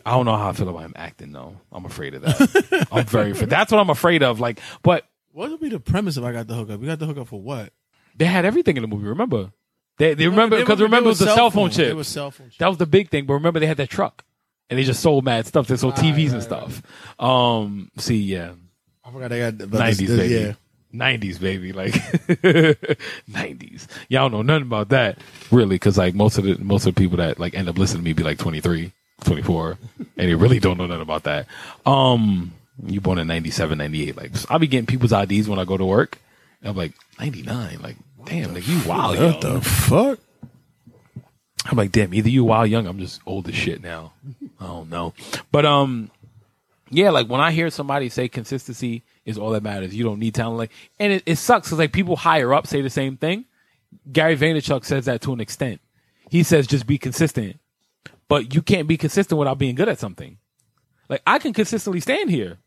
[0.05, 1.57] I don't know how I feel about him acting though.
[1.71, 2.87] I'm afraid of that.
[2.91, 3.49] I'm very afraid.
[3.49, 4.39] That's what I'm afraid of.
[4.39, 6.79] Like, but What would be the premise if I got the hookup?
[6.79, 7.73] We got the hookup for what?
[8.15, 9.07] they had everything in the movie.
[9.07, 9.51] Remember?
[9.97, 11.95] They they remember because remember it was the cell phone It chip.
[11.95, 12.59] was cell phone chip.
[12.59, 13.25] That was the big thing.
[13.25, 14.23] But remember, they had that truck,
[14.69, 15.67] and they just sold mad stuff.
[15.67, 16.81] They sold TVs and stuff.
[17.19, 18.53] Um, see, yeah,
[19.03, 20.53] I forgot they got nineties baby, Yeah.
[20.91, 21.95] Nineties baby, like
[23.27, 23.87] nineties.
[24.09, 25.17] Y'all know nothing about that,
[25.51, 28.03] really, because like most of the most of the people that like end up listening
[28.03, 28.91] to me be like 23,
[29.23, 31.47] 24, and they really don't know nothing about that.
[31.85, 32.53] Um,
[32.85, 34.17] you born in 97, 98.
[34.17, 36.19] Like I'll be getting people's IDs when I go to work.
[36.61, 37.79] And I'm like ninety nine.
[37.81, 39.19] Like damn, like you wild.
[39.19, 39.53] What young.
[39.53, 40.19] the fuck?
[41.65, 44.13] I'm like, damn, either you wild young, I'm just old as shit now.
[44.59, 45.13] I don't know.
[45.51, 46.11] But um
[46.89, 50.33] yeah, like when I hear somebody say consistency is all that matters, you don't need
[50.33, 50.57] talent.
[50.57, 53.45] Like and it, it sucks because like people higher up say the same thing.
[54.11, 55.79] Gary Vaynerchuk says that to an extent.
[56.31, 57.59] He says just be consistent.
[58.27, 60.37] But you can't be consistent without being good at something.
[61.09, 62.57] Like I can consistently stand here.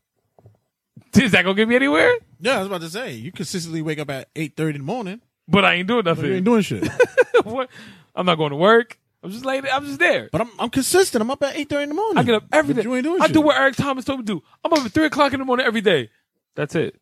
[1.15, 2.13] Is that gonna get me anywhere?
[2.39, 4.85] Yeah, I was about to say you consistently wake up at eight thirty in the
[4.85, 5.21] morning.
[5.47, 6.25] But I ain't doing nothing.
[6.25, 6.87] You ain't doing shit.
[7.43, 7.69] What?
[8.15, 8.99] I'm not going to work.
[9.23, 10.29] I'm just like I'm just there.
[10.31, 11.21] but I'm I'm consistent.
[11.23, 12.17] I'm up at eight thirty in the morning.
[12.19, 12.83] I get up every day.
[12.83, 13.33] You ain't doing I shit.
[13.33, 14.43] do what Eric Thomas told me to do.
[14.63, 16.09] I'm up at three o'clock in the morning every day.
[16.55, 16.99] That's it.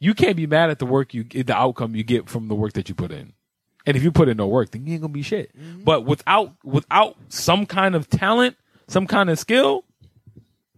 [0.00, 2.72] You can't be mad at the work you, the outcome you get from the work
[2.72, 3.32] that you put in.
[3.86, 5.56] And if you put in no work, then you ain't gonna be shit.
[5.56, 5.84] Mm-hmm.
[5.84, 8.56] But without without some kind of talent,
[8.88, 9.84] some kind of skill,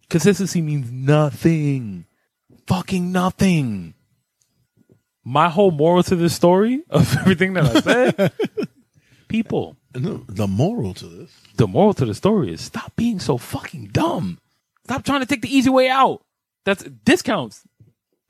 [0.08, 2.04] consistency means nothing.
[2.66, 3.94] Fucking nothing.
[5.24, 8.32] My whole moral to this story of everything that I said,
[9.28, 11.30] people No, the moral to this.
[11.56, 14.38] the moral to the story is stop being so fucking dumb.
[14.84, 16.22] Stop trying to take the easy way out.
[16.64, 17.62] That's discounts.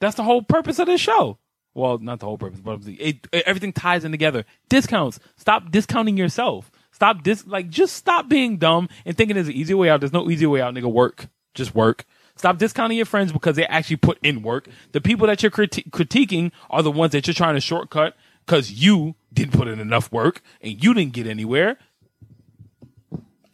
[0.01, 1.39] That's the whole purpose of this show.
[1.75, 4.45] Well, not the whole purpose, but it, it- everything ties in together.
[4.69, 5.21] Discounts.
[5.37, 6.71] Stop discounting yourself.
[6.93, 10.01] Stop dis like just stop being dumb and thinking there's an easy way out.
[10.01, 10.91] There's no easy way out, nigga.
[10.93, 11.29] Work.
[11.55, 12.05] Just work.
[12.37, 14.69] Stop discounting your friends because they actually put in work.
[14.93, 18.73] The people that you're criti- critiquing are the ones that you're trying to shortcut because
[18.73, 21.77] you didn't put in enough work and you didn't get anywhere.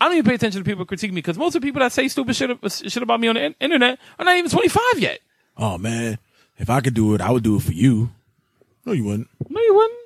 [0.00, 1.92] I don't even pay attention to people critiquing me because most of the people that
[1.92, 4.82] say stupid shit, uh, shit about me on the in- internet are not even 25
[4.98, 5.20] yet.
[5.56, 6.18] Oh man,
[6.58, 8.10] if I could do it, I would do it for you.
[8.84, 9.28] No, you wouldn't.
[9.48, 9.98] No, you wouldn't.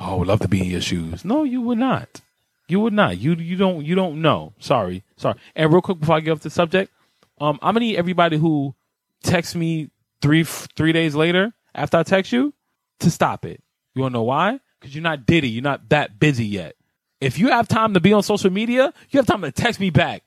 [0.00, 1.24] Oh, I would love to be in your shoes.
[1.24, 2.20] No, you would not.
[2.68, 3.18] You would not.
[3.18, 4.52] You you don't you don't know.
[4.58, 5.36] Sorry, sorry.
[5.54, 6.92] And real quick before I get off the subject,
[7.40, 8.74] um, I'm gonna need everybody who
[9.22, 12.52] texts me three three days later after I text you
[13.00, 13.62] to stop it.
[13.94, 14.58] You wanna know why?
[14.80, 15.48] Because you're not Diddy.
[15.48, 16.74] You're not that busy yet.
[17.20, 19.90] If you have time to be on social media, you have time to text me
[19.90, 20.22] back.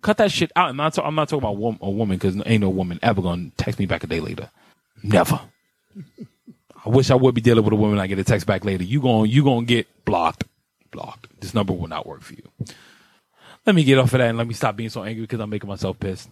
[0.00, 0.70] Cut that shit out.
[0.70, 3.20] I'm not, ta- I'm not talking about wom- a woman because ain't no woman ever
[3.22, 4.50] gonna text me back a day later.
[5.02, 5.40] Never.
[6.84, 8.84] I wish I would be dealing with a woman I get a text back later.
[8.84, 10.44] You going you gonna get blocked.
[10.90, 11.28] Blocked.
[11.40, 12.42] This number will not work for you.
[13.64, 15.50] Let me get off of that and let me stop being so angry because I'm
[15.50, 16.28] making myself pissed.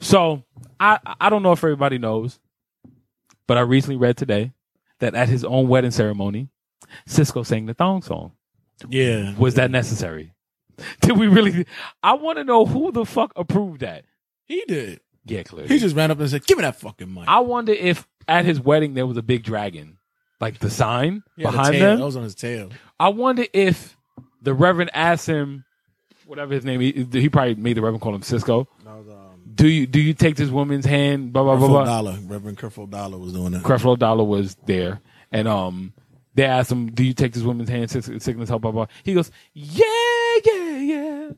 [0.00, 0.42] So
[0.80, 2.40] I I don't know if everybody knows,
[3.46, 4.52] but I recently read today
[4.98, 6.48] that at his own wedding ceremony,
[7.08, 8.32] Sisqó sang the thong song.
[8.88, 9.34] Yeah.
[9.36, 10.32] Was that necessary?
[11.00, 11.66] Did we really?
[12.02, 14.04] I want to know who the fuck approved that.
[14.46, 15.00] He did.
[15.24, 15.68] Yeah, clearly.
[15.68, 18.44] He just ran up and said, "Give me that fucking money." I wonder if at
[18.44, 19.98] his wedding there was a big dragon,
[20.40, 21.80] like the sign He had a behind tail.
[21.90, 21.98] them.
[22.00, 22.70] That was on his tail.
[23.00, 23.96] I wonder if
[24.42, 25.64] the Reverend asked him,
[26.26, 28.66] whatever his name, he, he probably made the Reverend call him Sisqó.
[28.84, 31.32] That was um, Do you do you take this woman's hand?
[31.32, 31.84] Blah blah blah blah.
[31.84, 32.18] Dollar.
[32.26, 33.62] Reverend Creflo Dollar was doing that.
[33.62, 35.00] Creflo Dollar was there,
[35.30, 35.92] and um,
[36.34, 37.90] they asked him, "Do you take this woman's hand?
[37.90, 38.86] sick- Sickness help?" Blah blah.
[39.04, 39.84] He goes, "Yeah,
[40.44, 41.30] yeah, yeah."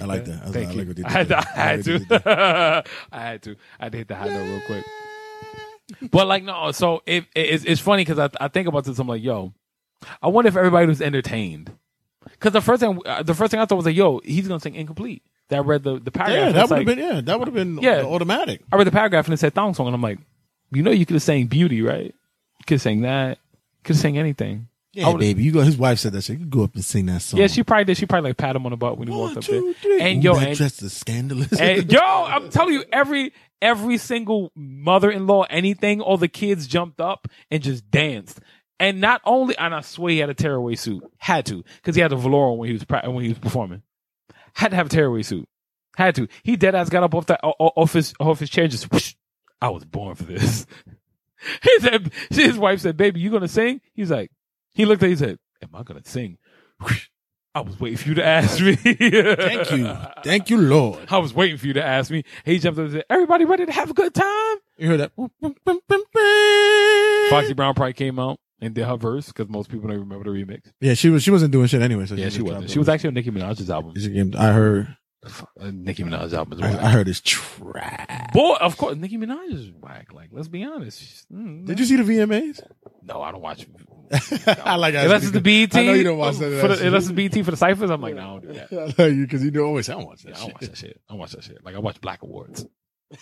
[0.00, 0.42] I like that.
[0.46, 0.78] I, Thank you.
[0.78, 2.84] like what they I had, to, I had like what they to.
[3.12, 3.56] I had to.
[3.78, 4.84] I had to hit the high note real quick.
[6.10, 8.98] But like no, so it, it it's, it's funny because I I think about this.
[8.98, 9.52] I'm like, yo,
[10.22, 11.72] I wonder if everybody was entertained.
[12.24, 14.60] Because the first thing uh, the first thing I thought was like, yo, he's gonna
[14.60, 15.22] sing incomplete.
[15.48, 16.46] That I read the the paragraph.
[16.46, 18.02] Yeah, that would have like- been yeah, that would have been Yeah.
[18.02, 18.62] automatic.
[18.72, 20.18] I read the paragraph and it said thong song, and I'm like,
[20.70, 22.06] you know, you could have sang beauty, right?
[22.06, 23.38] You could have sang that.
[23.84, 24.68] Could have sang anything.
[24.92, 25.42] Yeah, would- baby.
[25.42, 25.60] You go.
[25.62, 26.38] His wife said that shit.
[26.38, 27.40] You go up and sing that song.
[27.40, 27.96] Yeah, she probably did.
[27.96, 29.74] She probably like pat him on the butt when he walked up two, there.
[29.74, 30.00] three.
[30.00, 31.58] And Ooh, yo, that and, dress is scandalous.
[31.58, 33.32] and yo, I'm telling you, every
[33.62, 38.40] every single mother-in-law, anything, all the kids jumped up and just danced.
[38.80, 42.02] And not only, and I swear he had a tearaway suit, had to, because he
[42.02, 43.82] had a velour when he was when he was performing.
[44.54, 45.48] Had to have a tearaway suit,
[45.96, 46.28] had to.
[46.42, 49.14] He dead ass got up off that off his off his chair, and just whoosh,
[49.60, 50.66] I was born for this.
[51.62, 54.30] He said, his wife said, "Baby, you gonna sing?" He's like,
[54.74, 56.38] he looked at, he said, "Am I gonna sing?"
[57.54, 58.74] I was waiting for you to ask me.
[58.76, 59.94] Thank you,
[60.24, 61.00] thank you, Lord.
[61.10, 62.24] I was waiting for you to ask me.
[62.46, 64.56] He jumped up and said, Everybody ready to have a good time?
[64.78, 65.12] You heard that?
[67.30, 70.44] Foxy Brown probably came out and did her verse because most people don't remember the
[70.44, 70.72] remix.
[70.80, 71.22] Yeah, she was.
[71.22, 72.06] She wasn't doing shit anyway.
[72.06, 72.70] So Yeah, just she wasn't.
[72.70, 73.92] She was actually on Nicki Minaj's album.
[74.38, 74.96] I heard.
[75.60, 76.82] Nicki Minaj's album is I, whack.
[76.82, 78.28] I heard it's trash.
[78.32, 80.12] Boy, of course, Nicki Minaj is whack.
[80.12, 81.26] Like, let's be honest.
[81.32, 82.60] Mm, Did you see the VMAs?
[83.04, 83.66] No, I don't watch.
[84.64, 84.94] I like.
[84.94, 85.74] Unless it's the BET.
[85.76, 86.60] I know you don't watch that.
[86.60, 88.94] For the, unless it's BET for the ciphers, I'm like, no, I don't do that.
[88.98, 90.30] I you because you don't always sound watch that.
[90.30, 90.54] Yeah, I don't shit.
[90.54, 91.00] watch that shit.
[91.08, 91.64] I don't watch that shit.
[91.64, 92.66] Like, I watch Black Awards.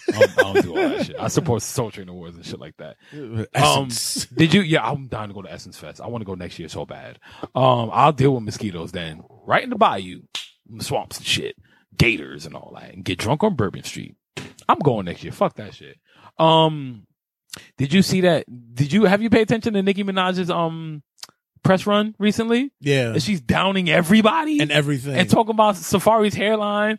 [0.09, 1.16] I don't, I don't do all that shit.
[1.18, 2.96] I support Soul Train Awards and shit like that.
[3.12, 4.26] Um, Essence.
[4.26, 4.62] did you?
[4.62, 6.01] Yeah, I'm dying to go to Essence Fest.
[6.01, 7.18] I want to go next year so bad.
[7.55, 9.22] Um, I'll deal with mosquitoes then.
[9.44, 10.22] Right in the bayou,
[10.80, 11.57] swamps and shit,
[11.97, 14.16] gators and all that, and get drunk on Bourbon Street.
[14.68, 15.32] I'm going next year.
[15.32, 15.99] Fuck that shit.
[16.38, 17.07] Um,
[17.76, 18.45] did you see that?
[18.74, 21.03] Did you have you pay attention to Nicki Minaj's um
[21.62, 22.70] press run recently?
[22.80, 25.14] yeah, She's downing everybody and everything.
[25.16, 26.99] and talking about Safaree's hairline.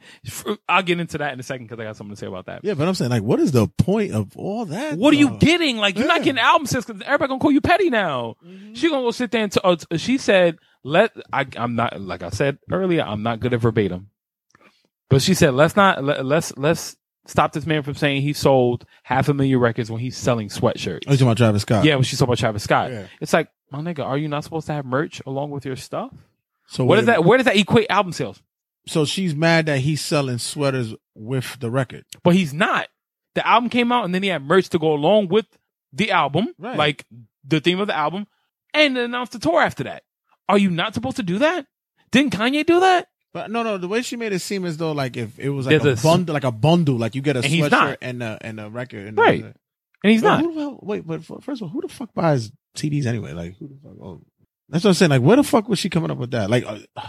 [0.70, 2.64] I'll get into that in a second because I got something to say about that.
[2.64, 4.98] yeah, but I'm saying like, what is the point of all that?
[4.98, 5.78] What are you getting?
[5.78, 8.36] Like you're not getting album sales because everybody gonna call you petty now.
[8.74, 12.00] She gonna go sit there and t- uh, t- she said, "Let I, I'm not
[12.00, 13.02] like I said earlier.
[13.04, 14.10] I'm not good at verbatim,
[15.12, 16.96] but she said let's not let, let's let's
[17.28, 21.02] stop this man from saying he sold half a million records when he's selling sweatshirts.
[21.08, 21.86] Oh, you talking about Travis Scott?
[21.86, 23.06] yeah, when she talking about Travis Scott, Yeah.
[23.22, 26.12] it's like my nigga, are you not supposed to have merch along with your stuff?
[26.68, 27.24] So What is a that?
[27.26, 28.42] Where does that equate album sales?
[28.88, 32.06] So she's mad that he's selling sweaters with the record.
[32.24, 32.88] But he's not.
[33.36, 35.46] The album came out and then he had merch to go along with
[35.94, 36.76] the album, Right.
[36.78, 37.06] like
[37.46, 38.26] the theme of the album,
[38.74, 40.04] and announced the tour after that.
[40.50, 41.68] Are you not supposed to do that?
[42.12, 43.08] Didn't Kanye do that?
[43.34, 45.66] But no, no, the way she made it seem as though like if it was
[45.66, 48.22] like There's a, a bundle, like a bundle, like you get a And sweatshirt and
[48.22, 49.42] a and a record, and Right.
[49.44, 49.54] A,
[50.04, 50.42] And he's not.
[50.42, 53.34] Who the hell, wait, but first of all, who the fuck buys CDs anyway?
[53.34, 53.94] Like, who the fuck?
[54.02, 54.22] Oh,
[54.68, 55.12] that's what I'm saying.
[55.12, 56.50] Like, where the fuck was she coming up with that?
[56.50, 56.80] Like, uh,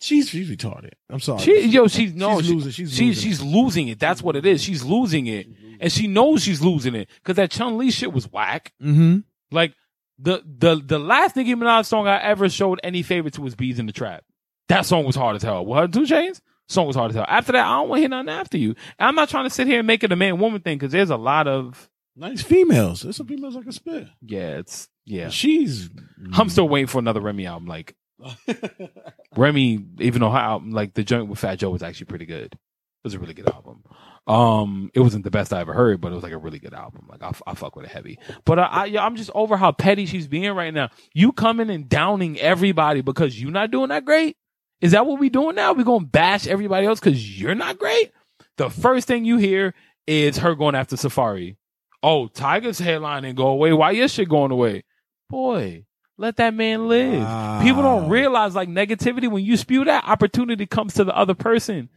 [0.00, 0.92] she's she's retarded.
[1.10, 1.40] I'm sorry.
[1.40, 2.70] She, yo, she's no, She's losing.
[2.70, 3.30] She's she's losing.
[3.30, 3.98] she's losing it.
[3.98, 4.62] That's what it is.
[4.62, 5.48] She's losing it,
[5.80, 8.72] and she knows she's losing it because that Chun Li shit was whack.
[8.82, 9.18] mm-hmm.
[9.50, 9.74] Like
[10.18, 13.78] the the the last Nicki Minaj song I ever showed any favor to was "Beez
[13.78, 14.24] in the Trap."
[14.68, 15.64] That song was hard as hell.
[15.64, 17.26] What 2 Chainz, song was hard as hell.
[17.26, 18.70] After that, I don't want to hear nothing after you.
[18.98, 20.92] And I'm not trying to sit here and make it a man woman thing because
[20.92, 21.88] there's a lot of
[22.18, 23.02] Nice females.
[23.02, 24.08] There's some females I can spit.
[24.22, 25.28] yeah, it's yeah.
[25.28, 25.88] She's.
[26.32, 27.68] I'm still waiting for another Remy album.
[27.68, 27.94] Like
[29.36, 32.54] Remy, even though her album, like the joint with Fat Joe was actually pretty good.
[32.54, 33.84] It was a really good album.
[34.26, 36.74] Um, it wasn't the best I ever heard, but it was like a really good
[36.74, 37.06] album.
[37.08, 38.18] Like I, I fuck with it heavy.
[38.44, 40.90] But I, I, I'm just over how petty she's being right now.
[41.14, 44.36] You coming and downing everybody because you're not doing that great.
[44.80, 45.72] Is that what we doing now?
[45.72, 48.12] We gonna bash everybody else because you're not great.
[48.56, 49.74] The first thing you hear
[50.06, 51.56] is her going after Safaree.
[52.02, 53.72] Oh, Tiger's headline didn't go away.
[53.72, 54.84] Why your shit going away?
[55.28, 55.84] Boy,
[56.16, 57.62] let that man live.
[57.62, 61.88] People don't realize like negativity when you spew that opportunity comes to the other person.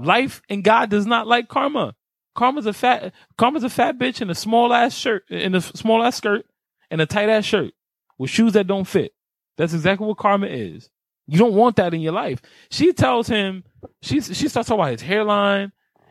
[0.00, 1.94] Life and God does not like karma.
[2.34, 6.02] Karma's a fat karma's a fat bitch in a small ass shirt in a small
[6.02, 6.46] ass skirt
[6.90, 7.74] and a tight ass shirt
[8.18, 9.12] with shoes that don't fit.
[9.58, 10.88] That's exactly what karma is.
[11.30, 12.42] You don't want that in your life.
[12.70, 13.62] She tells him
[14.02, 15.70] she she starts talking about his hairline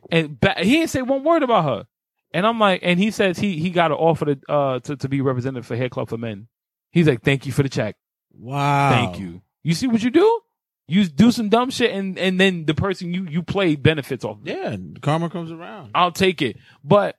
[0.09, 1.87] and ba- he didn't say one word about her.
[2.33, 5.09] And I'm like, and he says he he got an offer to uh to, to
[5.09, 6.47] be represented for Hair Club for Men.
[6.91, 7.97] He's like, thank you for the check.
[8.31, 8.91] Wow.
[8.91, 9.41] Thank you.
[9.61, 10.39] You see what you do?
[10.87, 14.37] You do some dumb shit, and and then the person you you play benefits off.
[14.43, 15.91] Yeah, karma comes around.
[15.93, 16.57] I'll take it.
[16.83, 17.15] But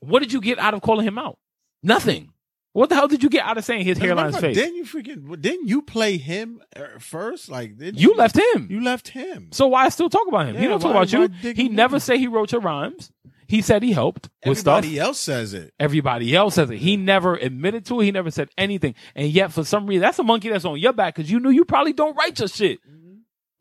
[0.00, 1.38] what did you get out of calling him out?
[1.82, 2.31] Nothing.
[2.72, 4.54] What the hell did you get out of saying his hairline's of fake?
[4.54, 5.40] Didn't you freaking?
[5.40, 6.62] Didn't you play him
[6.98, 7.50] first?
[7.50, 8.68] Like, did You left him.
[8.70, 9.48] You left him.
[9.52, 10.56] so why still talk about him?
[10.56, 11.28] he don't talk about you.
[11.52, 13.10] He never say he wrote your rhymes.
[13.46, 14.78] He said he helped with stuff.
[14.78, 15.74] Everybody else says it.
[15.78, 16.78] Everybody else says it.
[16.78, 18.04] He never admitted to it.
[18.04, 18.94] He never said anything.
[19.14, 21.50] And yet, for some reason, that's a monkey that's on your back because you knew
[21.50, 22.78] you probably don't write your shit.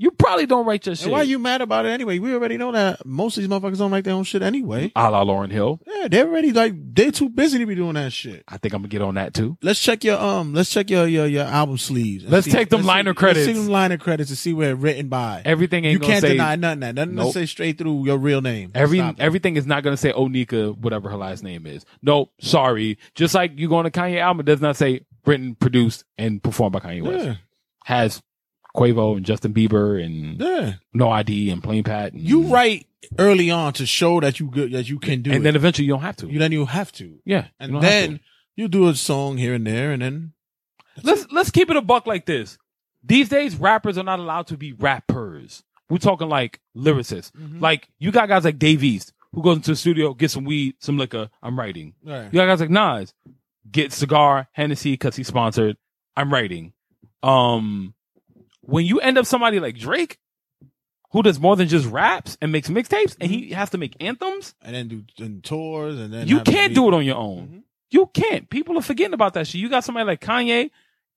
[0.02, 1.04] You probably don't write your shit.
[1.06, 2.18] And why are you mad about it anyway?
[2.18, 4.92] We already know that most of these motherfuckers don't write their own shit anyway.
[4.96, 5.80] a la Lauryn Hill?
[5.86, 8.44] Yeah, they're already like they're too busy to be doing that shit.
[8.48, 9.58] I think I'm gonna get on that too.
[9.62, 10.56] Let's check your um.
[10.56, 12.26] Let's check your your, your album sleeves.
[12.26, 13.46] Let's see- take them let's liner see, credits.
[13.46, 15.44] Let's see them liner credits to see where it's written by.
[15.46, 16.80] Everything ain't you gonna can't say deny nothing.
[16.80, 17.28] That nothing Nope.
[17.34, 18.72] to say straight through your real name.
[18.74, 21.86] Every Stop everything is not going to say Onika, whatever her last name is.
[22.02, 22.98] Nope, sorry.
[23.14, 26.42] Just like you go on a Kanye album, it does not say written, produced, and
[26.42, 27.26] performed by Kanye West.
[27.26, 27.36] yeah,
[27.86, 28.24] Has
[28.76, 30.74] Quavo and Justin Bieber and yeah.
[30.94, 32.14] No ID and Plain Pat.
[32.14, 35.36] And, You write early on to show that you good that you can do it.
[35.36, 35.46] and it.
[35.46, 36.28] then eventually you don't have to.
[36.28, 38.20] you then you have to, yeah, and don't then
[38.56, 40.34] you do a song here and there, and then
[41.04, 42.58] let's let's keep it a buck like this.
[43.04, 45.64] These days, rappers are not allowed to be rappers.
[45.90, 47.32] We're talking like lyricists.
[47.32, 47.60] Mm-hmm.
[47.60, 50.76] Like you got guys like Dave East who goes into the studio, get some weed,
[50.80, 51.30] some liquor.
[51.42, 51.94] I'm writing.
[52.04, 52.26] right.
[52.26, 53.14] You got guys like Nas,
[53.70, 55.78] get cigar, Hennessy because he's sponsored.
[56.16, 56.74] I'm writing.
[57.24, 57.94] Um,
[58.72, 60.18] when you end up somebody like Drake,
[61.12, 64.56] who does more than just raps and makes mixtapes, and he has to make anthems,
[64.62, 67.48] and then do and tours, and then you can't do it on your own.
[67.48, 67.62] Mhm.
[67.92, 68.50] You can't.
[68.50, 69.60] People are forgetting about that shit.
[69.60, 70.72] You got somebody like Kanye,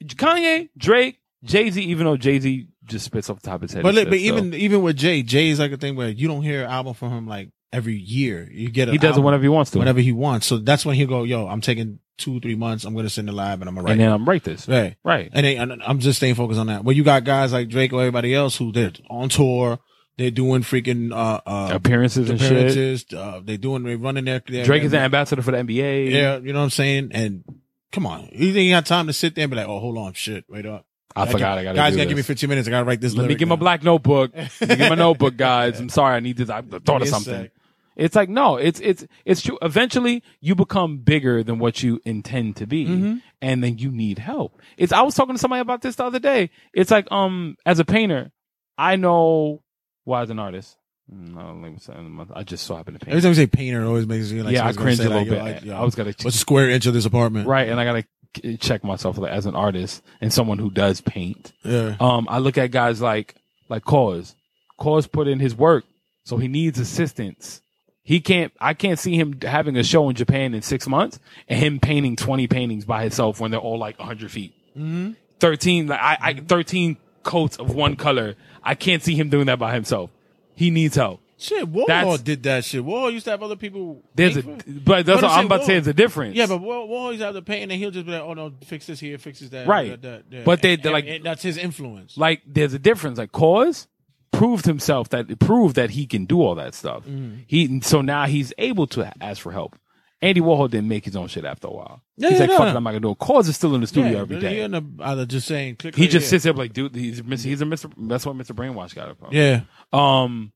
[0.04, 1.80] Kanye, Drake, Jay Z.
[1.82, 3.82] Even though Jay Z just spits off the top of his head.
[3.84, 6.42] But but so even even with Jay, Jay is like a thing where you don't
[6.42, 8.48] hear an album from him like every year.
[8.50, 9.78] You get he does it whenever he wants to.
[9.78, 10.46] whenever he wants.
[10.46, 12.84] So that's when he'll go, yo, I'm taking two three months.
[12.84, 13.92] I'm gonna sit in the lab and I'm gonna write.
[13.92, 14.68] and then I'm write this.
[14.68, 14.96] right.
[15.04, 15.30] Right.
[15.32, 16.84] And, they, and I'm just staying focused on that.
[16.84, 19.78] Well, you got guys like Drake or everybody else who they're on tour.
[20.16, 22.52] They're doing freaking uh, uh Appearances and shit.
[22.52, 23.04] appearances.
[23.12, 26.12] Uh, they doing they're running their, their Drake is their, an ambassador for the NBA.
[26.12, 27.10] Yeah, you know what I'm saying.
[27.12, 27.42] And
[27.90, 29.98] come on, you think you got time to sit there and be like, oh, hold
[29.98, 30.86] on, shit, wait up.
[31.16, 31.58] I forgot.
[31.58, 32.66] I gotta Guys, gotta give me 15 minutes.
[32.68, 33.14] I gotta write this.
[33.14, 34.32] Let me get my black notebook.
[34.34, 35.78] Get my notebook, guys.
[35.78, 36.16] I'm sorry.
[36.16, 36.50] I need this.
[36.50, 37.50] I thought of something.
[37.96, 38.56] It's like no.
[38.56, 39.58] It's it's it's true.
[39.62, 43.16] Eventually, you become bigger than what you intend to be, Mm-hmm.
[43.40, 44.60] and then you need help.
[44.76, 44.92] It's.
[44.92, 46.50] I was talking to somebody about this the other day.
[46.72, 48.32] It's like um, as a painter,
[48.76, 49.62] I know.
[50.04, 50.76] Why as an artist?
[51.08, 51.94] No, let me say,
[52.34, 53.10] I just so happen to paint.
[53.12, 55.18] Every time you say painter, it always makes you like yeah, I cringe a little
[55.18, 55.36] like, bit.
[55.38, 57.46] yo, like, yo, I was gonna what's the square inch of this apartment?
[57.46, 61.52] right, and I gotta check myself like, as an artist and someone who does paint.
[61.62, 61.96] Yeah.
[62.00, 63.34] Um, I look at guys like
[63.68, 64.34] like KAWS.
[64.80, 65.84] KAWS put in his work,
[66.24, 67.60] so he needs assistance.
[68.06, 68.52] He can't.
[68.60, 72.16] I can't see him having a show in Japan in six months and him painting
[72.16, 74.54] twenty paintings by himself when they're all like hundred feet.
[74.76, 75.12] Mm-hmm.
[75.40, 75.86] Thirteen.
[75.86, 78.34] Like I, I, thirteen coats of one color.
[78.62, 80.10] I can't see him doing that by himself.
[80.54, 81.20] He needs help.
[81.36, 82.84] Shit, Warhol That's- did that shit.
[82.84, 84.00] Warhol used to have other people.
[84.14, 85.76] There's a, but that's what I'm about to say.
[85.76, 86.36] Is a difference.
[86.36, 88.34] Yeah, but Warhol, Warhol used to have the paint, and he'll just be like, "Oh
[88.34, 89.90] no, fix this here, fix this that." Right.
[89.90, 90.44] that, that, that.
[90.44, 92.16] But they- And- they're like- and that's his influence.
[92.16, 93.18] like there's a difference.
[93.18, 93.88] Like KAWS
[94.34, 97.04] proved himself that proved that he can do all that stuff.
[97.04, 97.36] Mm-hmm.
[97.46, 99.78] He so now he's able to ask for help.
[100.22, 102.02] Andy Warhol didn't make his own shit after a while.
[102.16, 102.70] Yeah, he's yeah, like, no, fuck no.
[102.72, 103.18] it, I'm not gonna do it.
[103.18, 104.40] KAWS is still in the studio yeah, every.
[104.40, 106.30] He, end up just saying, click he just here.
[106.30, 107.44] sits there like, dude, he's Mr.
[107.44, 107.92] He's a Mr.
[108.08, 108.52] That's what Mr.
[108.52, 109.32] Brainwash got it from.
[109.32, 109.62] Yeah,
[109.92, 110.52] Um,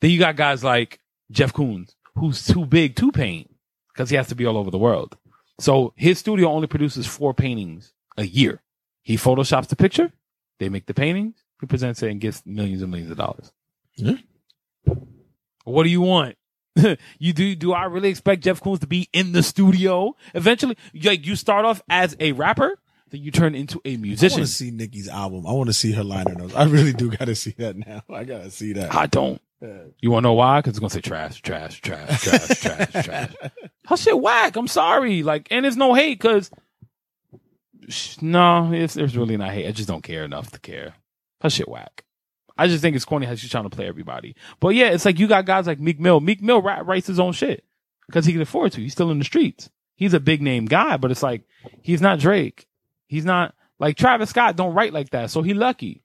[0.00, 0.98] then you got guys like
[1.30, 3.48] Jeff Koons, who's too big to paint
[3.92, 5.16] because he has to be all over the world.
[5.60, 8.60] So his studio only produces four paintings a year.
[9.02, 10.12] He photoshops the picture,
[10.58, 13.52] they make the paintings, he presents it and gets millions and millions of dollars.
[13.94, 14.16] Yeah.
[15.62, 16.36] What do you want?
[17.18, 20.16] you do do I really expect Jeff Koons to be in the studio?
[20.34, 22.76] Eventually, like you start off as a rapper,
[23.10, 24.38] then you turn into a musician.
[24.38, 25.46] I want to see Nicki's album.
[25.46, 26.54] I want to see her liner notes.
[26.56, 28.02] I really do got to see that now.
[28.12, 28.92] I gotta see that.
[28.92, 29.40] I don't.
[30.00, 30.58] You want to know why?
[30.58, 33.32] Because it's gonna say trash, trash, trash, trash, trash, trash.
[33.86, 34.56] Her shit whack.
[34.56, 35.22] I'm sorry.
[35.22, 36.50] Like, and it's no hate because
[38.20, 39.68] no, it's there's really not hate.
[39.68, 40.94] I just don't care enough to care.
[41.42, 42.04] Her shit whack.
[42.56, 44.36] I just think it's corny how she's trying to play everybody.
[44.60, 46.20] But yeah, it's like you got guys like Meek Mill.
[46.20, 47.64] Meek Mill writes his own shit
[48.06, 48.80] because he can afford to.
[48.80, 49.70] He's still in the streets.
[49.96, 51.42] He's a big name guy, but it's like
[51.82, 52.66] he's not Drake.
[53.08, 54.56] He's not like Travis Scott.
[54.56, 56.02] Don't write like that, so he lucky.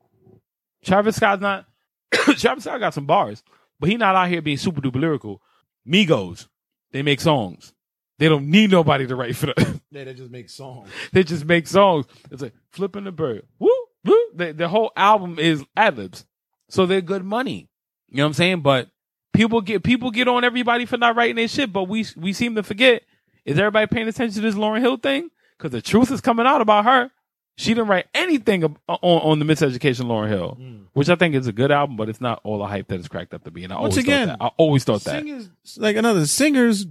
[0.84, 1.66] Travis Scott's not.
[2.12, 3.44] Travis Scott got some bars,
[3.80, 5.42] but he not out here being super duper lyrical.
[5.88, 6.48] Migos,
[6.92, 7.74] they make songs.
[8.20, 9.82] They don't need nobody to write for them.
[9.92, 10.90] Yeah, they just make songs.
[11.12, 12.06] they just make songs.
[12.32, 13.44] It's like flipping the bird.
[13.60, 13.70] Woo.
[14.38, 16.26] The, the whole album is ad libs,
[16.70, 17.70] so they're good money.
[18.10, 18.62] You know what I'm saying?
[18.62, 18.90] But
[19.34, 22.56] people get people get on everybody for not writing their shit, but we we seem
[22.56, 23.04] to forget.
[23.46, 25.30] Is everybody paying attention to this Lauryn Hill thing?
[25.58, 27.12] Because the truth is coming out about her.
[27.56, 30.58] She didn't write anything on on the Miseducation Lauryn Hill,
[30.94, 33.08] which I think is a good album, but it's not all the hype that it's
[33.08, 33.64] cracked up to be.
[33.64, 34.46] And I Once always again, thought that.
[34.46, 35.50] I always thought that.
[35.78, 36.86] Like another singers,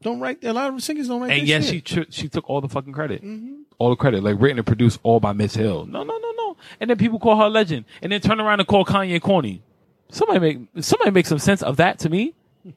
[0.00, 0.42] don't write.
[0.44, 1.32] A lot of singers don't write.
[1.32, 1.84] And yes, she shit.
[1.84, 3.64] tr- she took all the fucking credit, Mhm.
[3.78, 5.84] all the credit, like written and produced all by Miss Hill.
[5.86, 6.31] No, no, no.
[6.80, 9.62] And then people call her a legend, and then turn around and call Kanye corny.
[10.10, 12.34] Somebody make somebody make some sense of that to me.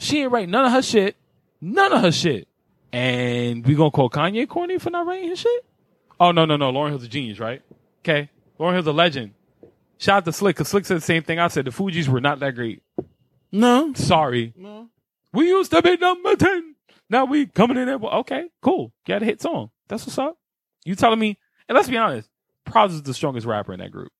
[0.00, 1.16] She ain't write none of her shit,
[1.60, 2.46] none of her shit,
[2.92, 5.64] and we gonna call Kanye corny for not writing his shit?
[6.20, 6.70] Oh no, no, no.
[6.70, 7.62] Lauryn Hill's a genius, right?
[8.04, 8.30] Okay,
[8.60, 9.34] Lauryn Hill's a legend.
[9.98, 11.64] Shout out to Slick, because Slick said the same thing I said.
[11.64, 12.80] The Fugees were not that great.
[13.50, 14.52] No, Sorry.
[14.56, 14.88] no.
[15.32, 16.76] We used to be number 10.
[17.10, 17.96] Now we coming in there.
[17.96, 18.92] Okay, cool.
[19.04, 19.70] Got a hit song.
[19.88, 20.38] That's what's up.
[20.84, 21.38] You telling me,
[21.68, 22.28] and let's be honest,
[22.68, 24.10] Pras is the strongest rapper in that group.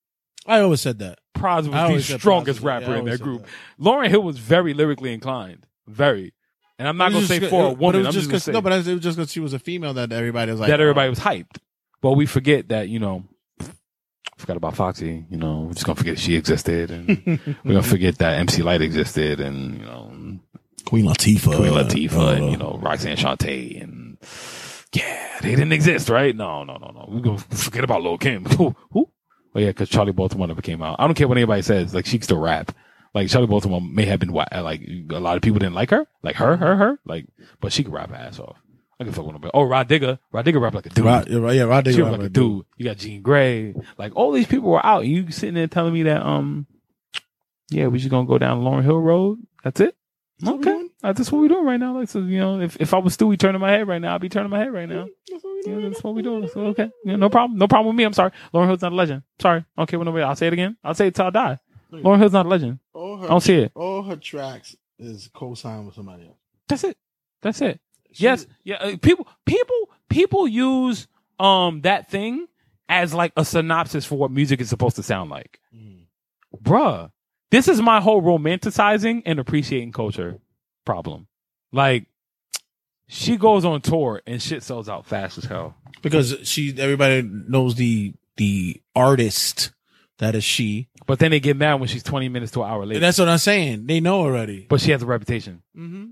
[0.47, 1.19] I always said that.
[1.37, 3.43] Pras was the strongest was- yeah, rapper in that group.
[3.43, 3.85] that.
[3.85, 5.67] Lauryn Hill was very lyrically inclined.
[5.87, 6.33] Very.
[6.79, 8.03] And I'm not gonna say for a woman.
[8.03, 9.33] It was I'm just just going to because say no, but it was just because
[9.33, 11.11] she was a female that everybody was like that everybody oh.
[11.11, 11.59] was hyped.
[12.01, 13.25] But we forget that, you know,
[14.37, 16.93] forgot about Foxy, you know, we're just going to forget she existed.
[16.93, 17.09] And
[17.65, 20.39] we're going to forget that MC Lyte existed and, you know,
[20.89, 24.17] Queen Latifah, Queen Latifah uh, and you know Roxanne Shante and
[24.93, 26.35] yeah, they didn't exist, right?
[26.35, 27.09] No, no, no, no.
[27.11, 28.45] We gonna forget about Lil Kim.
[28.57, 28.75] Who?
[28.93, 29.11] Who?
[29.55, 30.97] Oh yeah, because Charli Baltimore never came out.
[30.99, 31.95] I don't care what anybody says.
[31.95, 32.73] Like she can still rap.
[33.15, 36.37] Like Charli Baltimore may have been like a lot of people didn't like her, like
[36.37, 36.99] her, her, her.
[37.05, 37.27] Like,
[37.61, 38.57] but she could rap her ass off.
[39.01, 39.53] I can fuck with nobody.
[39.55, 41.05] Oh, Rah Digga, Rah Digga rap like a dude.
[41.05, 42.65] Rod, yeah, Rah Digga, rap like a dude.
[42.77, 43.81] You got Jean Grae.
[43.97, 45.07] Like all these people were out.
[45.07, 46.67] You sitting there telling me that um,
[47.71, 49.39] yeah, we just gonna go down Lauryn Hill Road.
[49.63, 49.97] That's it.
[50.41, 50.89] What we Okay.
[51.03, 51.97] Uh, that's what we're doing right now.
[51.99, 54.15] Like, so you know, if, if I was still, Stewie turning my head right now,
[54.15, 55.07] I'd be turning my head right now.
[55.65, 56.49] Yeah, that's what we're doing.
[56.49, 57.59] So, okay, yeah, no problem.
[57.59, 58.05] No problem with me.
[58.05, 58.31] I'm sorry.
[58.55, 59.23] Lauryn Hill's not a legend.
[59.41, 59.61] Sorry.
[59.61, 60.25] I don't care what nobody.
[60.25, 60.77] I'll say it again.
[60.85, 61.59] I'll say it till I die.
[61.93, 62.79] Lauryn Hill's not a legend.
[62.95, 63.73] All her, I don't see it.
[63.75, 66.37] all her tracks is co-signed with somebody else.
[66.69, 66.97] That's it.
[67.43, 67.81] That's it.
[68.13, 68.47] She- yes.
[68.65, 68.77] Yeah.
[68.77, 69.27] uh, people.
[69.47, 69.91] People.
[70.09, 71.07] People use
[71.39, 72.47] um that thing
[72.89, 75.61] as like a synopsis for what music is supposed to sound like.
[75.75, 76.05] Mm.
[76.63, 77.11] bruh,
[77.51, 80.39] this is my whole romanticizing and appreciating culture
[80.85, 81.27] problem.
[81.73, 82.07] Like,
[83.09, 85.75] she goes on tour and shit sells out fast as hell.
[86.03, 89.73] because she everybody knows the the artist
[90.19, 90.89] that is she.
[91.07, 92.97] But then they get mad when she's 20 minutes to an hour late.
[92.97, 93.87] And that's what I'm saying.
[93.87, 94.67] They know already.
[94.69, 95.63] but she has a reputation.
[95.77, 96.07] Mm-hmm.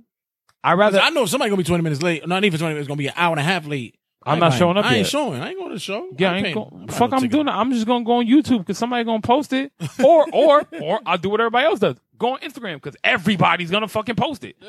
[0.65, 2.27] I rather, I know somebody gonna be 20 minutes late.
[2.27, 2.89] Not even 20 minutes.
[2.89, 3.97] Gonna be an hour and a half late.
[4.27, 5.07] I'm not showing up I ain't yet.
[5.07, 5.41] showing.
[5.41, 6.09] I ain't going to the show.
[6.19, 7.55] yeah, I ain't ain't paying- go, fuck, I'm doing that.
[7.55, 9.73] I'm just gonna go on YouTube because somebody gonna post it,
[10.05, 11.97] or or or I'll do what everybody else does.
[12.19, 14.57] Go on Instagram because everybody's gonna fucking post it.
[14.61, 14.69] Yeah.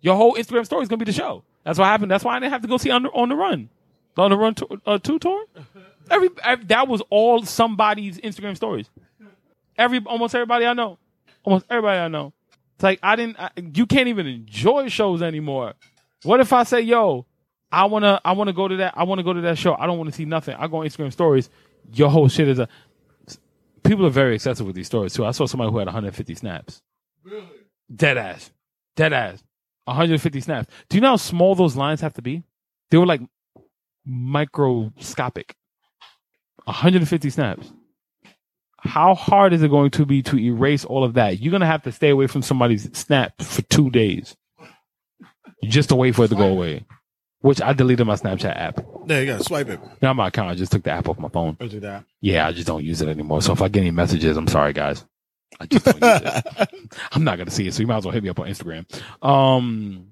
[0.00, 1.42] Your whole Instagram story is gonna be the show.
[1.64, 2.10] That's what happened.
[2.10, 3.68] That's why I didn't have to go see on the, on the run,
[4.16, 5.44] on the run to, uh, two tour.
[6.10, 8.88] Every, ev- that was all somebody's Instagram stories.
[9.76, 10.98] Every almost everybody I know,
[11.44, 12.32] almost everybody I know.
[12.74, 13.38] It's like I didn't.
[13.38, 15.74] I, you can't even enjoy shows anymore.
[16.22, 17.26] What if I say, "Yo,
[17.70, 18.94] I wanna, I wanna go to that.
[18.96, 19.74] I wanna go to that show.
[19.74, 20.56] I don't want to see nothing.
[20.58, 21.50] I go on Instagram stories.
[21.92, 22.68] Your whole shit is a.
[23.84, 25.24] People are very excessive with these stories too.
[25.24, 26.82] I saw somebody who had 150 snaps.
[27.24, 27.46] Really?
[27.94, 28.50] Dead ass,
[28.96, 29.42] dead ass,
[29.84, 30.68] 150 snaps.
[30.88, 32.42] Do you know how small those lines have to be?
[32.90, 33.22] They were like
[34.04, 35.54] microscopic.
[36.64, 37.72] 150 snaps.
[38.80, 41.40] How hard is it going to be to erase all of that?
[41.40, 44.36] You're gonna have to stay away from somebody's snap for two days,
[45.64, 46.84] just to wait for it to go away.
[47.40, 48.80] Which I deleted my Snapchat app.
[49.06, 49.38] There you go.
[49.38, 49.80] Swipe it.
[50.02, 50.50] Not my account.
[50.50, 51.56] I just took the app off my phone.
[51.60, 52.04] Or do that.
[52.20, 53.42] Yeah, I just don't use it anymore.
[53.42, 55.04] So if I get any messages, I'm sorry, guys.
[55.60, 56.68] I just don't use it.
[57.12, 58.86] I'm not gonna see it, so you might as well hit me up on Instagram.
[59.24, 60.08] Um,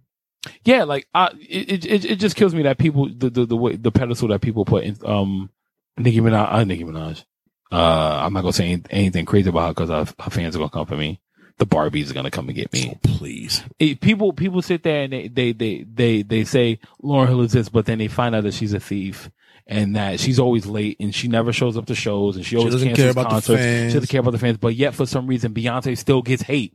[0.64, 3.76] yeah, like I, it, it, it just kills me that people the the the way
[3.76, 5.50] the pedestal that people put in um
[5.98, 7.24] Nicki Minaj, uh, Nicki Minaj.
[7.72, 10.70] Uh, I'm not gonna say anything crazy about her because her, her fans are gonna
[10.70, 11.20] come for me.
[11.58, 12.92] The Barbies are gonna come and get me.
[12.94, 13.62] Oh, Please.
[13.78, 17.52] It- people people sit there and they they they they they say Lauryn Hill is
[17.52, 19.30] this, but then they find out that she's a thief
[19.66, 22.74] and that she's always late and she never shows up to shows and she always
[22.74, 23.60] doesn't cancels care about the concerts.
[23.60, 23.92] fans.
[23.92, 26.74] She doesn't care about the fans, but yet for some reason Beyonce still gets hate.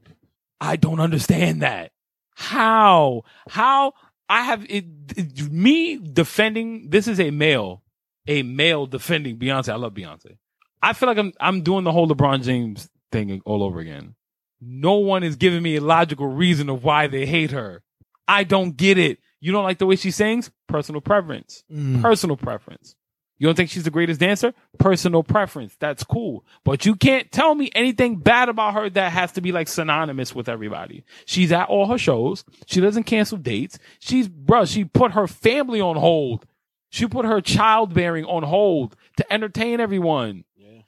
[0.60, 1.92] I don't understand that.
[2.36, 3.24] How?
[3.50, 3.94] How?
[4.30, 6.90] I have it, it- me defending.
[6.90, 7.84] This is a male,
[8.28, 9.70] a male defending Beyonce.
[9.70, 10.38] I love Beyonce.
[10.82, 14.16] I feel like I'm I'm doing the whole LeBron James thing all over again.
[14.62, 17.82] No one is giving me a logical reason of why they hate her.
[18.28, 19.18] I don't get it.
[19.40, 20.52] You don't like the way she sings?
[20.68, 21.64] Personal preference.
[21.72, 22.02] Mm.
[22.02, 22.96] Personal preference.
[23.40, 24.54] You don't think she's the greatest dancer?
[24.78, 25.76] Personal preference.
[25.80, 26.46] That's cool.
[26.64, 30.36] But you can't tell me anything bad about her that has to be like synonymous
[30.36, 31.04] with everybody.
[31.26, 32.46] She's at all her shows.
[32.68, 33.80] She doesn't cancel dates.
[34.00, 36.46] She's, bruh, she put her family on hold.
[36.92, 40.44] She put her childbearing on hold to entertain everyone.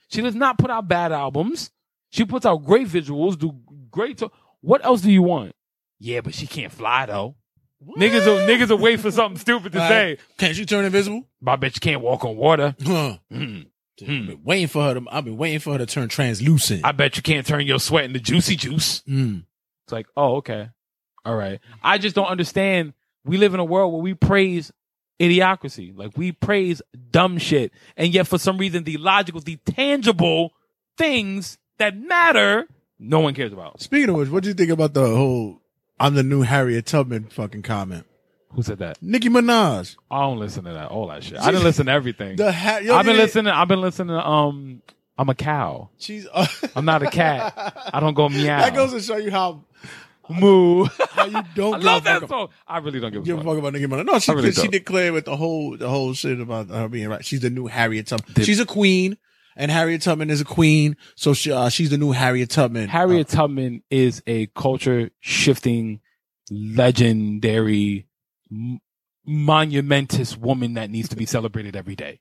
[0.09, 1.71] She does not put out bad albums.
[2.11, 3.59] She puts out great visuals, do
[3.94, 4.18] great.
[4.18, 4.32] To-
[4.62, 5.54] what else do you want?
[6.00, 7.36] Yeah, but she can't fly though.
[7.98, 10.18] Niggas will, niggas will wait for something stupid to say.
[10.38, 11.28] Can't she turn invisible?
[11.46, 12.76] I bet you can't walk on water.
[12.82, 13.18] Huh.
[13.32, 13.68] Mm.
[14.02, 15.06] I've been waiting for her to.
[15.12, 16.86] I've been waiting for her to turn translucent.
[16.86, 19.02] I bet you can't turn your sweat into juicy juice.
[19.08, 19.46] Mm.
[19.86, 20.70] It's like, oh, okay.
[21.26, 21.60] All right.
[21.82, 22.94] I just don't understand.
[23.26, 24.72] We live in a world where we praise
[25.20, 25.96] idiocracy.
[25.96, 26.82] Like we praise
[27.12, 27.72] dumb shit.
[27.96, 30.52] And yet for some reason, the logical, the tangible
[30.98, 32.68] things that matter,
[33.04, 33.82] no one cares about.
[33.82, 35.62] Speaking of which, what do you think about the whole
[35.99, 38.06] "I'm the new Harriet Tubman" fucking comment?
[38.51, 39.01] Who said that?
[39.01, 39.95] Nicki Minaj.
[40.12, 41.39] I don't listen to that, all that shit.
[41.39, 42.36] I didn't listen to everything.
[42.36, 43.51] The ha- yo, I've been listening.
[43.51, 44.82] I've been listening to um
[45.18, 45.89] I'm a cow.
[45.97, 46.28] She's.
[46.32, 46.45] Uh,
[46.76, 47.54] I'm not a cat.
[47.93, 48.60] I don't go meow.
[48.60, 49.64] that goes to show you how
[50.30, 50.86] moo.
[51.12, 52.49] how you don't I love that song.
[52.68, 53.51] I really don't give Give a a fuck.
[53.54, 54.06] fuck about Nicki Minaj.
[54.06, 54.72] No, she really she don't.
[54.72, 57.24] declared with the whole the whole shit about her being right.
[57.26, 58.43] She's the new Harriet Tubman.
[58.45, 59.18] She's a queen,
[59.56, 62.89] and Harriet Tubman is a queen, so she, uh, she's the new Harriet Tubman.
[62.89, 66.01] Harriet Tubman is a culture shifting,
[66.49, 68.08] legendary,
[68.51, 68.80] m-
[69.26, 72.20] monumentous woman that needs to be celebrated every day.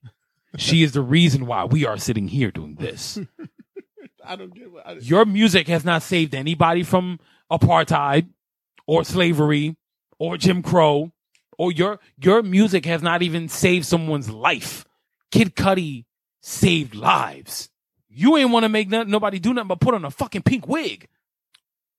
[0.56, 3.18] She is the reason why we are sitting here doing this.
[3.18, 3.24] Uh,
[4.24, 4.86] I don't get what.
[4.86, 7.18] I, Your music has not saved anybody from
[7.50, 8.28] apartheid
[8.86, 9.76] or slavery
[10.18, 11.12] or Jim Crow
[11.58, 14.84] or your your music has not even saved someone's life.
[15.30, 16.04] Kid Cudi
[16.42, 17.70] saved lives.
[18.10, 20.68] You ain't want to make no- nobody do nothing but put on a fucking pink
[20.68, 21.08] wig.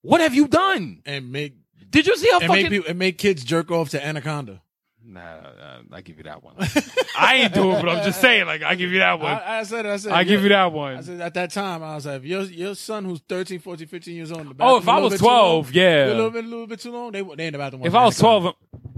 [0.04, 1.02] What have you done?
[1.06, 1.56] and make
[1.90, 2.64] Did you see how and fucking?
[2.64, 4.62] make people, and make kids jerk off to Anaconda.
[5.06, 6.56] nah, nah, I give you that one.
[7.18, 8.46] I ain't doing, it, but I'm just saying.
[8.46, 9.32] Like I give you that one.
[9.32, 10.92] I, I said, I said, I give you that one.
[10.92, 11.04] I one.
[11.04, 14.16] said at that time, I was like, if your your son who's 13, 14, 15
[14.16, 14.42] years old.
[14.42, 16.06] In the Oh, if bathroom I a little was bit too long, 12, A yeah.
[16.14, 17.12] little bit, a little bit too long.
[17.12, 17.86] They they in the bathroom.
[17.86, 18.56] If watching I was Anaconda.
[18.74, 18.93] 12,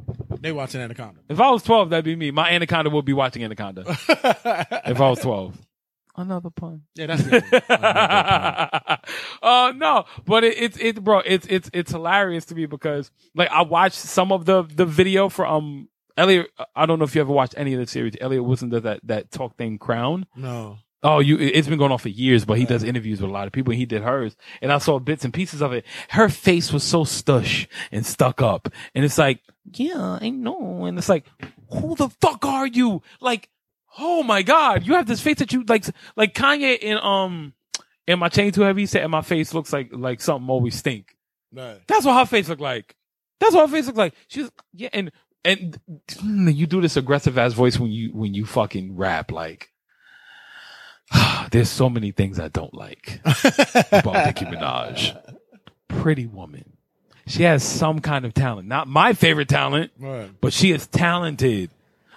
[0.45, 1.21] they watching Anaconda.
[1.27, 2.29] if I was 12, that'd be me.
[2.29, 3.83] My anaconda would be watching anaconda.
[3.87, 5.57] if I was 12.
[6.17, 6.83] Another pun.
[6.93, 7.43] yeah, that's it.
[9.41, 13.49] uh no, but it, it's it bro, it's it's it's hilarious to me because like
[13.49, 16.47] I watched some of the the video for um Elliot.
[16.75, 18.13] I don't know if you ever watched any of the series.
[18.21, 20.25] Elliot Wilson does that that talk thing Crown.
[20.35, 20.77] no.
[21.03, 23.45] Oh, you it's been going on for years, but he does interviews with a lot
[23.45, 23.71] of people.
[23.71, 25.85] And he did hers, and I saw bits and pieces of it.
[26.09, 29.41] Her face was so stush and stuck up, and it's like,
[29.73, 31.25] yeah, I know, and it's like,
[31.69, 33.03] who the fuck are you?
[33.21, 33.49] Like,
[33.99, 35.85] oh my god, you have this face that you like,
[36.15, 37.53] like Kanye in um,
[38.07, 41.15] in my chain too heavy said, and my face looks like like something always stink.
[41.51, 41.81] Right.
[41.87, 42.95] That's what her face looked like.
[43.39, 44.13] That's what her face looked like.
[44.27, 45.11] She's yeah, and
[45.43, 45.79] and
[46.23, 49.31] you do this aggressive ass voice when you when you fucking rap.
[49.31, 49.71] Like,
[51.51, 53.20] there's so many things I don't like
[53.91, 55.18] about Nicki Minaj.
[55.88, 56.74] Pretty woman.
[57.28, 58.68] She has some kind of talent.
[58.68, 60.30] Not my favorite talent, Right.
[60.41, 61.70] but she is talented.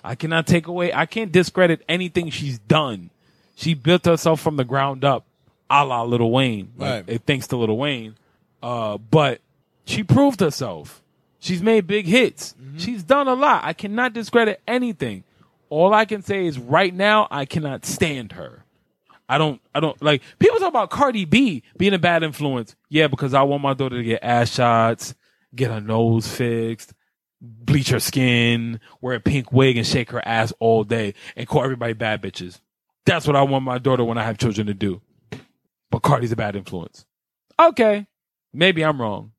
[0.05, 0.93] I cannot take away.
[0.93, 3.11] I can't discredit anything she's done.
[3.57, 5.25] She built herself from the ground up,
[5.71, 6.73] a la Lil Wayne.
[6.77, 7.05] Right.
[7.09, 8.17] eh, Thanks to Lil Wayne.
[8.63, 9.41] Uh, but
[9.85, 11.03] she proved herself.
[11.41, 12.55] She's made big hits.
[12.77, 13.63] She's done a lot.
[13.65, 15.25] I cannot discredit anything.
[15.71, 18.65] All I can say is right now, I cannot stand her.
[19.29, 22.77] I don't, I don't like people talk about Cardi B being a bad influence.
[22.89, 25.15] Yeah, because I want my daughter to get ass shots,
[25.55, 26.95] get her nose fixed,
[27.41, 31.63] bleach her skin, wear a pink wig and shake her ass all day and call
[31.63, 32.61] everybody bad bitches.
[33.05, 35.01] That's what I want my daughter when I have children to do.
[35.91, 37.07] But Cardi's a bad influence.
[37.59, 38.07] Okay.
[38.53, 39.33] Maybe I'm wrong.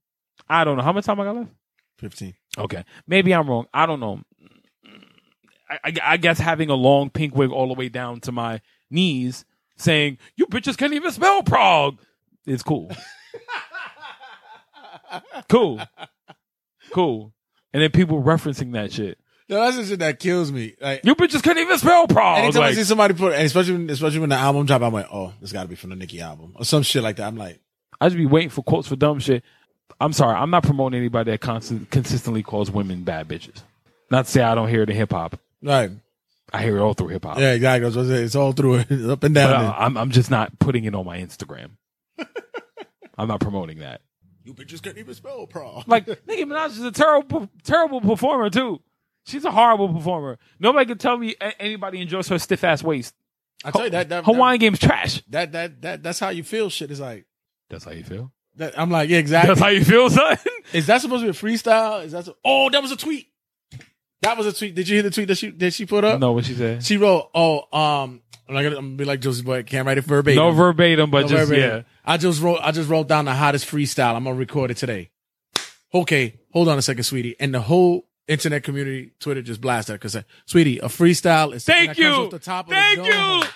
[0.47, 0.83] I don't know.
[0.83, 1.51] How much time I got left?
[1.99, 2.33] 15.
[2.57, 2.83] Okay.
[3.07, 3.67] Maybe I'm wrong.
[3.73, 4.21] I don't know.
[5.69, 8.61] I, I, I guess having a long pink wig all the way down to my
[8.89, 9.45] knees
[9.79, 11.97] saying, you bitches can't even spell Prague
[12.45, 12.91] It's cool.
[15.49, 15.81] cool.
[16.91, 17.33] Cool.
[17.73, 19.17] And then people referencing that shit.
[19.47, 20.75] No, that's the shit that kills me.
[20.79, 22.39] Like, You bitches can't even spell Prague.
[22.39, 25.07] anytime I see somebody put, and especially when, especially when the album drop, I'm like,
[25.11, 27.27] oh, this got to be from the Nicki album or some shit like that.
[27.27, 27.59] I'm like,
[27.99, 29.43] I just be waiting for quotes for dumb shit.
[29.99, 30.35] I'm sorry.
[30.35, 33.61] I'm not promoting anybody that constant, consistently calls women bad bitches.
[34.11, 35.39] Not to say I don't hear it in hip hop.
[35.63, 35.91] right.
[36.51, 37.37] I hear it all through hip hop.
[37.39, 37.85] Yeah, exactly.
[37.85, 38.23] That's what I said.
[38.23, 39.65] It's all through it, up and But down.
[39.65, 41.71] uh, I'm I'm just not putting it on my Instagram.
[43.17, 44.01] I'm not promoting that.
[44.43, 45.83] you bitches can't even spell pro.
[45.87, 48.81] Like Nicki Minaj is a terrible terrible performer too.
[49.25, 50.39] She's a horrible performer.
[50.59, 53.13] Nobody can tell me anybody enjoys her stiff ass waist.
[53.63, 55.21] I tell you that, that, Hawaiian game's trash.
[55.29, 56.89] that, that, that, that's how you feel shit.
[56.91, 57.25] Is like,
[57.69, 58.31] That's how you feel.
[58.55, 59.49] that, I'm like, yeah, exactly.
[59.49, 60.37] That's how you feel, son.
[60.71, 62.05] Is that supposed to be a freestyle?
[62.05, 63.27] Is that, so- oh, that was a tweet.
[64.21, 64.75] That was a tweet.
[64.75, 66.19] Did you hear the tweet that she, that she put up?
[66.19, 66.83] No, what she said.
[66.83, 69.63] She wrote, oh, um, I'm not gonna, I'm gonna be like Josie Boy.
[69.63, 70.43] Can't write it verbatim.
[70.43, 71.77] No verbatim, but No just verbatim.
[71.77, 71.83] yeah.
[72.05, 74.15] I just wrote, I just wrote down the hottest freestyle.
[74.15, 75.09] I'm gonna record it today.
[75.93, 77.35] Okay, hold on a second, sweetie.
[77.39, 82.09] And the whole internet community, Twitter just blasted because, sweetie, a freestyle is Thank you.
[82.09, 83.39] off the top of Thank the dome.
[83.41, 83.47] you.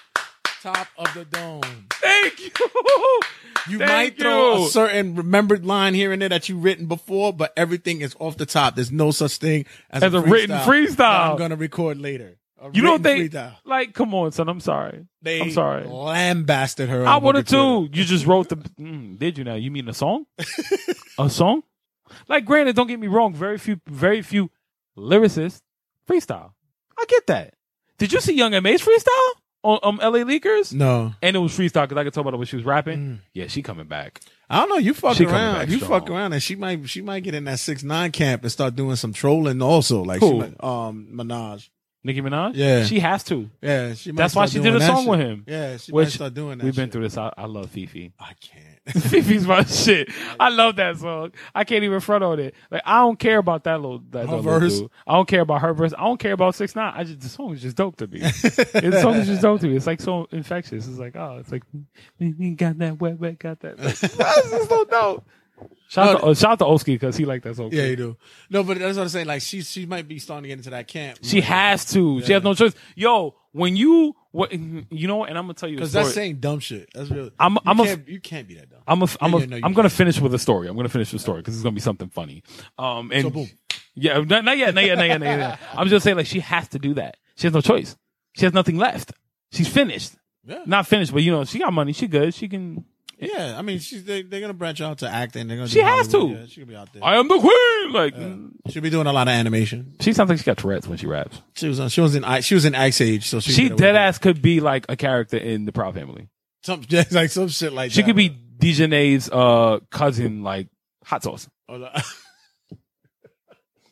[0.64, 1.62] Top of the dome.
[1.92, 2.50] Thank you.
[3.70, 4.66] You Thank might throw you.
[4.66, 8.36] a certain remembered line here and there that you've written before, but everything is off
[8.36, 8.76] the top.
[8.76, 11.32] There's no such thing as, As a written freestyle.
[11.32, 12.36] I'm gonna record later.
[12.62, 13.56] A You don't think freestyle.
[13.64, 14.50] like come on, son.
[14.50, 15.06] I'm sorry.
[15.22, 15.86] They I'm sorry.
[15.86, 17.06] lambasted her.
[17.08, 17.88] I would have too.
[17.94, 18.58] You just wrote the.
[18.58, 19.56] Mm, did you now?
[19.56, 20.26] You mean a song?
[21.18, 21.64] a song?
[22.28, 23.34] Like, granted, don't get me wrong.
[23.34, 24.52] Very few, very few
[24.98, 25.62] lyricists
[26.10, 26.52] freestyle.
[27.00, 27.54] I get that.
[27.98, 29.32] Did you see Young M.A.'s freestyle
[29.64, 30.24] on um, L.A.
[30.26, 30.74] Leakers?
[30.74, 33.22] No, And it was freestyle because I could tell by the way she was rapping.
[33.34, 34.20] Yeah, she coming back.
[34.50, 34.78] I don't know.
[34.78, 35.70] You fuck She around.
[35.72, 36.02] You strong.
[36.02, 38.76] fuck around, and she might she might get in that six nine camp and start
[38.76, 40.04] doing some trolling also.
[40.04, 41.70] Like might, um Minaj.
[42.04, 42.52] Nicki Minaj.
[42.56, 42.84] Yeah.
[42.84, 43.50] she has to.
[43.62, 44.12] Yeah, she.
[44.12, 45.10] That's why she did a song shit.
[45.10, 45.44] with him.
[45.48, 46.66] Yeah, she Which might start doing that.
[46.66, 46.92] We've been shit.
[46.94, 47.18] through this.
[47.18, 48.12] I, I love FEFE.
[48.20, 48.64] I can't.
[48.88, 50.10] FEFE's my shit.
[50.38, 51.32] I love that song.
[51.56, 52.56] I can't even front on it.
[52.70, 54.80] Like I don't care about that little that Her little verse?
[54.80, 54.92] dude.
[55.08, 55.94] I don't care about her verse.
[55.98, 56.92] I don't care about six nine.
[56.94, 58.20] I just the song is just dope to me.
[58.20, 59.78] the song is just dope to me.
[59.78, 60.86] It's like so infectious.
[60.88, 61.64] It's like oh, it's like
[62.20, 63.80] we got that wet wet got that.
[63.80, 64.14] Like, this
[64.52, 65.26] is so dope.
[65.88, 67.70] Shout out to, shout out to Oski because he liked that song.
[67.72, 68.18] Yeah, you do.
[68.50, 69.28] No, but that's what I'm saying.
[69.28, 71.20] Like she, she might be starting to get into that camp.
[71.22, 72.22] She has to.
[72.24, 72.74] She has no choice.
[72.96, 76.60] Yo, when you what you know, and I'm gonna tell you because that's saying dumb
[76.60, 76.90] shit.
[76.96, 77.30] That's real.
[77.40, 78.80] I'm- you I'm a- can't, you can't be that dumb.
[78.88, 80.68] I'm a, I'm a, yeah, no, I'm gonna finish with a story.
[80.68, 82.42] I'm gonna finish the story because it's gonna be something funny.
[82.80, 83.48] Um, and So boom.
[83.94, 85.20] yeah, not, not yet, not yet, not yet.
[85.20, 85.60] not yet.
[85.76, 87.18] I'm just saying like she has to do that.
[87.36, 87.96] She has no choice.
[88.36, 89.12] She has nothing left.
[89.52, 90.14] She's finished.
[90.46, 90.64] Yeah.
[90.66, 91.94] Not finished, but you know she got money.
[91.94, 92.34] She good.
[92.34, 92.84] She can.
[93.32, 95.48] Yeah, I mean, she's they, they're gonna branch out to acting.
[95.48, 95.70] They're gonna.
[95.70, 96.36] She do has Hollywood.
[96.38, 96.42] to.
[96.42, 97.04] Yeah, she could be out there.
[97.04, 97.92] I am the queen.
[97.94, 98.16] Like
[98.72, 99.96] She'll be doing a lot of animation.
[100.00, 101.42] she sounds like she got Tourette's when she raps.
[101.56, 101.90] She was on.
[101.90, 102.24] She was in.
[102.24, 103.52] I- She was in Ice Age, so she.
[103.52, 106.30] She dead ass could be like a character in the Proud Family.
[106.64, 108.08] Some yeah, like some shit like She that.
[108.08, 110.68] could be Dijonay's uh cousin, like
[111.06, 111.48] hot sauce.
[111.70, 111.90] Oh, no.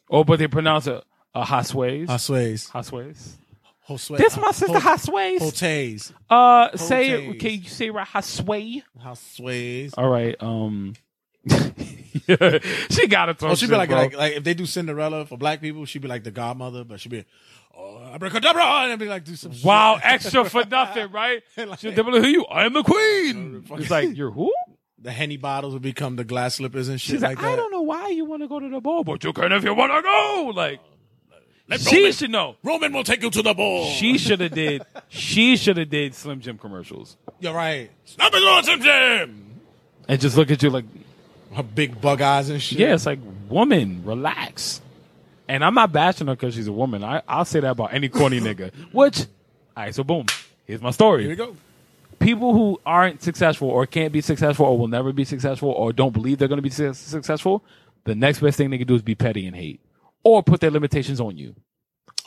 [0.09, 1.01] Oh, but they pronounce it
[1.33, 2.07] uh, Hosways.
[2.07, 2.69] Hosways.
[2.69, 3.35] Hosways.
[3.97, 4.17] Josue.
[4.17, 5.39] This my sister Ho- Hosways.
[5.39, 6.11] Jotays.
[6.29, 7.21] Uh, say it.
[7.21, 7.39] Jotays.
[7.39, 8.07] Can you say it right?
[8.07, 8.83] Hosway.
[9.03, 9.93] Hosways.
[9.97, 10.35] All right.
[10.39, 10.93] Um,
[12.27, 13.51] yeah, she got to talk.
[13.51, 13.97] Oh, she'd be like, bro.
[13.97, 16.99] like, like if they do Cinderella for black people, she'd be like the godmother, but
[16.99, 17.25] she'd be,
[17.75, 19.65] oh, abracadabra, and be like, do some shit.
[19.65, 21.41] wow, extra for nothing, right?
[21.57, 22.45] Like- She'll be like, who you?
[22.45, 23.65] I am the queen.
[23.71, 24.53] It's like you're who?
[24.99, 27.55] The henny bottles would become the glass slippers and shit She's like, like, I that.
[27.55, 29.73] don't know why you want to go to the ball, but you can if you
[29.73, 30.51] want to go.
[30.53, 30.79] Like,
[31.71, 32.55] Let she Roman, should know.
[32.63, 33.85] Roman will take you to the ball.
[33.85, 34.83] She should have did.
[35.09, 37.89] She should have did Slim Jim commercials You're right.
[38.05, 39.45] Stop it, Lord Jim Jim.
[40.07, 40.85] and just look at you like,
[41.53, 42.77] Her big bug eyes and shit.
[42.79, 43.19] yeah, it's like
[43.49, 44.81] woman, relax.
[45.47, 47.03] And I'm not bashing her because she's a woman.
[47.03, 48.71] I I'll say that about any corny nigga.
[48.93, 50.25] Which, all right, so boom,
[50.65, 51.23] here's my story.
[51.23, 51.55] Here we go.
[52.19, 56.13] people who aren't successful or can't be successful or will never be successful or don't
[56.13, 57.63] believe they're going to be su- successful,
[58.05, 59.79] the next best thing they can do is be petty and hate
[60.23, 61.55] or put their limitations on you.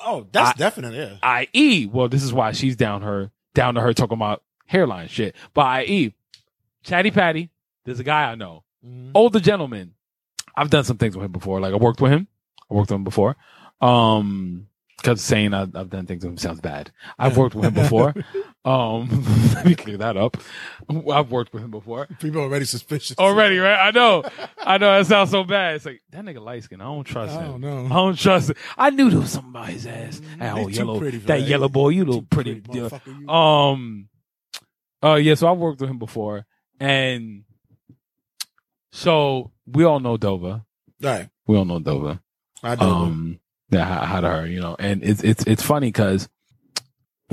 [0.05, 1.17] Oh, that's I- definite, yeah.
[1.23, 5.35] I.e., well, this is why she's down her down to her talking about hairline shit.
[5.55, 6.15] But i.e.,
[6.83, 7.51] Chatty Patty,
[7.85, 8.65] there's a guy I know,
[9.15, 9.95] older gentleman.
[10.57, 11.61] I've done some things with him before.
[11.61, 12.29] Like I worked with him.
[12.71, 13.37] I worked with him before.
[13.81, 14.69] Um,
[15.05, 16.91] because saying I, I've done things with him sounds bad.
[17.19, 18.15] I've worked with him before.
[18.65, 19.23] um,
[19.55, 20.39] let me clear that up.
[21.13, 23.19] I've worked with him before People are already suspicious.
[23.19, 23.77] already, right?
[23.89, 24.25] I know,
[24.59, 24.97] I know.
[24.99, 25.75] That sounds so bad.
[25.77, 26.81] It's like that nigga light skin.
[26.81, 27.61] I don't trust I him.
[27.61, 27.85] don't know.
[27.87, 28.57] I don't trust it.
[28.79, 30.21] I knew there was something about his ass.
[30.39, 31.41] That He whole too yellow, pretty that that.
[31.43, 31.91] yellow boy.
[31.91, 32.61] You little Too pretty.
[32.63, 33.29] pretty you.
[33.29, 34.09] Um.
[35.03, 35.17] Uh.
[35.17, 35.35] Yeah.
[35.35, 36.47] So I've worked with him before,
[36.81, 37.45] and
[38.93, 40.65] so we all know Dova.
[41.01, 41.29] Right.
[41.47, 42.21] We all know Dova.
[42.63, 42.85] I do.
[42.85, 43.41] Um.
[43.71, 43.85] Yeah.
[43.85, 46.29] How, how to her, you know, and it's it's it's funny because,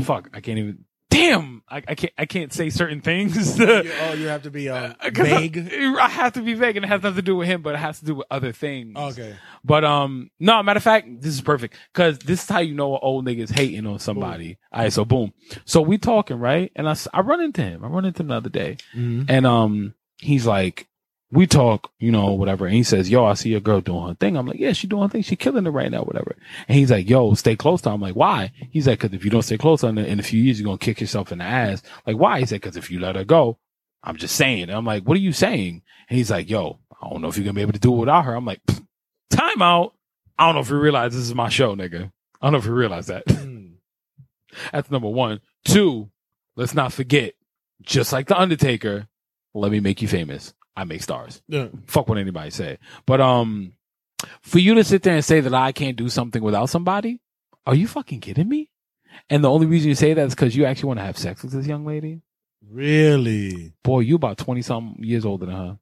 [0.01, 0.85] fuck, I can't even.
[1.09, 3.59] Damn, I, I can't I can't say certain things.
[3.59, 3.65] You-
[4.01, 5.57] oh, you have to be um, 'Cause I- vague.
[5.99, 7.79] I, have to be vague, and it has nothing to do with him, but it
[7.79, 8.93] has to do with other things.
[8.97, 9.35] okay.
[9.63, 12.93] But um, no, matter of fact, this is perfect because this is how you know
[12.93, 14.57] an old nigga's hating on somebody.
[14.71, 15.33] All right, so boom.
[15.65, 17.83] So we talking right, and I I run into him.
[17.83, 19.25] I run into him the other day, Mhm.
[19.29, 20.87] and um, he's like,
[21.31, 22.65] we talk, you know, whatever.
[22.65, 24.87] And he says, "Yo, I see your girl doing her thing." I'm like, "Yeah, she
[24.87, 25.21] doing her thing.
[25.23, 26.35] She killing it right now, whatever."
[26.67, 27.95] And he's like, "Yo, stay close to." her.
[27.95, 30.23] I'm like, "Why?" He's like, "Cause if you don't stay close to her in, a
[30.23, 32.39] few years, you're gonna kick yourself in the ass." Like, why?
[32.39, 33.57] He said, "Cause if you let her go."
[34.03, 34.63] I'm just saying.
[34.63, 35.81] And I'm like, what are you saying?
[36.09, 37.99] And he's like, yo, I don't know if you're gonna be able to do it
[37.99, 38.33] without her.
[38.35, 38.85] I'm like, "Pfft,
[39.29, 39.93] time out.
[40.37, 42.11] I don't know if you realize this is my show, nigga.
[42.41, 43.25] I don't know if you realize that.
[43.41, 43.75] Mm.
[44.73, 45.39] That's number one.
[45.63, 46.09] Two,
[46.57, 47.35] let's not forget,
[47.81, 49.07] just like The Undertaker,
[49.53, 50.53] let me make you famous.
[50.75, 51.41] I make stars.
[51.47, 51.67] Yeah.
[51.87, 52.77] Fuck what anybody say.
[53.05, 53.73] But um,
[54.41, 57.19] for you to sit there and say that I can't do something without somebody,
[57.65, 58.69] are you fucking kidding me?
[59.29, 61.43] And the only reason you say that is because you actually want to have sex
[61.43, 62.21] with this young lady.
[62.69, 63.73] Really?
[63.83, 65.79] Boy, you about twenty something years older than her.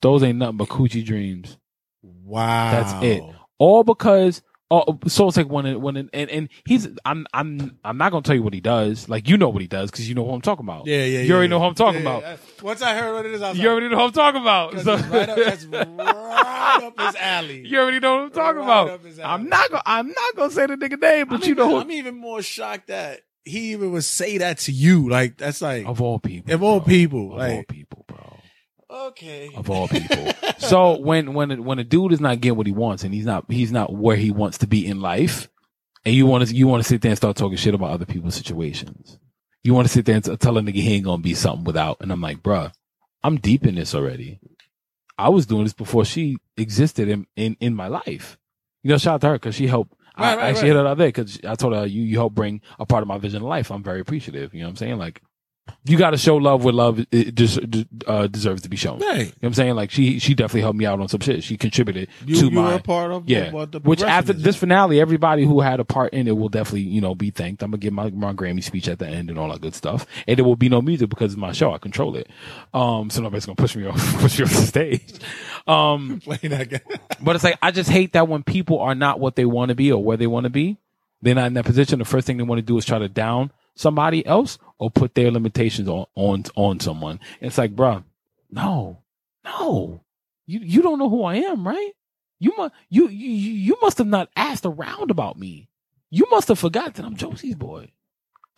[0.00, 1.58] Those ain't nothing but coochie dreams.
[2.02, 2.70] Wow.
[2.70, 3.22] That's it.
[3.58, 8.12] All because oh, so it's like when it, and and he's I'm I'm I'm not
[8.12, 9.08] gonna tell you what he does.
[9.08, 10.86] Like you know what he does because you know who I'm talking about.
[10.86, 11.20] Yeah, yeah.
[11.20, 11.50] You already yeah.
[11.50, 12.22] know who I'm talking Yeah, about.
[12.22, 12.36] yeah.
[12.62, 14.40] Once I heard what it is, I was You like, already know who I'm talking
[14.40, 14.78] about.
[14.80, 15.86] So- right up, that's right
[16.82, 17.66] up his alley.
[17.66, 18.88] you already know what I'm talking Right about.
[18.90, 19.32] up his alley.
[19.34, 21.74] I'm not gonna I'm not gonna say the nigga name, but I'm you know even,
[21.76, 25.08] who I'm even more shocked that he even would say that to you.
[25.08, 26.52] Like that's like of all people.
[26.54, 28.05] Of all people, Of like- all people.
[28.90, 29.50] Okay.
[29.54, 30.32] Of all people.
[30.58, 33.44] so when when when a dude is not getting what he wants and he's not
[33.50, 35.48] he's not where he wants to be in life,
[36.04, 38.06] and you want to you want to sit there and start talking shit about other
[38.06, 39.18] people's situations.
[39.64, 41.64] You want to sit there and t- tell a nigga he ain't gonna be something
[41.64, 42.72] without, and I'm like, bruh,
[43.22, 44.38] I'm deep in this already.
[45.18, 48.38] I was doing this before she existed in in, in my life.
[48.82, 49.94] You know, shout out to her because she helped.
[50.14, 50.76] I Right, right, actually right.
[50.76, 53.08] hit her out there because I told her you you help bring a part of
[53.08, 53.70] my vision of life.
[53.70, 54.54] I'm very appreciative.
[54.54, 54.98] You know what I'm saying?
[54.98, 55.20] Like
[55.84, 58.98] you got to show love where love it des- uh, deserves to be shown.
[59.00, 59.18] Right.
[59.18, 59.74] You know what I'm saying?
[59.74, 61.42] Like she she definitely helped me out on some shit.
[61.44, 63.50] She contributed You, to you my part of yeah.
[63.52, 64.42] what the Which after is.
[64.42, 67.62] this finale, everybody who had a part in it will definitely, you know, be thanked.
[67.62, 70.06] I'm gonna give my, my Grammy speech at the end and all that good stuff.
[70.26, 71.72] And there will be no music because it's my show.
[71.72, 72.28] I control it.
[72.74, 75.14] Um, so nobody's gonna push me off, push me off the stage.
[75.66, 76.80] Um, playing that game.
[77.20, 79.74] but it's like, I just hate that when people are not what they want to
[79.74, 80.78] be or where they want to be,
[81.22, 81.98] they're not in that position.
[81.98, 85.14] The first thing they want to do is try to down somebody else or put
[85.14, 87.20] their limitations on, on, on someone.
[87.40, 88.02] It's like, bruh,
[88.50, 89.02] no,
[89.44, 90.02] no,
[90.46, 91.92] you, you don't know who I am, right?
[92.38, 95.68] You must, you, you, you must have not asked around about me.
[96.10, 97.92] You must have forgot that I'm Josie's boy.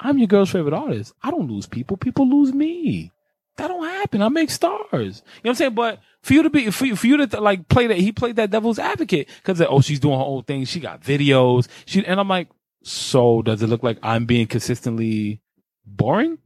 [0.00, 1.12] I'm your girl's favorite artist.
[1.22, 1.96] I don't lose people.
[1.96, 3.12] People lose me.
[3.56, 4.22] That don't happen.
[4.22, 4.86] I make stars.
[4.92, 5.74] You know what I'm saying?
[5.74, 8.36] But for you to be, for you, for you to like play that, he played
[8.36, 10.64] that devil's advocate because oh, she's doing her own thing.
[10.64, 11.66] She got videos.
[11.84, 12.48] She, and I'm like,
[12.82, 15.40] so does it look like I'm being consistently
[15.86, 16.38] boring?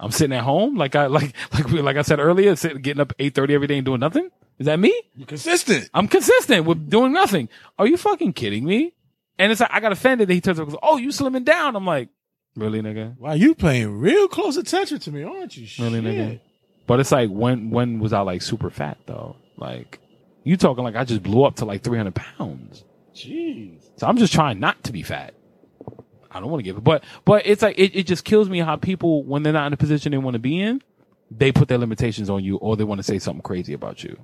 [0.00, 3.00] I'm sitting at home, like I, like, like, we- like I said earlier, sitting, getting
[3.00, 4.30] up 8.30 every day and doing nothing.
[4.58, 4.92] Is that me?
[5.16, 5.88] You're consistent.
[5.94, 7.48] I'm consistent with doing nothing.
[7.78, 8.92] Are you fucking kidding me?
[9.38, 11.76] And it's like, I got offended that he turns and goes, oh, you slimming down.
[11.76, 12.08] I'm like,
[12.56, 13.16] really, nigga?
[13.18, 15.66] Wow, you paying real close attention to me, aren't you?
[15.84, 16.40] Really, nigga?
[16.88, 19.36] But it's like, when, when was I like super fat though?
[19.56, 20.00] Like,
[20.42, 22.82] you talking like I just blew up to like 300 pounds.
[23.14, 23.82] Jeez.
[23.96, 25.34] So I'm just trying not to be fat.
[26.30, 28.58] I don't want to give it, but, but it's like, it, it just kills me
[28.58, 30.82] how people, when they're not in a position they want to be in,
[31.30, 34.16] they put their limitations on you or they want to say something crazy about you.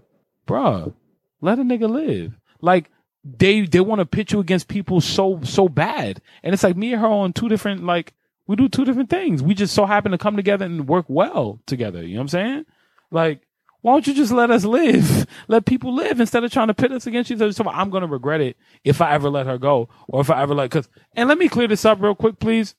[0.46, 0.92] Bruh,
[1.40, 2.38] let a nigga live.
[2.60, 2.90] Like,
[3.24, 6.20] they, they want to pit you against people so, so bad.
[6.42, 8.12] And it's like me and her on two different, like,
[8.46, 9.42] we do two different things.
[9.42, 12.02] We just so happen to come together and work well together.
[12.02, 12.66] You know what I'm saying?
[13.10, 13.40] Like,
[13.84, 15.26] why don't you just let us live?
[15.48, 17.52] Let people live instead of trying to pit us against each other.
[17.52, 20.40] So I'm going to regret it if I ever let her go or if I
[20.40, 22.74] ever let, cause, and let me clear this up real quick, please.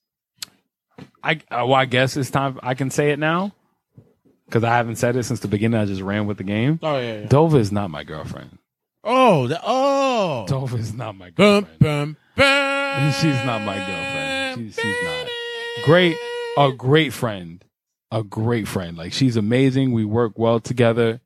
[1.24, 2.60] I, uh, well, I guess it's time.
[2.64, 3.54] I can say it now
[4.48, 5.80] because I haven't said it since the beginning.
[5.80, 6.80] I just ran with the game.
[6.82, 7.20] Oh yeah.
[7.20, 7.28] yeah.
[7.28, 8.58] Dova is not my girlfriend.
[9.04, 10.48] Oh, the, oh.
[10.50, 11.80] Dova is not my Bum, girlfriend.
[11.80, 13.12] bum, bum.
[13.22, 14.58] She's not my girlfriend.
[14.74, 15.28] She's, she's not.
[15.86, 16.18] Great,
[16.58, 17.64] a great friend.
[18.12, 18.98] A great friend.
[18.98, 19.92] Like she's amazing.
[19.92, 21.22] We work well together.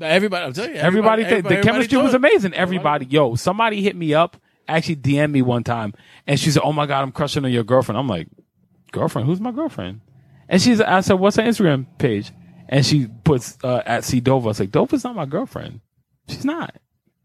[0.00, 2.54] Everybody, I'm telling you, Everybody, everybody, the chemistry told was amazing.
[2.54, 4.36] Everybody, yo, somebody hit me up,
[4.68, 5.92] actually DM me one time,
[6.26, 8.28] and she said, "Oh my god, I'm crushing on your girlfriend." I'm like,
[8.92, 9.26] "Girlfriend?
[9.26, 10.00] Who's my girlfriend?"
[10.48, 12.30] And she's, I said, "What's her Instagram page?"
[12.68, 14.44] And she puts uh, at C Dova.
[14.44, 15.80] I was like, "Dova's not my girlfriend.
[16.28, 16.76] She's not."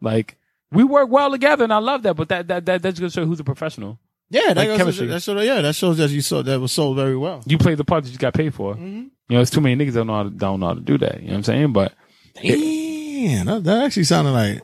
[0.02, 0.38] Like
[0.72, 2.16] we work well together, and I love that.
[2.16, 4.00] But that that, that that's gonna show who's a professional.
[4.34, 5.08] Yeah, that Like goes, chemistry.
[5.08, 7.44] that shows, yeah, that shows that you sold that was sold very well.
[7.46, 8.74] You played the part that you got paid for.
[8.74, 9.00] Mm-hmm.
[9.30, 10.82] You know, it's too many niggas that don't know how to, don't know how to
[10.82, 11.22] do that.
[11.22, 11.74] You know what I'm saying?
[11.74, 11.94] But
[12.42, 14.62] Damn, that, that actually sounded like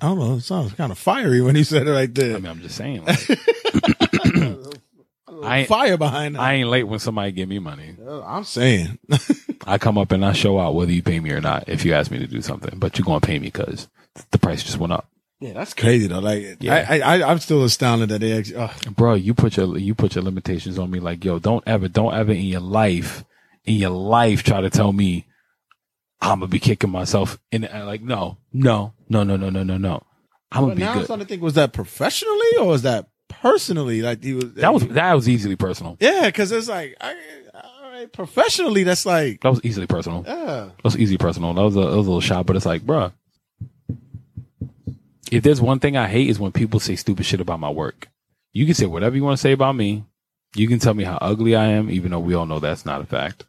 [0.00, 0.34] I don't know.
[0.36, 2.34] It sounds kind of fiery when he said it like that.
[2.36, 3.06] I mean, I'm just saying.
[5.28, 6.40] Like, I ain't- Fire behind that.
[6.40, 7.94] I ain't late when somebody give me money.
[8.08, 8.98] I'm saying.
[9.66, 11.68] I come up and I show out whether you pay me or not.
[11.68, 13.86] If you ask me to do something, but you're gonna pay me because
[14.30, 15.10] the price just went up,
[15.40, 16.20] yeah, that's crazy though.
[16.20, 16.86] Like, Yeah.
[16.88, 18.56] I, I, I'm still astounded that they actually.
[18.56, 19.14] Uh, bro.
[19.14, 21.00] You put your you put your limitations on me.
[21.00, 23.24] Like, yo, don't ever, don't ever in your life,
[23.64, 25.26] in your life, try to tell me
[26.20, 27.62] I'm gonna be kicking myself in.
[27.62, 30.02] The, like, no, no, no, no, no, no, no, no.
[30.52, 33.08] I'm gonna but be now I'm starting to think: was that professionally or was that
[33.28, 34.00] personally?
[34.02, 34.54] Like he was.
[34.54, 35.96] That was that was easily personal.
[36.00, 37.14] Yeah, because it's like, I,
[37.62, 40.24] all right, professionally, that's like, That was easily personal.
[40.26, 40.70] yeah.
[40.76, 41.52] That was easy personal.
[41.54, 43.12] That was a, that was a little shot, but it's like, bruh.
[45.30, 48.08] If there's one thing I hate is when people say stupid shit about my work.
[48.52, 50.04] You can say whatever you want to say about me.
[50.54, 53.02] You can tell me how ugly I am, even though we all know that's not
[53.02, 53.44] a fact.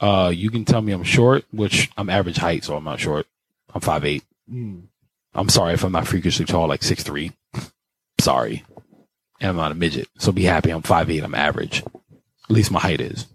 [0.00, 3.26] Uh, you can tell me I'm short, which I'm average height, so I'm not short.
[3.72, 4.22] I'm five 5'8".
[5.34, 7.32] I'm sorry if I'm not freakishly tall, like 6'3".
[8.20, 8.64] sorry.
[9.40, 10.08] And I'm not a midget.
[10.18, 11.22] So be happy I'm 5'8".
[11.22, 11.82] I'm average.
[11.82, 13.26] At least my height is.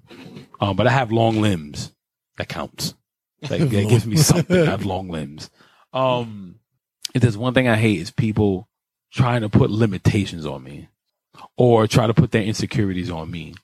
[0.59, 1.91] Um, but I have long limbs.
[2.37, 2.93] That counts.
[3.41, 4.61] That, that gives me something.
[4.61, 5.49] I have long limbs.
[5.93, 6.58] Um,
[7.13, 8.67] if there's one thing I hate is people
[9.11, 10.89] trying to put limitations on me
[11.57, 13.55] or try to put their insecurities on me.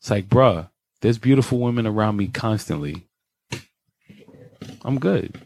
[0.00, 0.70] It's like, bruh,
[1.00, 3.06] there's beautiful women around me constantly.
[4.84, 5.40] I'm good.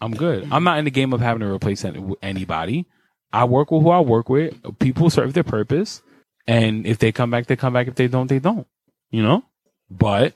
[0.00, 0.48] I'm good.
[0.50, 1.84] I'm not in the game of having to replace
[2.22, 2.86] anybody.
[3.32, 4.54] I work with who I work with.
[4.78, 6.02] People serve their purpose.
[6.46, 7.88] And if they come back, they come back.
[7.88, 8.66] If they don't, they don't.
[9.10, 9.44] You know?
[9.90, 10.34] But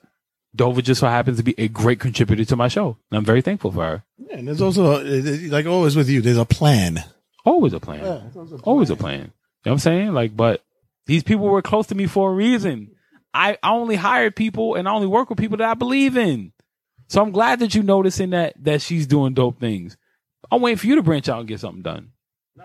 [0.59, 2.97] Dova just so happens to be a great contributor to my show.
[3.11, 4.05] And I'm very thankful for her.
[4.19, 7.03] Yeah, and there's also, uh, a, like always with you, there's a plan.
[7.45, 8.03] Always a plan.
[8.03, 9.21] there's always a Always a plan.
[9.21, 9.31] You know
[9.63, 10.13] what I'm saying?
[10.13, 10.63] Like, but
[11.07, 12.91] these people were close to me for a reason.
[13.33, 16.53] I, I only hire people and I only work with people that I believe in.
[17.09, 19.97] So I'm glad that you noticing that that she's doing dope things.
[20.51, 22.11] I'm waiting for you to branch out and get something done.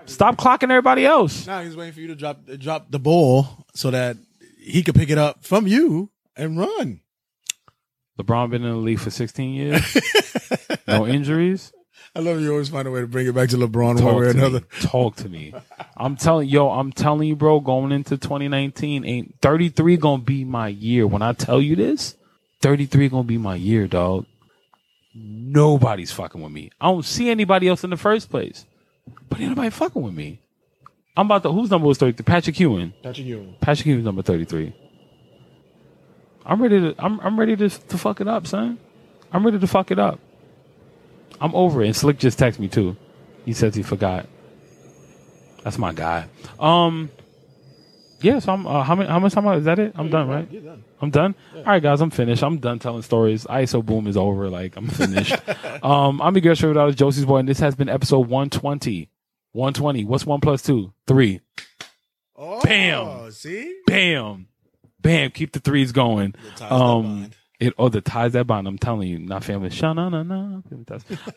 [0.06, 1.48] Stop clocking everybody else.
[1.48, 4.18] Now he's waiting for you to drop drop the ball so that
[4.60, 7.00] he could pick it up from you and run.
[8.20, 9.98] LeBron been in the league for 16 years.
[10.88, 11.74] no injuries.
[12.16, 14.16] I love you always find a way to bring it back to LeBron Talk one
[14.18, 14.60] way or another.
[14.60, 14.66] me.
[14.82, 15.54] Talk to me.
[15.98, 17.60] I'm telling yo, I'm telling you, bro.
[17.60, 21.08] Going into 2019, ain't 33 gonna be my year.
[21.08, 22.16] When I tell you this,
[22.62, 24.28] 33 gonna be my year, dog.
[25.16, 26.72] Nobody's fucking with me.
[26.80, 28.66] I don't see anybody else in the first place.
[29.30, 30.40] But ain't nobody fucking with me.
[31.18, 31.52] I'm about to.
[31.52, 32.24] Whose number was 33?
[32.24, 32.94] Patrick Ewing.
[33.02, 33.56] Patrick Ewing.
[33.60, 34.74] Patrick Ewing's number 33.
[36.46, 36.96] I'm ready to.
[36.98, 37.20] I'm.
[37.22, 38.78] I'm ready to to fuck it up, son.
[39.32, 40.20] I'm ready to fuck it up.
[41.40, 41.88] I'm over it.
[41.88, 42.96] And Slick just texted me too.
[43.46, 44.28] He says he forgot.
[45.64, 46.28] That's my guy.
[46.60, 47.10] Um.
[48.22, 48.40] Yeah.
[48.40, 48.68] So I'm.
[48.68, 49.10] Uh, how many?
[49.10, 49.48] How much time?
[49.58, 49.94] Is that it?
[49.96, 50.50] I'm done, right?
[51.02, 51.36] I'm done.
[51.56, 52.02] All right, guys.
[52.02, 52.44] I'm finished.
[52.44, 53.46] I'm done telling stories.
[53.46, 54.50] ISO boom is over.
[54.50, 55.36] Like I'm finished.
[55.84, 56.22] um.
[56.22, 59.10] I'm favorite artist, Josie's boy, and this has been episode 120.
[59.54, 60.04] 120.
[60.06, 60.94] What's one plus two?
[61.08, 61.40] Three.
[62.36, 63.32] Oh, Bam.
[63.32, 63.80] See?
[63.86, 64.48] Bam.
[65.04, 65.30] Bam.
[65.30, 66.34] Keep the threes going.
[66.62, 68.68] Um, it oh the ties that bind.
[68.68, 69.70] I'm telling you, not family.
[69.70, 70.62] Sha na na na.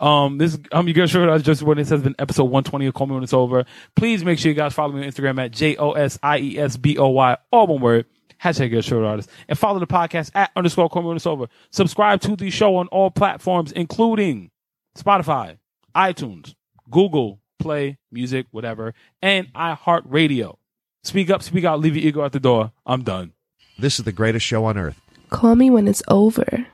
[0.00, 2.94] Um, this I'm your girl sure that's just what this has been episode 120 of
[2.94, 3.64] Call Me When It's Over.
[3.94, 6.58] Please make sure you guys follow me on Instagram at J O S I E
[6.58, 8.06] S B O Y, all one word.
[8.42, 11.46] Hashtag your short artist and follow the podcast at underscore Call Me When It's Over.
[11.70, 14.50] Subscribe to the show on all platforms, including
[14.96, 15.58] Spotify,
[15.94, 16.54] iTunes,
[16.90, 20.56] Google Play, Music, whatever, and iHeartRadio.
[21.04, 22.72] Speak up, speak out, leave your ego at the door.
[22.84, 23.32] I'm done.
[23.78, 25.00] This is the greatest show on earth.
[25.28, 26.66] Call me when it's over.